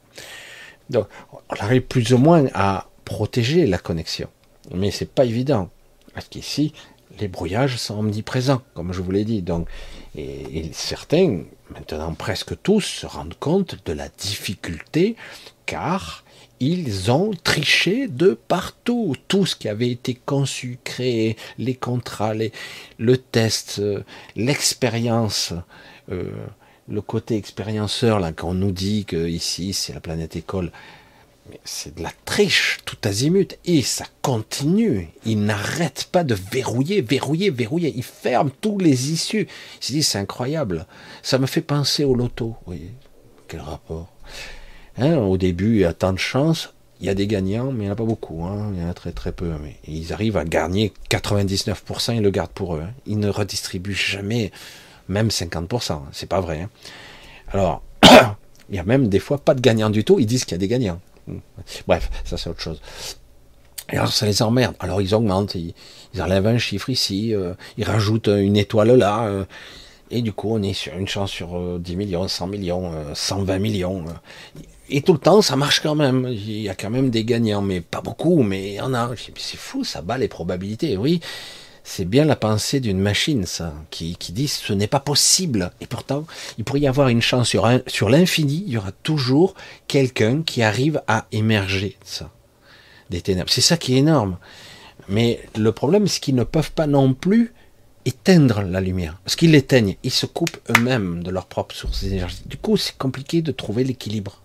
[0.89, 4.27] Donc, on arrive plus ou moins à protéger la connexion.
[4.73, 5.69] Mais c'est pas évident.
[6.13, 6.73] Parce qu'ici,
[7.21, 9.41] les brouillages sont omniprésents, comme je vous l'ai dit.
[9.41, 9.69] Donc,
[10.15, 11.43] et, certains,
[11.73, 15.15] maintenant presque tous, se rendent compte de la difficulté,
[15.65, 16.25] car
[16.59, 19.15] ils ont triché de partout.
[19.29, 22.33] Tout ce qui avait été conçu, créé, les contrats,
[22.97, 24.03] le test, euh,
[24.35, 25.53] l'expérience,
[26.11, 26.29] euh,
[26.89, 30.71] le côté expérienceur, là, quand on nous dit que ici c'est la planète école,
[31.67, 35.09] c'est de la triche tout azimut et ça continue.
[35.25, 37.93] Il n'arrête pas de verrouiller, verrouiller, verrouiller.
[37.95, 39.47] Il ferme tous les issues.
[39.81, 40.87] Il se dit c'est incroyable.
[41.21, 42.55] Ça me fait penser au loto.
[43.47, 44.07] Quel rapport
[44.97, 46.73] hein, Au début, il y a tant de chance.
[46.99, 48.45] Il y a des gagnants, mais il n'y en a pas beaucoup.
[48.45, 48.71] Hein.
[48.73, 49.51] Il y en a très très peu.
[49.85, 52.81] Ils arrivent à gagner 99%, ils le gardent pour eux.
[52.83, 52.91] Hein.
[53.05, 54.51] Ils ne redistribuent jamais
[55.09, 55.99] même 50%.
[56.13, 56.69] C'est pas vrai.
[57.51, 57.83] Alors,
[58.69, 60.17] il y a même des fois pas de gagnants du tout.
[60.17, 61.01] Ils disent qu'il y a des gagnants.
[61.87, 62.81] Bref, ça c'est autre chose.
[63.91, 64.75] Et alors ça les emmerde.
[64.79, 65.73] Alors ils augmentent, ils,
[66.21, 69.45] enlèvent un chiffre ici, euh, ils rajoutent une étoile là, euh,
[70.11, 73.59] et du coup on est sur une chance sur 10 euh, millions, 100 millions, 120
[73.59, 74.05] millions.
[74.89, 76.27] et tout le temps ça marche quand même.
[76.29, 79.11] Il y a quand même des gagnants, mais pas beaucoup, mais il y en a.
[79.37, 80.97] C'est fou, ça bat les probabilités.
[80.97, 81.21] Oui,
[81.89, 85.71] c'est bien la pensée d'une machine, ça, qui, qui dit ce n'est pas possible.
[85.79, 86.25] Et pourtant,
[86.57, 89.55] il pourrait y avoir une chance sur, l'infini, il y aura toujours
[89.87, 92.29] quelqu'un qui arrive à émerger ça,
[93.09, 93.49] des ténèbres.
[93.49, 94.37] C'est ça qui est énorme.
[95.07, 97.53] Mais le problème, c'est qu'ils ne peuvent pas non plus
[98.05, 99.17] éteindre la lumière.
[99.23, 102.43] Parce qu'ils l'éteignent, ils se coupent eux-mêmes de leur propre source d'énergie.
[102.45, 104.41] Du coup, c'est compliqué de trouver l'équilibre.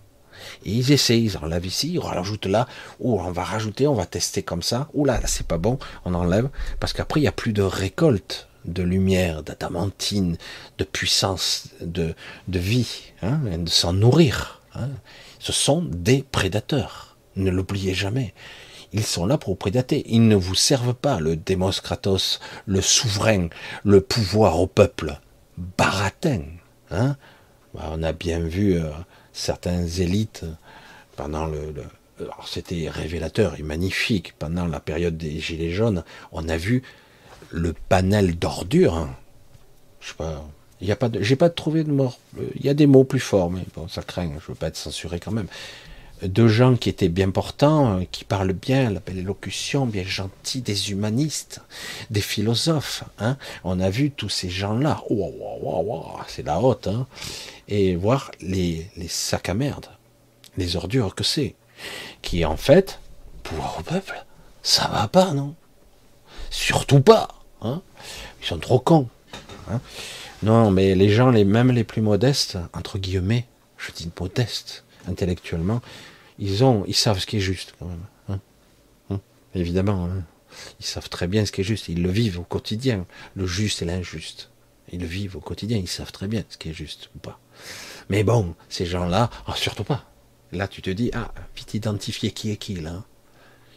[0.65, 2.67] Et ils essayent, ils enlèvent ici, ils rajoutent là,
[2.99, 6.13] ou on va rajouter, on va tester comme ça, ou là, c'est pas bon, on
[6.13, 6.49] enlève,
[6.79, 10.37] parce qu'après, il n'y a plus de récolte de lumière, d'adamantine,
[10.77, 12.15] de puissance, de,
[12.47, 14.61] de vie, hein, de s'en nourrir.
[14.75, 14.89] Hein.
[15.39, 18.33] Ce sont des prédateurs, ne l'oubliez jamais.
[18.93, 20.03] Ils sont là pour prédater.
[20.05, 23.47] Ils ne vous servent pas le Demos Kratos, le souverain,
[23.83, 25.19] le pouvoir au peuple.
[25.57, 26.43] Baratin.
[26.91, 27.17] Hein
[27.73, 28.79] bah, on a bien vu
[29.33, 30.45] euh, certains élites
[31.15, 31.73] pendant le,
[32.45, 36.83] c'était révélateur et magnifique pendant la période des gilets jaunes on a vu
[37.51, 39.15] le panel d'ordures hein.
[39.99, 40.43] je sais pas
[40.81, 42.19] il y a pas j'ai pas trouvé de mort
[42.55, 44.77] il y a des mots plus forts mais bon ça craint je veux pas être
[44.77, 45.47] censuré quand même
[46.23, 50.91] de gens qui étaient bien portants, qui parlent bien, la belle élocution, bien gentils, des
[50.91, 51.61] humanistes,
[52.09, 53.03] des philosophes.
[53.19, 53.37] Hein.
[53.63, 55.01] On a vu tous ces gens-là.
[56.27, 56.87] c'est la haute.
[56.87, 57.07] Hein
[57.67, 59.87] et voir les, les sacs à merde,
[60.57, 61.55] les ordures que c'est,
[62.21, 62.99] qui en fait,
[63.43, 64.25] pouvoir au peuple,
[64.61, 65.55] ça va pas, non?
[66.49, 67.29] Surtout pas.
[67.61, 67.81] Hein
[68.41, 69.07] ils sont trop cons.
[69.71, 69.79] Hein
[70.43, 73.45] non, mais les gens, les, même les plus modestes, entre guillemets,
[73.77, 75.81] je dis modestes intellectuellement,
[76.39, 78.05] ils ont, ils savent ce qui est juste quand même.
[78.29, 78.39] Hein.
[79.09, 79.19] Hein.
[79.55, 80.09] Évidemment,
[80.79, 81.87] ils savent très bien ce qui est juste.
[81.89, 83.05] Ils le vivent au quotidien,
[83.35, 84.49] le juste et l'injuste.
[84.91, 85.77] Ils le vivent au quotidien.
[85.77, 87.39] Ils savent très bien ce qui est juste ou pas.
[88.09, 90.05] Mais bon, ces gens-là, oh, surtout pas.
[90.51, 93.03] Là, tu te dis, ah, vite identifier qui est qui là.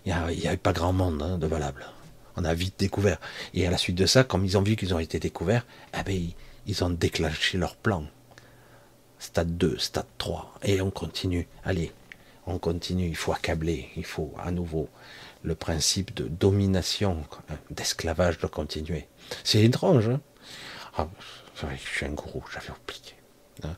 [0.04, 1.86] Il n'y a, pas grand monde de valable.
[2.36, 3.18] On a vite découvert.
[3.54, 5.66] Et à la suite de ça, comme ils ont vu qu'ils ont été découverts,
[5.98, 6.28] eh ben,
[6.66, 8.04] ils ont déclenché leur plan.
[9.18, 10.58] Stade 2, stade 3.
[10.62, 11.48] Et on continue.
[11.64, 11.92] Allez,
[12.46, 13.08] on continue.
[13.08, 13.88] Il faut accabler.
[13.96, 14.88] Il faut à nouveau
[15.42, 17.22] le principe de domination,
[17.70, 19.06] d'esclavage doit continuer.
[19.44, 20.08] C'est étrange.
[20.08, 20.20] Hein
[20.98, 21.08] ah,
[21.60, 23.14] je suis un gourou, j'avais oublié.
[23.62, 23.76] Hein.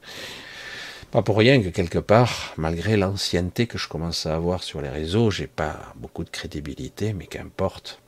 [1.10, 4.88] pas pour rien que quelque part, malgré l'ancienneté que je commence à avoir sur les
[4.88, 8.00] réseaux, j'ai pas beaucoup de crédibilité, mais qu'importe.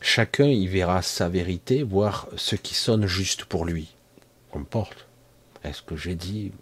[0.00, 3.94] Chacun y verra sa vérité, voir ce qui sonne juste pour lui.
[4.52, 5.06] Qu'importe.
[5.62, 6.52] Est-ce que j'ai dit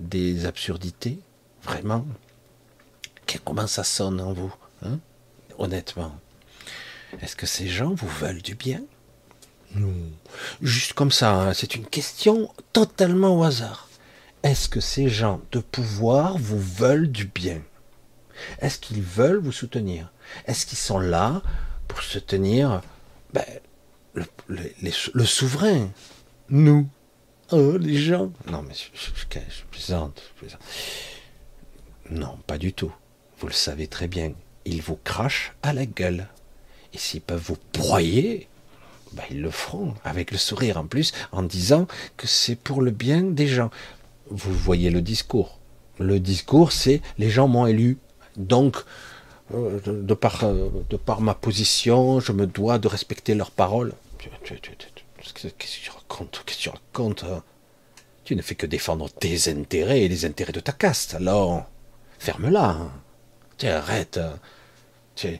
[0.00, 1.18] des absurdités?
[1.62, 2.04] Vraiment?
[3.44, 4.98] Comment ça sonne en vous hein
[5.58, 6.18] Honnêtement?
[7.20, 8.82] Est-ce que ces gens vous veulent du bien?
[9.74, 9.92] Non.
[10.62, 13.88] Juste comme ça, hein, c'est une question totalement au hasard.
[14.42, 17.62] Est-ce que ces gens de pouvoir vous veulent du bien?
[18.60, 20.12] Est-ce qu'ils veulent vous soutenir?
[20.46, 21.42] Est-ce qu'ils sont là
[21.88, 22.82] pour soutenir
[23.32, 23.44] ben,
[24.48, 25.90] le, souverain?
[26.48, 26.88] Nous
[27.50, 29.26] Oh, les gens Non, mais je,
[29.70, 30.22] plaisante,
[32.10, 32.92] Non, pas du tout.
[33.44, 34.32] Vous le savez très bien.
[34.64, 36.28] Ils vous crachent à la gueule.
[36.94, 38.48] Et s'ils peuvent vous broyer,
[39.12, 42.90] ben, ils le feront, avec le sourire en plus, en disant que c'est pour le
[42.90, 43.70] bien des gens.
[44.30, 45.58] Vous voyez le discours.
[45.98, 47.98] Le discours, c'est les gens m'ont élu.
[48.38, 48.78] Donc,
[49.52, 53.92] euh, de, par, euh, de par ma position, je me dois de respecter leurs paroles.
[54.42, 57.42] Qu'est-ce que tu racontes Qu'est-ce que tu racontes hein?
[58.24, 61.12] Tu ne fais que défendre tes intérêts et les intérêts de ta caste.
[61.12, 61.66] Alors,
[62.18, 62.78] ferme-la.
[63.62, 63.68] Hein.
[63.68, 64.18] Arrête.
[64.18, 64.38] Hein.
[65.14, 65.38] Tu,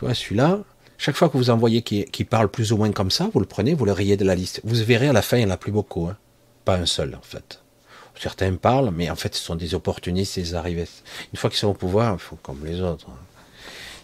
[0.00, 0.60] vois, celui-là,
[0.98, 3.74] chaque fois que vous envoyez qui, parle plus ou moins comme ça, vous le prenez,
[3.74, 4.60] vous le rayez de la liste.
[4.64, 6.10] Vous verrez à la fin, il n'y en a plus beaucoup.
[6.64, 7.62] Pas un seul, en fait.
[8.20, 10.88] Certains parlent, mais en fait, ce sont des opportunistes des arrivés.
[11.32, 13.06] Une fois qu'ils sont au pouvoir, comme les autres.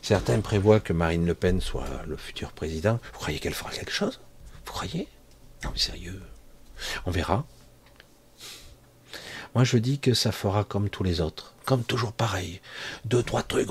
[0.02, 3.00] Certains prévoient que Marine Le Pen soit le futur président.
[3.12, 4.20] Vous croyez qu'elle fera quelque chose?
[4.66, 5.08] Vous croyez?
[5.64, 6.22] Non, mais sérieux.
[7.06, 7.44] On verra.
[9.54, 11.54] Moi, je dis que ça fera comme tous les autres.
[11.64, 12.60] Comme toujours pareil.
[13.04, 13.68] Deux, trois trucs.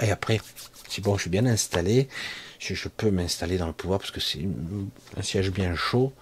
[0.00, 0.40] Et après,
[0.88, 2.08] si bon, je suis bien installé,
[2.58, 4.46] je, peux m'installer dans le pouvoir parce que c'est
[5.16, 6.12] un siège bien chaud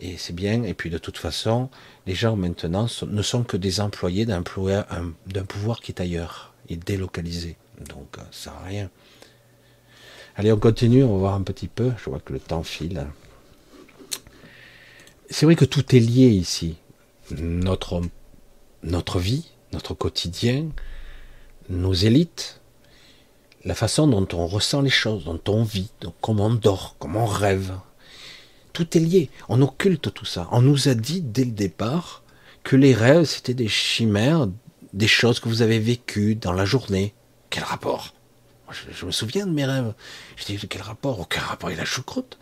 [0.00, 0.64] et c'est bien.
[0.64, 1.70] Et puis, de toute façon,
[2.06, 7.56] les gens maintenant ne sont que des employés d'un pouvoir qui est ailleurs, et délocalisé.
[7.88, 8.90] Donc, ça sert à rien.
[10.36, 11.92] Allez, on continue, on va voir un petit peu.
[12.02, 13.06] Je vois que le temps file.
[15.28, 16.76] C'est vrai que tout est lié ici
[17.32, 20.68] notre, vie, notre quotidien,
[21.68, 22.60] nos élites,
[23.64, 27.24] la façon dont on ressent les choses, dont on vit, donc comment on dort, comment
[27.24, 27.72] on rêve.
[28.72, 29.30] Tout est lié.
[29.48, 30.48] On occulte tout ça.
[30.52, 32.22] On nous a dit dès le départ
[32.62, 34.48] que les rêves, c'était des chimères,
[34.92, 37.14] des choses que vous avez vécues dans la journée.
[37.50, 38.14] Quel rapport?
[38.92, 39.92] Je, me souviens de mes rêves.
[40.36, 41.18] Je dis, quel rapport?
[41.18, 42.38] Aucun rapport avec la choucroute.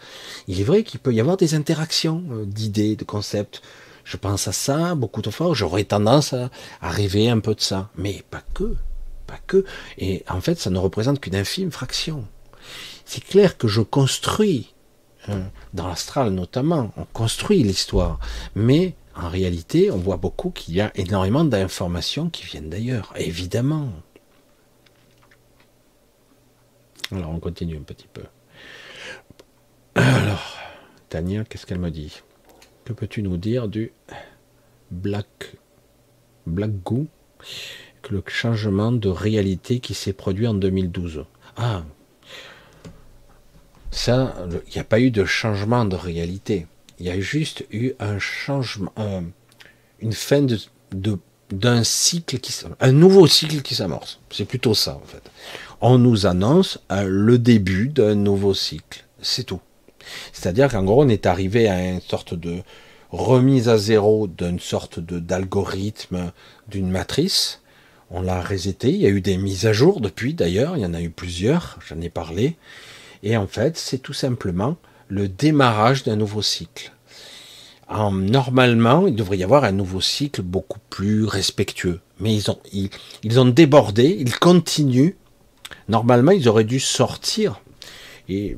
[0.47, 3.63] Il est vrai qu'il peut y avoir des interactions euh, d'idées, de concepts
[4.09, 7.91] je pense à ça beaucoup trop fort, j'aurais tendance à, rêver un peu de ça.
[7.95, 8.75] Mais pas que,
[9.27, 9.67] pas que.
[9.99, 12.25] Et en fait, ça ne représente qu'une infime fraction.
[13.05, 14.73] C'est clair que je construis,
[15.29, 15.43] hein,
[15.75, 18.19] dans l'astral notamment, on construit l'histoire.
[18.55, 23.93] Mais en réalité, on voit beaucoup qu'il y a énormément d'informations qui viennent d'ailleurs, évidemment.
[27.13, 28.23] Alors on continue un petit peu.
[29.97, 30.57] Alors,
[31.11, 32.23] Tania, qu'est-ce qu'elle me dit?
[32.89, 33.93] Que peux-tu nous dire du
[34.91, 35.57] Black,
[36.47, 37.07] Black Goo
[38.01, 41.27] que le changement de réalité qui s'est produit en 2012
[41.59, 41.85] Ah,
[43.91, 44.35] ça,
[44.69, 46.67] il n'y a pas eu de changement de réalité.
[46.99, 48.95] Il y a juste eu un changement,
[50.01, 50.59] une fin de,
[51.51, 54.19] d'un cycle qui un nouveau cycle qui s'amorce.
[54.31, 55.31] C'est plutôt ça en fait.
[55.83, 59.05] On nous annonce euh, le début d'un nouveau cycle.
[59.21, 59.61] C'est tout.
[60.33, 62.63] C'est-à-dire qu'en gros, on est arrivé à une sorte de
[63.11, 66.33] remise à zéro d'une sorte de d'algorithme,
[66.69, 67.63] d'une matrice.
[68.11, 68.89] On l'a reseté.
[68.91, 70.77] Il y a eu des mises à jour depuis, d'ailleurs.
[70.77, 71.79] Il y en a eu plusieurs.
[71.87, 72.57] J'en ai parlé.
[73.23, 74.77] Et en fait, c'est tout simplement
[75.09, 76.93] le démarrage d'un nouveau cycle.
[77.91, 82.01] normalement, il devrait y avoir un nouveau cycle beaucoup plus respectueux.
[82.21, 82.59] Mais ils ont,
[83.23, 85.15] ils ont débordé, ils continuent.
[85.89, 87.61] Normalement, ils auraient dû sortir.
[88.29, 88.57] Et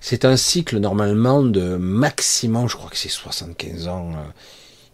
[0.00, 4.10] c'est un cycle normalement de maximum, je crois que c'est 75 ans.
[4.12, 4.24] Euh,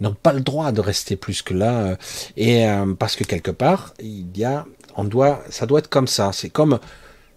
[0.01, 1.97] ils n'ont pas le droit de rester plus que là, euh,
[2.37, 4.66] et euh, parce que quelque part, il y a,
[4.97, 6.31] on doit, ça doit être comme ça.
[6.33, 6.81] C'est comme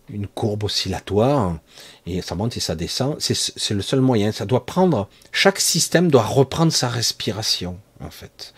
[0.09, 1.57] une courbe oscillatoire,
[2.05, 3.17] et ça monte et ça descend.
[3.19, 4.31] C'est le seul moyen.
[4.31, 8.53] Ça doit prendre, chaque système doit reprendre sa respiration, en fait.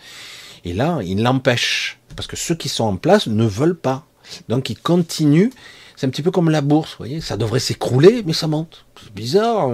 [0.64, 4.06] Et là, il l'empêche, parce que ceux qui sont en place ne veulent pas.
[4.48, 5.50] Donc ils continuent
[5.98, 8.86] c'est un petit peu comme la bourse, vous voyez, ça devrait s'écrouler, mais ça monte.
[9.02, 9.68] C'est bizarre.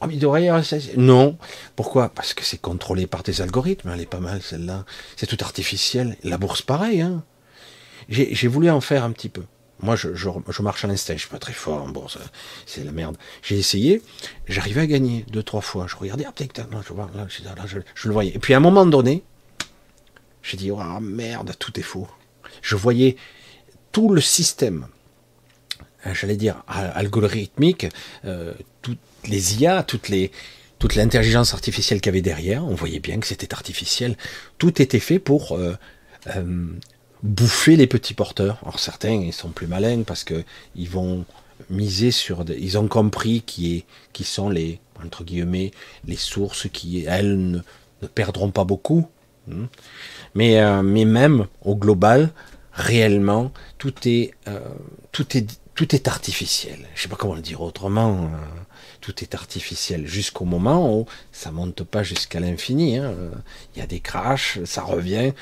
[0.00, 1.36] Ah, mais il Non.
[1.76, 2.08] Pourquoi?
[2.08, 3.90] Parce que c'est contrôlé par des algorithmes.
[3.92, 4.86] Elle est pas mal, celle-là.
[5.16, 6.16] C'est tout artificiel.
[6.24, 7.02] La bourse, pareil.
[7.02, 7.22] Hein.
[8.08, 9.42] J'ai voulu en faire un petit peu.
[9.80, 11.12] Moi, je, je, marche à l'instinct.
[11.16, 12.16] Je suis pas très fort en bourse.
[12.64, 13.18] C'est la merde.
[13.42, 14.00] J'ai essayé.
[14.46, 15.86] J'arrivais à gagner deux, trois fois.
[15.86, 16.24] Je regardais.
[16.24, 16.32] Ah,
[16.82, 18.34] je, vois, là, je, je, le voyais.
[18.34, 19.22] Et puis, à un moment donné,
[20.42, 22.08] j'ai dit, oh merde, tout est faux.
[22.62, 23.16] Je voyais
[23.92, 24.86] tout le système
[26.04, 27.86] j'allais dire, algorithmique,
[28.24, 28.52] euh,
[28.82, 30.30] toutes les IA, toutes les,
[30.78, 34.16] toute l'intelligence artificielle qu'il y avait derrière, on voyait bien que c'était artificiel.
[34.58, 35.76] Tout était fait pour euh,
[36.36, 36.66] euh,
[37.22, 38.58] bouffer les petits porteurs.
[38.62, 40.44] Alors certains, ils sont plus malins parce que
[40.76, 41.24] ils vont
[41.70, 45.70] miser sur, ils ont compris qui est, qui sont les entre guillemets
[46.06, 47.60] les sources qui elles ne,
[48.14, 49.08] perdront pas beaucoup.
[49.50, 49.68] Hein.
[50.34, 52.30] Mais mais même au global,
[52.72, 54.34] réellement, tout est
[55.10, 56.88] tout est tout est artificiel.
[56.96, 58.24] Je sais pas comment le dire autrement.
[58.24, 58.36] Euh,
[59.00, 62.96] tout est artificiel jusqu'au moment où ça monte pas jusqu'à l'infini.
[62.96, 63.14] Hein.
[63.76, 65.34] Il y a des crashs, ça revient.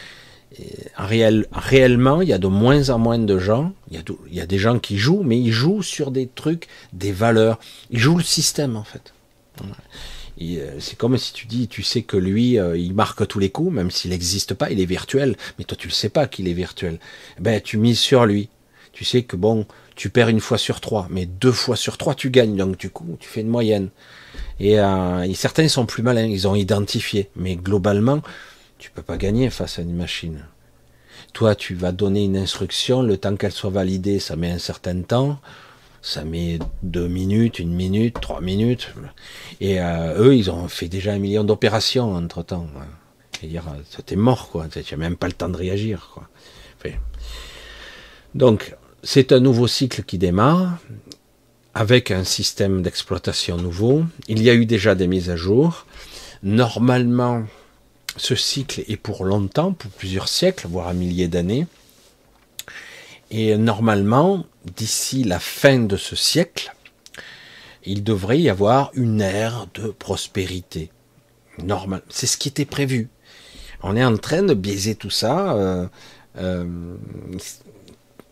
[0.99, 3.73] en réel, réellement, il y a de moins en moins de gens.
[3.91, 7.59] Il y, a des gens qui jouent, mais ils jouent sur des trucs, des valeurs.
[7.91, 9.15] Ils jouent le système en fait.
[10.43, 13.49] Euh, c'est comme si tu dis, tu sais que lui, euh, il marque tous les
[13.49, 16.47] coups, même s'il n'existe pas, il est virtuel, mais toi tu le sais pas qu'il
[16.47, 16.99] est virtuel.
[17.41, 18.51] Ben tu mises sur lui.
[18.93, 22.15] Tu sais que bon, tu perds une fois sur trois, mais deux fois sur trois,
[22.15, 22.55] tu gagnes.
[22.55, 23.89] Donc, du coup, tu fais une moyenne.
[24.61, 27.31] Et, euh, certains sont plus malins, ils ont identifié.
[27.35, 28.21] Mais globalement,
[28.79, 30.45] tu peux pas gagner face à une machine.
[31.33, 35.01] Toi, tu vas donner une instruction, le temps qu'elle soit validée, ça met un certain
[35.01, 35.41] temps.
[36.03, 38.93] Ça met deux minutes, une minute, trois minutes.
[39.61, 42.69] Et euh, eux, ils ont fait déjà un million d'opérations entre temps.
[43.33, 44.69] C'est-à-dire, c'était mort, quoi.
[44.69, 46.29] Tu n'as même pas le temps de réagir, quoi.
[48.35, 50.79] donc, c'est un nouveau cycle qui démarre
[51.75, 54.05] avec un système d'exploitation nouveau.
[54.29, 55.87] Il y a eu déjà des mises à jour.
[56.43, 57.45] Normalement,
[58.17, 61.67] ce cycle est pour longtemps, pour plusieurs siècles, voire un millier d'années.
[63.31, 64.47] Et normalement,
[64.77, 66.75] d'ici la fin de ce siècle,
[67.85, 70.91] il devrait y avoir une ère de prospérité.
[72.09, 73.09] C'est ce qui était prévu.
[73.83, 75.55] On est en train de biaiser tout ça.
[75.55, 75.87] Euh,
[76.39, 76.97] euh,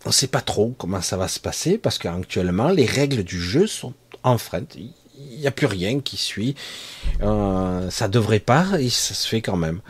[0.04, 3.40] on ne sait pas trop comment ça va se passer parce qu'actuellement les règles du
[3.40, 4.76] jeu sont enfreintes.
[4.76, 6.54] Il n'y a plus rien qui suit.
[7.22, 9.80] Euh, ça devrait pas et ça se fait quand même.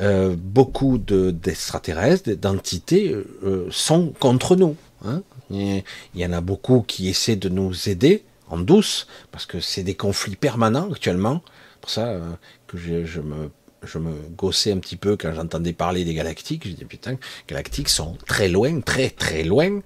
[0.00, 4.76] Euh, beaucoup d'extraterrestres, d'entités euh, sont contre nous.
[5.04, 5.22] Hein.
[5.50, 5.84] Il
[6.14, 9.94] y en a beaucoup qui essaient de nous aider en douce parce que c'est des
[9.94, 11.42] conflits permanents actuellement.
[11.80, 12.32] Pour ça euh,
[12.66, 13.50] que je, je me
[13.86, 16.66] je me gossais un petit peu quand j'entendais parler des galactiques.
[16.66, 17.16] Je dis putain,
[17.48, 19.80] galactiques sont très loin, très très loin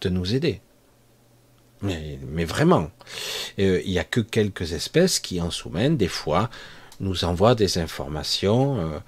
[0.00, 0.60] de nous aider.
[1.82, 2.90] Mais, vraiment,
[3.60, 6.50] euh, il n'y a que quelques espèces qui en sous-mènent, des fois,
[7.00, 8.98] nous envoient des informations, euh,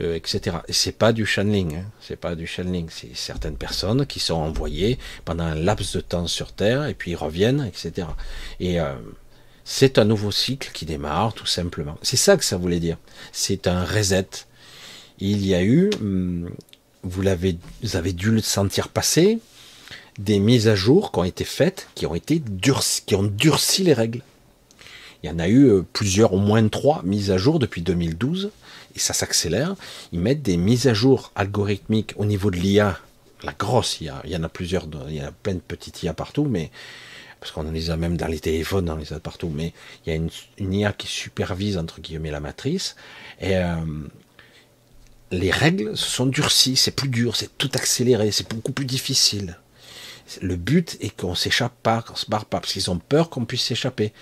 [0.00, 0.58] euh, etc.
[0.66, 1.84] Et c'est pas du channeling, hein.
[2.00, 6.26] c'est pas du channeling, c'est certaines personnes qui sont envoyées pendant un laps de temps
[6.26, 8.08] sur Terre et puis reviennent, etc.
[8.58, 8.78] Et
[9.70, 11.98] c'est un nouveau cycle qui démarre, tout simplement.
[12.00, 12.96] C'est ça que ça voulait dire.
[13.32, 14.26] C'est un reset.
[15.18, 16.48] Il y a eu, hum,
[17.02, 17.58] vous l'avez,
[17.92, 19.40] avez dû le sentir passer,
[20.18, 24.22] des mises à jour qui ont été faites, qui ont été durci, les règles.
[25.22, 28.50] Il y en a eu euh, plusieurs, au moins trois mises à jour depuis 2012,
[28.96, 29.76] et ça s'accélère.
[30.12, 32.98] Ils mettent des mises à jour algorithmiques au niveau de l'IA,
[33.42, 34.22] la grosse IA.
[34.24, 36.70] Il y en a plusieurs, il y a plein de petites IA partout, mais
[37.40, 39.72] parce qu'on les a même dans les téléphones, on les a partout, mais
[40.04, 42.96] il y a une, IA qui supervise, entre guillemets, la matrice,
[43.40, 43.76] et euh,
[45.30, 49.58] les règles se sont durcies, c'est plus dur, c'est tout accéléré, c'est beaucoup plus difficile.
[50.42, 53.44] Le but est qu'on s'échappe pas, qu'on se barre pas, parce qu'ils ont peur qu'on
[53.44, 54.12] puisse s'échapper.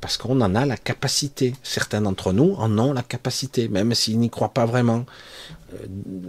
[0.00, 1.54] Parce qu'on en a la capacité.
[1.62, 5.04] Certains d'entre nous en ont la capacité, même s'ils n'y croient pas vraiment.
[5.74, 5.86] Euh,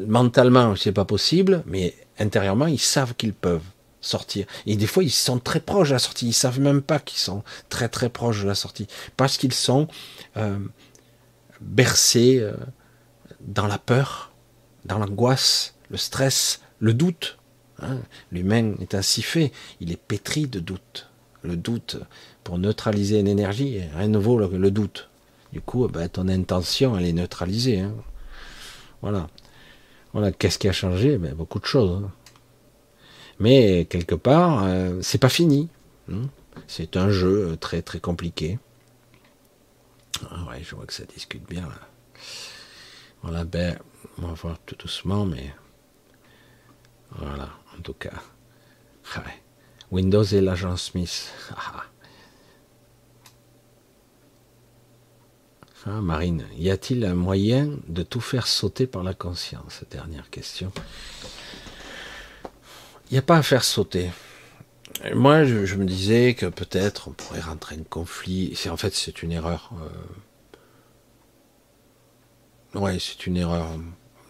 [0.07, 3.61] mentalement, c'est pas possible, mais intérieurement, ils savent qu'ils peuvent
[4.01, 4.45] sortir.
[4.65, 6.27] Et des fois, ils sont très proches de la sortie.
[6.27, 8.87] Ils savent même pas qu'ils sont très très proches de la sortie.
[9.15, 9.87] Parce qu'ils sont
[10.37, 10.59] euh,
[11.61, 12.53] bercés euh,
[13.39, 14.31] dans la peur,
[14.85, 17.37] dans l'angoisse, le stress, le doute.
[17.81, 17.97] Hein.
[18.31, 19.51] L'humain est ainsi fait.
[19.79, 21.07] Il est pétri de doute.
[21.43, 21.97] Le doute,
[22.43, 25.09] pour neutraliser une énergie, rien ne vaut le, doute.
[25.53, 27.79] Du coup, ben, ton intention, elle est neutralisée.
[27.79, 27.93] Hein.
[29.01, 29.27] Voilà.
[30.13, 30.31] Voilà.
[30.31, 31.17] Qu'est-ce qui a changé?
[31.17, 32.03] Ben, Beaucoup de choses.
[32.03, 32.11] Hein.
[33.41, 35.67] Mais quelque part, euh, c'est pas fini.
[36.11, 36.29] Hein.
[36.67, 38.59] C'est un jeu très très compliqué.
[40.29, 41.79] Ah ouais, je vois que ça discute bien là.
[43.23, 43.79] Voilà, ben,
[44.19, 45.51] on va voir tout doucement, mais
[47.17, 48.21] voilà, en tout cas.
[49.15, 49.23] Ah
[49.89, 51.33] Windows et l'agent Smith.
[51.57, 51.83] Ah,
[55.87, 55.99] ah.
[55.99, 59.83] Marine, y a-t-il un moyen de tout faire sauter par la conscience?
[59.89, 60.71] Dernière question.
[63.11, 64.09] Il n'y a pas à faire sauter.
[65.13, 68.57] Moi, je, me disais que peut-être on pourrait rentrer en conflit.
[68.69, 69.71] En fait c'est une erreur.
[72.73, 72.79] Euh...
[72.79, 73.67] Ouais, c'est une erreur.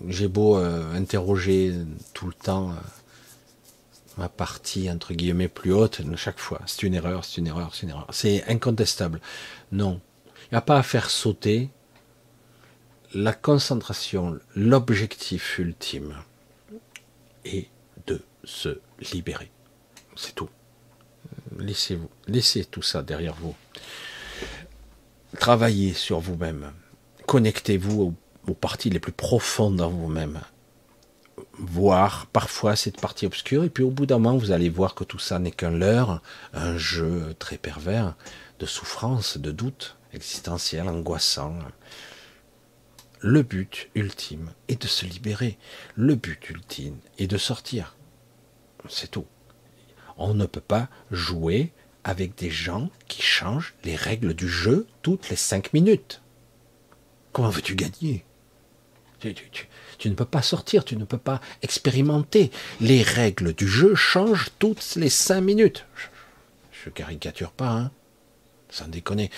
[0.07, 1.75] J'ai beau euh, interroger
[2.15, 2.75] tout le temps euh,
[4.17, 6.59] ma partie entre guillemets plus haute chaque fois.
[6.65, 8.07] C'est une erreur, c'est une erreur, c'est une erreur.
[8.09, 9.21] C'est incontestable.
[9.71, 10.01] Non,
[10.45, 11.69] il n'y a pas à faire sauter
[13.13, 16.15] la concentration, l'objectif ultime
[17.45, 17.69] de
[18.43, 18.79] se
[19.13, 19.51] libérer.
[20.15, 20.49] C'est tout.
[21.57, 23.55] Laissez-vous, laissez tout ça derrière vous.
[25.39, 26.71] Travaillez sur vous-même.
[27.25, 28.15] Connectez-vous
[28.47, 30.41] aux, parties les plus profondes dans vous-même.
[31.53, 35.03] Voir parfois cette partie obscure, et puis au bout d'un moment, vous allez voir que
[35.03, 36.21] tout ça n'est qu'un leurre,
[36.53, 38.15] un jeu très pervers
[38.59, 41.57] de souffrance, de doute existentiel, angoissant.
[43.19, 45.57] Le but ultime est de se libérer.
[45.95, 47.95] Le but ultime est de sortir.
[48.89, 49.25] C'est tout.
[50.17, 51.71] On ne peut pas jouer
[52.03, 56.21] avec des gens qui changent les règles du jeu toutes les cinq minutes.
[57.31, 58.25] Comment veux-tu gagner?
[59.19, 62.49] Tu, ne peux pas sortir, tu ne peux pas expérimenter.
[62.79, 65.85] Les règles du jeu changent toutes les cinq minutes.
[66.71, 67.91] Je, ne caricature pas, hein,
[68.69, 69.29] sans déconner.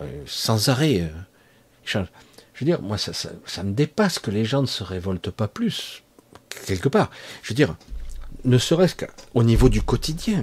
[0.00, 1.02] Euh, sans arrêt.
[1.02, 1.10] Euh,
[1.84, 5.48] je veux dire, moi, ça, ça me dépasse que les gens ne se révoltent pas
[5.48, 6.02] plus,
[6.66, 7.10] quelque part.
[7.42, 7.76] Je veux dire,
[8.44, 10.42] ne serait-ce qu'au niveau du quotidien.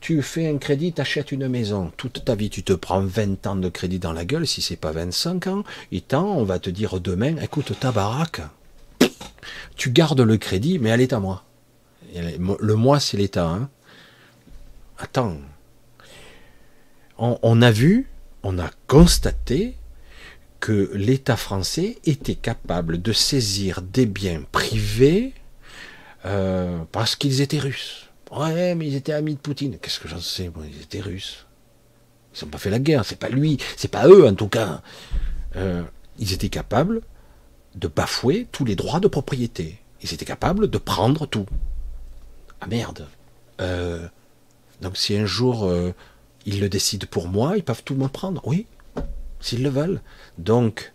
[0.00, 1.90] Tu fais un crédit, tu achètes une maison.
[1.96, 4.76] Toute ta vie, tu te prends 20 ans de crédit dans la gueule, si c'est
[4.76, 5.64] pas 25 ans.
[5.92, 8.42] Et tant, on va te dire demain, écoute, ta baraque,
[9.76, 11.44] tu gardes le crédit, mais elle est à moi.
[12.14, 13.48] Le mois, c'est l'État.
[13.48, 13.70] Hein.
[14.98, 15.38] Attends.
[17.18, 18.08] on a vu,
[18.42, 19.76] on a constaté
[20.60, 25.34] que l'État français était capable de saisir des biens privés
[26.24, 28.08] euh, parce qu'ils étaient russes.
[28.30, 29.78] Ouais, mais ils étaient amis de Poutine.
[29.80, 31.46] Qu'est-ce que j'en sais moi, Ils étaient russes.
[32.34, 33.04] Ils n'ont pas fait la guerre.
[33.04, 34.82] C'est pas lui, c'est pas eux en tout cas.
[35.56, 35.82] Euh,
[36.18, 37.02] ils étaient capables
[37.76, 39.78] de bafouer tous les droits de propriété.
[40.02, 41.46] Ils étaient capables de prendre tout.
[42.60, 43.06] Ah merde.
[43.60, 44.08] Euh,
[44.80, 45.70] donc si un jour
[46.46, 48.40] ils le décident pour moi, ils peuvent tout me prendre.
[48.46, 48.66] Oui,
[49.40, 50.00] s'ils le veulent.
[50.38, 50.92] Donc,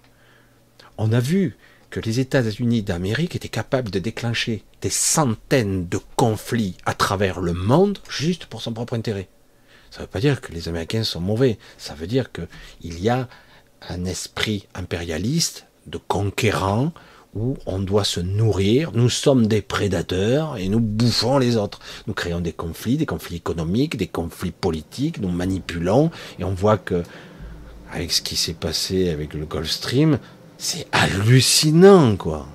[0.97, 1.57] on a vu
[1.89, 7.53] que les États-Unis d'Amérique étaient capables de déclencher des centaines de conflits à travers le
[7.53, 9.27] monde juste pour son propre intérêt.
[9.91, 13.09] Ça ne veut pas dire que les Américains sont mauvais, ça veut dire qu'il y
[13.09, 13.27] a
[13.87, 16.91] un esprit impérialiste de conquérant
[17.35, 21.79] où on doit se nourrir, nous sommes des prédateurs et nous bouffons les autres.
[22.07, 26.77] Nous créons des conflits, des conflits économiques, des conflits politiques, nous manipulons et on voit
[26.77, 27.03] que
[27.91, 30.19] avec ce qui s'est passé avec le Gulf Stream,
[30.59, 32.45] c'est hallucinant, quoi.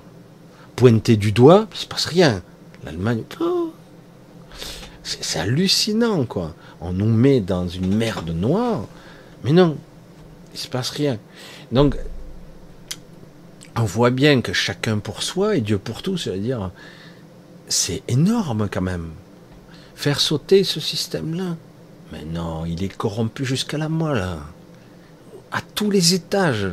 [0.75, 2.41] Pointer du doigt, il se passe rien.
[2.83, 3.73] L'Allemagne, oh,
[5.03, 6.53] c'est hallucinant, quoi.
[6.79, 8.85] On nous met dans une merde noire,
[9.43, 9.75] mais non,
[10.53, 11.17] il se passe rien.
[11.71, 11.97] Donc,
[13.75, 16.71] on voit bien que chacun pour soi et Dieu pour tous, c'est-à-dire,
[17.67, 19.11] c'est énorme quand même.
[19.95, 21.55] Faire sauter ce système-là.
[22.11, 24.37] Mais non, il est corrompu jusqu'à la moelle.
[25.51, 26.67] À tous les étages.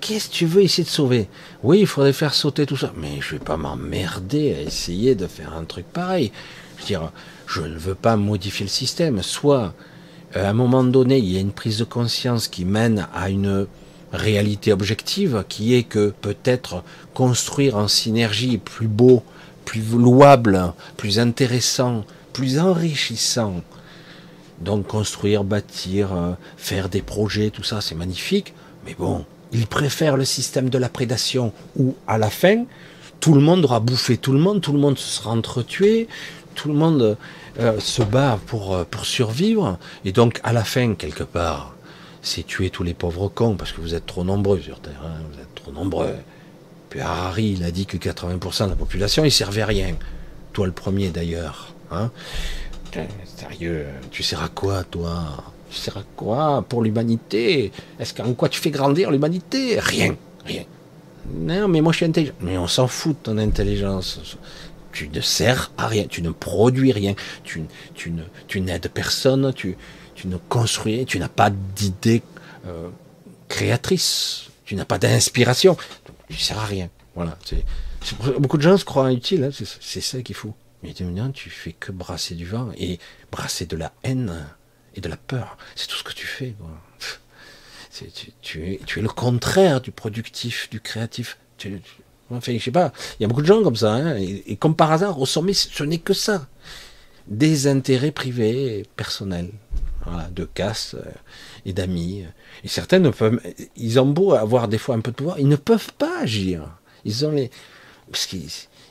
[0.00, 1.28] Qu'est-ce que tu veux essayer de sauver?
[1.62, 2.92] Oui, il faudrait faire sauter tout ça.
[2.96, 6.32] Mais je vais pas m'emmerder à essayer de faire un truc pareil.
[6.76, 7.12] Je veux dire,
[7.46, 9.22] je ne veux pas modifier le système.
[9.22, 9.74] Soit,
[10.36, 13.30] euh, à un moment donné, il y a une prise de conscience qui mène à
[13.30, 13.66] une
[14.12, 16.82] réalité objective, qui est que peut-être
[17.14, 19.22] construire en synergie plus beau,
[19.64, 23.62] plus louable, plus intéressant, plus enrichissant.
[24.60, 28.54] Donc construire, bâtir, euh, faire des projets, tout ça, c'est magnifique.
[28.86, 32.64] Mais bon, ils préfèrent le système de la prédation où, à la fin,
[33.20, 36.08] tout le monde aura bouffé tout le monde, tout le monde se sera entretué,
[36.54, 37.16] tout le monde
[37.58, 39.78] euh, se bat pour, euh, pour survivre.
[40.04, 41.74] Et donc, à la fin, quelque part,
[42.22, 45.02] c'est tuer tous les pauvres cons parce que vous êtes trop nombreux sur Terre.
[45.04, 46.14] Hein, vous êtes trop nombreux.
[46.90, 49.94] Puis Harari, il a dit que 80% de la population, il servait à rien.
[50.52, 51.74] Toi le premier d'ailleurs.
[51.90, 52.10] Hein
[53.36, 55.54] sérieux, tu sers à quoi, toi?
[55.70, 57.72] Tu sers à quoi pour l'humanité?
[57.98, 59.78] Est-ce qu'en quoi tu fais grandir l'humanité?
[59.80, 60.64] Rien, rien.
[61.34, 62.34] Non, mais moi je suis intelligent.
[62.40, 64.20] Mais on s'en fout de ton intelligence.
[64.92, 67.14] Tu ne sers à rien, tu ne produis rien,
[67.44, 67.62] tu,
[67.94, 69.76] tu ne, tu n'aides personne, tu,
[70.14, 72.22] tu ne construis, tu n'as pas d'idée
[72.66, 72.88] euh,
[73.48, 75.76] créatrice, tu n'as pas d'inspiration,
[76.28, 76.88] tu ne sers à rien.
[77.14, 77.38] Voilà.
[77.44, 77.64] C'est,
[78.38, 80.54] beaucoup de gens se croient utiles, hein, c'est, ça qu'il faut.
[80.82, 82.98] Mais maintenant, tu fais que brasser du vent et
[83.32, 84.46] brasser de la haine
[84.96, 85.56] et de la peur.
[85.74, 86.54] C'est tout ce que tu fais.
[87.90, 91.38] tu, es, tu, es, le contraire du productif, du créatif.
[91.58, 92.92] Je sais pas.
[93.18, 93.92] Il y a beaucoup de gens comme ça.
[93.92, 96.46] Hein, et, comme par hasard, au sommet, ce n'est que ça.
[97.28, 99.50] Des intérêts privés, personnels.
[100.04, 101.10] Voilà, de casse euh,
[101.64, 102.24] et d'amis.
[102.62, 103.40] Et certains ne peuvent,
[103.76, 106.78] ils ont beau avoir des fois un peu de pouvoir, ils ne peuvent pas agir.
[107.04, 107.50] Ils ont les,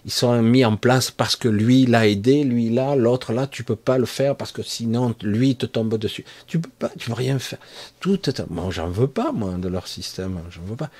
[0.06, 3.64] ils sont mis en place parce que lui l'a aidé, lui là, l'autre là, tu
[3.64, 6.24] peux pas le faire parce que sinon lui te tombe dessus.
[6.46, 7.58] Tu peux pas, tu peux rien faire.
[8.00, 10.92] Tout est, moi j'en veux pas moi de leur système, j'en veux pas.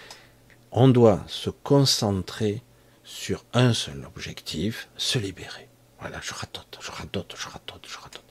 [0.72, 2.64] On doit se concentrer
[3.04, 5.70] sur un seul objectif, se libérer.
[6.00, 8.24] Voilà, je ratote, je ratote, je ratote, je ratote.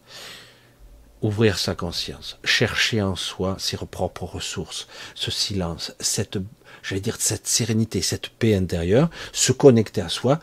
[1.22, 6.38] Ouvrir sa conscience, chercher en soi ses propres ressources, ce silence, cette
[6.84, 10.38] j'allais dire, cette sérénité, cette paix intérieure, se connecter à soi.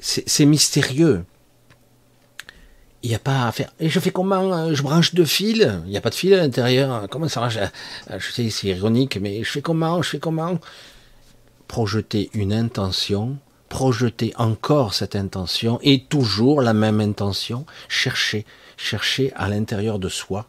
[0.00, 1.24] C'est mystérieux.
[3.02, 3.72] Il n'y a pas à faire.
[3.78, 5.68] Et je fais comment euh, Je branche deux fils.
[5.84, 7.06] Il n'y a pas de fil à l'intérieur.
[7.08, 10.58] Comment ça marche euh, Je sais, c'est ironique, mais je fais comment Je fais comment?
[11.68, 13.36] Projeter une intention,
[13.68, 17.66] projeter encore cette intention et toujours la même intention.
[17.88, 18.46] Chercher,
[18.76, 20.48] chercher à l'intérieur de soi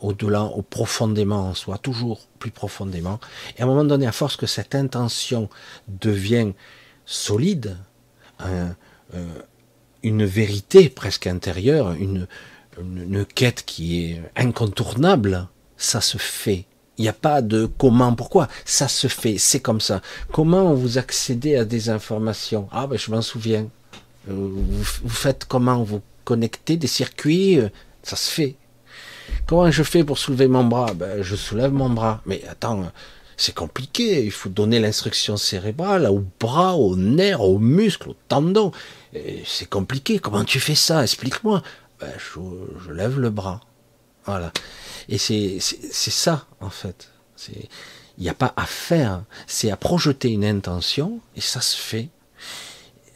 [0.00, 3.18] au-delà, au profondément en soi, toujours plus profondément.
[3.56, 5.48] Et à un moment donné, à force que cette intention
[5.88, 6.52] devient
[7.04, 7.76] solide,
[8.42, 8.68] euh,
[10.02, 12.26] une vérité presque intérieure, une,
[13.34, 16.64] quête qui est incontournable, ça se fait.
[16.96, 20.00] Il n'y a pas de comment, pourquoi, ça se fait, c'est comme ça.
[20.32, 22.68] Comment vous accédez à des informations?
[22.70, 23.68] Ah ben je m'en souviens.
[24.28, 25.82] Euh, vous, faites comment?
[25.82, 27.58] Vous connectez des circuits,
[28.04, 28.56] ça se fait.
[29.46, 30.92] Comment je fais pour soulever mon bras?
[30.94, 32.20] Ben, Je soulève mon bras.
[32.26, 32.90] Mais attends,
[33.36, 34.24] c'est compliqué.
[34.24, 38.72] Il faut donner l'instruction cérébrale au bras, aux nerfs, aux muscles, aux tendons.
[39.46, 40.18] C'est compliqué.
[40.18, 41.02] Comment tu fais ça?
[41.02, 41.62] Explique-moi.
[42.00, 43.60] Ben, je, lève le bras.
[44.26, 44.52] Voilà.
[45.08, 47.10] Et c'est ça, en fait.
[48.18, 49.22] Il n'y a pas à faire.
[49.46, 52.08] C'est à projeter une intention et ça se fait.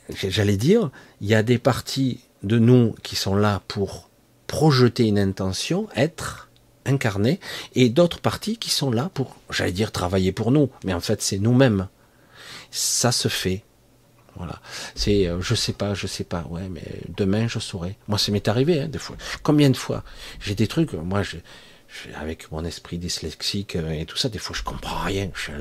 [0.08, 0.90] J'allais dire,
[1.20, 4.08] il y a des parties de nous qui sont là pour
[4.52, 6.50] projeter une intention, être,
[6.84, 7.40] incarné,
[7.74, 11.22] et d'autres parties qui sont là pour, j'allais dire, travailler pour nous, mais en fait
[11.22, 11.88] c'est nous-mêmes.
[12.70, 13.62] Ça se fait.
[14.36, 14.60] Voilà.
[14.94, 16.84] C'est, euh, je sais pas, je sais pas, ouais, mais
[17.16, 17.96] demain je saurai.
[18.08, 19.16] Moi, ça m'est arrivé, hein, des fois.
[19.42, 20.04] Combien de fois
[20.38, 21.22] J'ai des trucs, moi,
[22.14, 25.30] avec mon esprit dyslexique euh, et tout ça, des fois je comprends rien.
[25.34, 25.52] Je suis,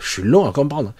[0.00, 0.94] je suis long à comprendre.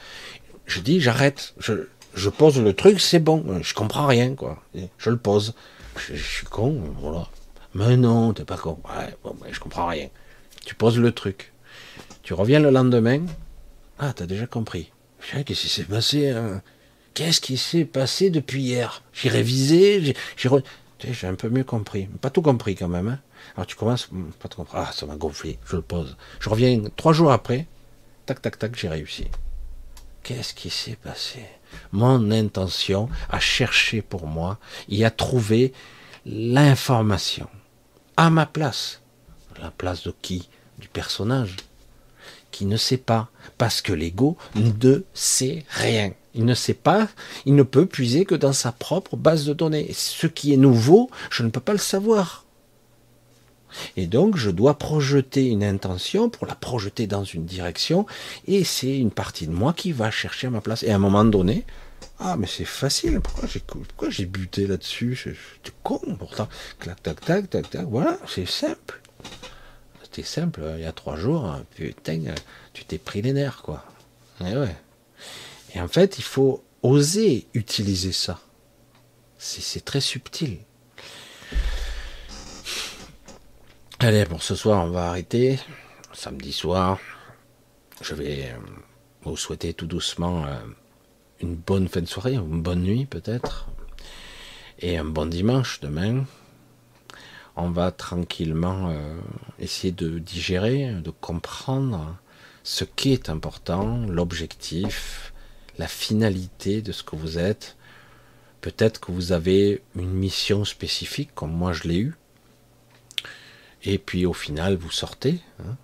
[0.67, 1.55] Je dis, j'arrête.
[1.59, 3.63] Je, je pose le truc, c'est bon.
[3.63, 4.63] Je comprends rien, quoi.
[4.99, 5.55] Je le pose
[5.97, 7.29] je, suis con, voilà.
[7.75, 8.79] Mais non, t'es pas con.
[8.85, 9.15] Ouais,
[9.51, 10.09] je comprends rien.
[10.65, 11.53] Tu poses le truc.
[12.23, 13.25] Tu reviens le lendemain.
[13.99, 14.91] Ah, t'as déjà compris.
[15.21, 16.63] Qu'est-ce qui s'est passé hein
[17.15, 19.03] Qu'est-ce qui s'est passé depuis hier?
[19.13, 22.07] J'ai révisé, j'ai un peu mieux compris.
[22.21, 23.09] Pas tout compris quand même.
[23.09, 23.21] Hein
[23.57, 24.79] Alors tu commences, hmm, pas tout compris.
[24.79, 26.17] Ah, ça m'a gonflé, je le pose.
[26.39, 27.67] Je reviens trois jours après.
[28.27, 29.27] Tac, tac, tac, j'ai réussi.
[30.23, 31.41] Qu'est-ce qui s'est passé?
[31.93, 35.73] Mon intention a cherché pour moi et a trouvé
[36.27, 37.49] l'information
[38.17, 39.01] à ma place.
[39.61, 40.49] La place de qui?
[40.79, 41.57] Du personnage
[42.51, 43.29] qui ne sait pas,
[43.59, 46.13] parce que l'ego ne sait rien.
[46.35, 47.09] Il ne sait pas,
[47.45, 49.91] il ne peut puiser que dans sa propre base de données.
[49.93, 52.45] Ce qui est nouveau, je ne peux pas le savoir.
[53.97, 58.07] Et donc, je dois projeter une intention pour la projeter dans une direction,
[58.47, 60.83] et c'est une partie de moi qui va chercher ma place.
[60.83, 61.65] Et à un moment donné,
[62.19, 65.15] ah, mais c'est facile, pourquoi j'ai, buté là-dessus?
[65.15, 66.49] J'étais con pourtant.
[66.79, 69.01] Clac, tac, tac, tac, tac, voilà, c'est simple.
[70.03, 72.21] C'était simple, il y a trois jours, putain,
[72.73, 73.85] tu t'es pris les nerfs, quoi.
[74.41, 74.77] Et ouais.
[75.75, 78.41] Et en fait, il faut oser utiliser ça.
[79.39, 80.59] c'est très subtil.
[84.03, 85.59] Allez, pour ce soir, on va arrêter.
[86.15, 86.99] Samedi soir,
[88.01, 88.57] je vais euh,
[89.25, 90.57] vous souhaiter tout doucement euh,
[91.41, 93.69] une bonne fin de soirée, une bonne nuit peut-être,
[94.79, 96.25] et un bon dimanche demain.
[97.57, 99.21] On va tranquillement euh,
[99.59, 102.17] essayer de digérer, de comprendre
[102.63, 105.35] ce qui est important, l'objectif,
[105.77, 107.77] la finalité de ce que vous êtes,
[108.61, 112.15] Peut-être que vous avez une mission spécifique, comme moi je l'ai eu.
[113.85, 115.41] Et puis au final, vous sortez.
[115.61, 115.77] Hein.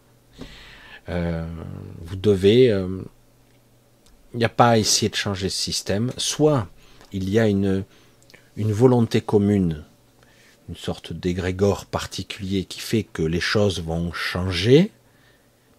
[1.09, 1.47] Euh,
[2.03, 2.71] vous devez...
[2.71, 3.03] Euh,
[4.35, 6.13] il n'y a pas à essayer de changer ce système.
[6.19, 6.69] Soit
[7.13, 7.85] il y a une,
[8.57, 9.85] une volonté commune,
[10.69, 14.91] une sorte d'égrégore particulier qui fait que les choses vont changer,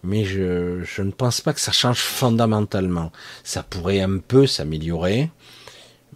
[0.02, 3.12] mais je, je, ne pense pas que ça change fondamentalement.
[3.44, 5.30] Ça pourrait un peu s'améliorer,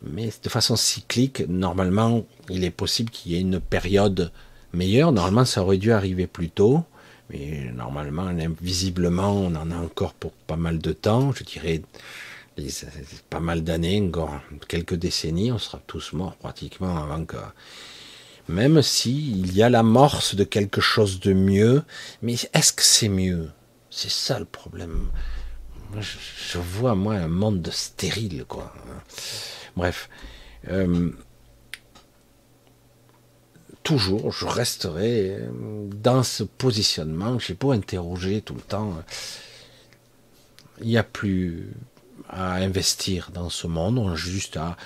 [0.02, 4.32] mais de façon cyclique, normalement, il est possible qu'il y ait une période
[4.72, 5.12] meilleure.
[5.12, 6.84] Normalement, ça aurait dû arriver plus tôt,
[7.30, 11.32] mais normalement, visiblement, on en a encore pour pas mal de temps.
[11.32, 11.82] Je dirais
[13.30, 17.36] pas mal d'années, encore quelques décennies, on sera tous morts pratiquement avant que.
[18.48, 21.84] Même si il y a l'amorce de quelque chose de mieux,
[22.22, 23.50] mais est-ce que c'est mieux?
[23.88, 25.10] C'est ça le problème.
[26.00, 28.74] je, vois moi un monde stérile, quoi.
[29.76, 30.08] Bref.
[30.68, 31.10] Euh,
[33.82, 35.38] toujours, je resterai
[36.02, 37.38] dans ce positionnement.
[37.38, 38.94] J'ai beau interroger tout le temps.
[40.80, 41.72] Il n'y a plus
[42.28, 44.76] à investir dans ce monde, on juste à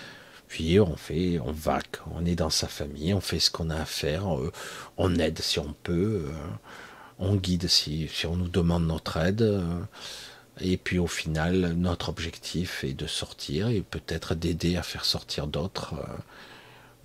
[0.51, 1.55] vivre, on fait, on
[2.15, 4.53] on est dans sa famille, on fait ce qu'on a à faire, euh,
[4.97, 6.33] on aide si on peut, euh,
[7.19, 9.63] on guide si, si on nous demande notre aide.
[10.61, 15.47] Et puis au final, notre objectif est de sortir et peut-être d'aider à faire sortir
[15.47, 16.17] d'autres euh,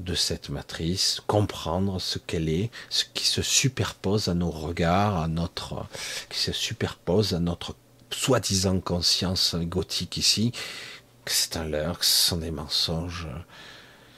[0.04, 5.28] de cette matrice, comprendre ce qu'elle est, ce qui se superpose à nos regards, à
[5.28, 5.86] notre,
[6.30, 7.76] qui se superpose à notre
[8.12, 10.52] soi-disant conscience gothique ici,
[11.26, 13.28] que c'est un leurre, que ce sont des mensonges.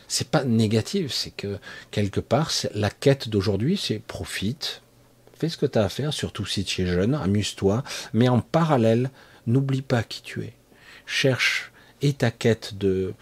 [0.07, 1.59] C'est pas négatif, c'est que
[1.91, 4.81] quelque part, la quête d'aujourd'hui, c'est profite,
[5.39, 8.39] fais ce que tu as à faire, surtout si tu es jeune, amuse-toi, mais en
[8.39, 9.11] parallèle,
[9.47, 10.53] n'oublie pas qui tu es.
[11.05, 11.71] Cherche
[12.01, 13.13] et ta quête de,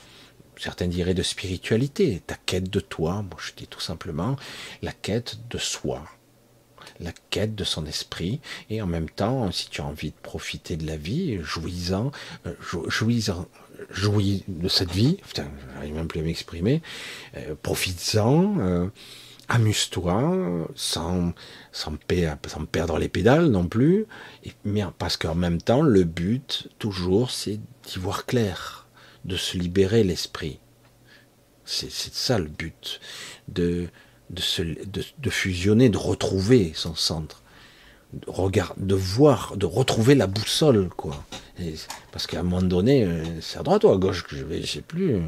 [0.61, 4.35] certains diraient de spiritualité, ta quête de toi, moi je dis tout simplement
[4.83, 6.03] la quête de soi,
[6.99, 10.77] la quête de son esprit, et en même temps, si tu as envie de profiter
[10.77, 12.11] de la vie, jouis-en,
[12.45, 12.53] euh,
[12.87, 13.47] jouis-en,
[13.89, 16.83] jouis de cette vie, putain, j'arrive même plus à m'exprimer,
[17.37, 18.87] euh, profites-en, euh,
[19.49, 21.33] amuse-toi, sans,
[21.71, 21.95] sans,
[22.71, 24.05] perdre les pédales non plus,
[24.43, 24.51] et,
[24.99, 28.80] parce qu'en même temps, le but, toujours, c'est d'y voir clair,
[29.25, 30.59] de se libérer l'esprit.
[31.65, 32.99] C'est ça le but,
[33.47, 33.87] de,
[34.29, 37.43] de, se, de, fusionner, de retrouver son centre,
[38.13, 41.23] de, regard, de voir, de retrouver la boussole, quoi.
[42.11, 44.61] parce qu'à un moment donné, euh, c'est à droite ou à gauche que je vais,
[44.61, 45.15] je sais plus.
[45.15, 45.21] Euh.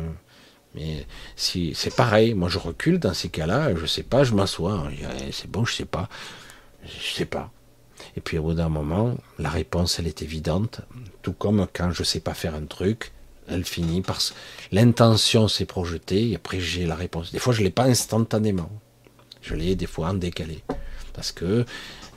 [0.75, 1.05] Mais
[1.35, 5.31] si c'est pareil, moi je recule dans ces cas-là, je sais pas, je m'assois, eh,
[5.31, 6.09] c'est bon, je sais pas,
[6.83, 7.51] je sais pas.
[8.17, 10.81] Et puis au bout d'un moment, la réponse elle est évidente,
[11.21, 13.11] tout comme quand je sais pas faire un truc,
[13.47, 14.19] elle finit par
[14.71, 17.31] l'intention s'est projetée et après j'ai la réponse.
[17.31, 18.69] Des fois je l'ai pas instantanément,
[19.41, 20.63] je l'ai des fois en décalé,
[21.13, 21.65] parce que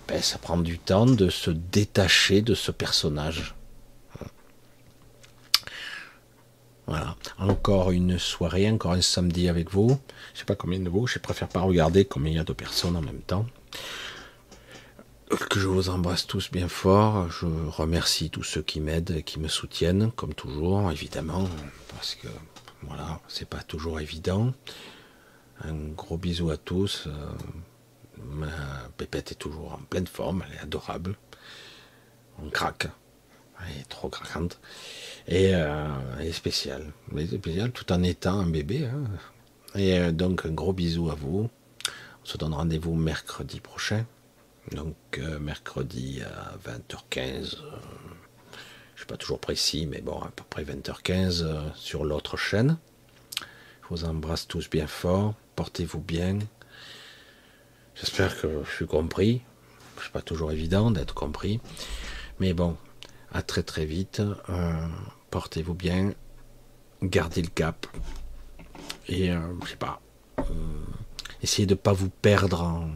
[0.08, 3.54] ben, ça prend du temps de se détacher de ce personnage.
[6.86, 7.16] Voilà.
[7.38, 9.98] Encore une soirée, encore un samedi avec vous.
[10.32, 12.52] Je sais pas combien de vous, je préfère pas regarder combien il y a de
[12.52, 13.46] personnes en même temps.
[15.28, 17.28] Que je vous embrasse tous bien fort.
[17.30, 21.48] Je remercie tous ceux qui m'aident et qui me soutiennent, comme toujours, évidemment,
[21.90, 22.28] parce que
[22.82, 24.54] voilà, c'est pas toujours évident.
[25.64, 27.08] Un gros bisou à tous.
[27.08, 27.10] Euh,
[28.22, 28.46] ma
[28.96, 31.16] pépette est toujours en pleine forme, elle est adorable.
[32.40, 32.86] On craque.
[33.60, 34.60] Elle est trop craquante.
[35.26, 35.88] Et euh,
[36.20, 36.92] elle est spéciale.
[37.74, 38.86] tout en étant un bébé.
[38.86, 39.04] Hein.
[39.74, 41.50] Et euh, donc un gros bisou à vous.
[42.22, 44.04] On se donne rendez-vous mercredi prochain.
[44.72, 47.12] Donc euh, mercredi à 20h15.
[47.20, 52.78] je ne suis pas toujours précis, mais bon, à peu près 20h15 sur l'autre chaîne.
[53.38, 55.34] Je vous embrasse tous bien fort.
[55.54, 56.38] Portez-vous bien.
[57.94, 59.42] J'espère que je suis compris.
[60.02, 61.60] C'est pas toujours évident d'être compris.
[62.40, 62.76] Mais bon,
[63.32, 64.20] à très très vite
[65.36, 66.12] portez-vous bien,
[67.02, 67.86] gardez le cap.
[69.06, 70.00] Et euh, je sais pas,
[70.38, 70.44] euh,
[71.42, 72.88] essayez de ne pas vous perdre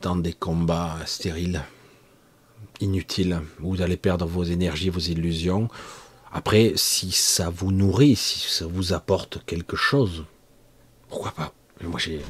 [0.00, 1.62] dans des combats stériles,
[2.80, 5.68] inutiles, où vous allez perdre vos énergies, vos illusions.
[6.32, 10.24] Après, si ça vous nourrit, si ça vous apporte quelque chose,
[11.08, 11.52] pourquoi pas?
[11.82, 12.20] Moi, j'ai,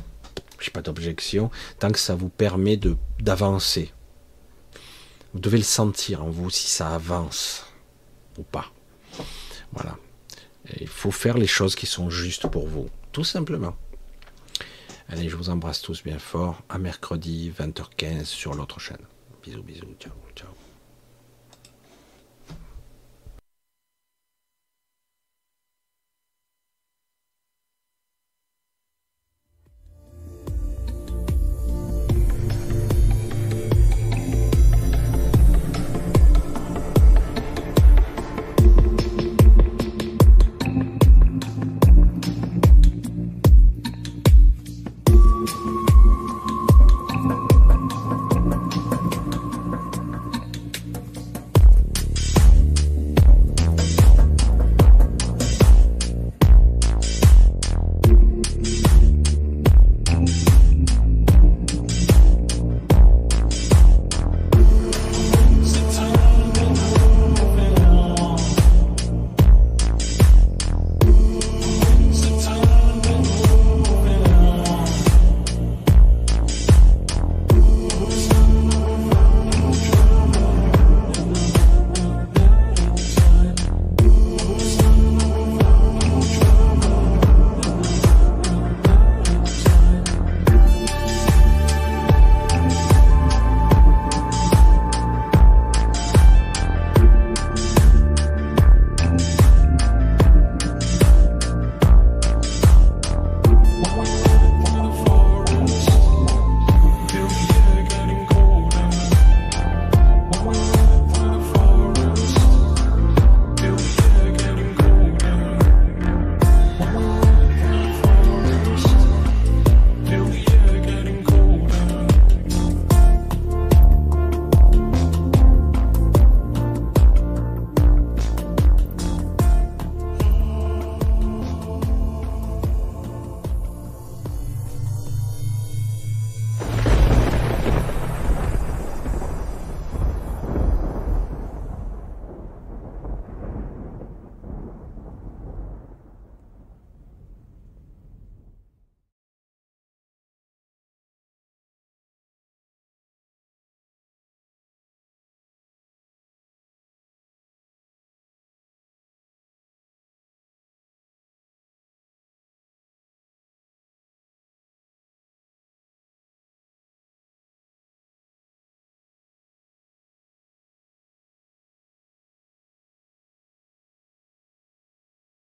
[0.61, 3.93] j'ai pas d'objection tant que ça vous permet de d'avancer.
[5.35, 7.67] Vous devez le sentir en vous si ça avance
[8.39, 8.73] ou pas.
[9.73, 9.97] Voilà.
[10.81, 13.77] il faut faire les choses qui sont justes pour vous, tout simplement.
[15.09, 16.63] Allez, je vous embrasse tous bien fort.
[16.69, 19.07] À mercredi 20h15 sur l'autre chaîne.
[19.43, 19.95] Bisous, bisous.
[19.99, 20.13] Ciao.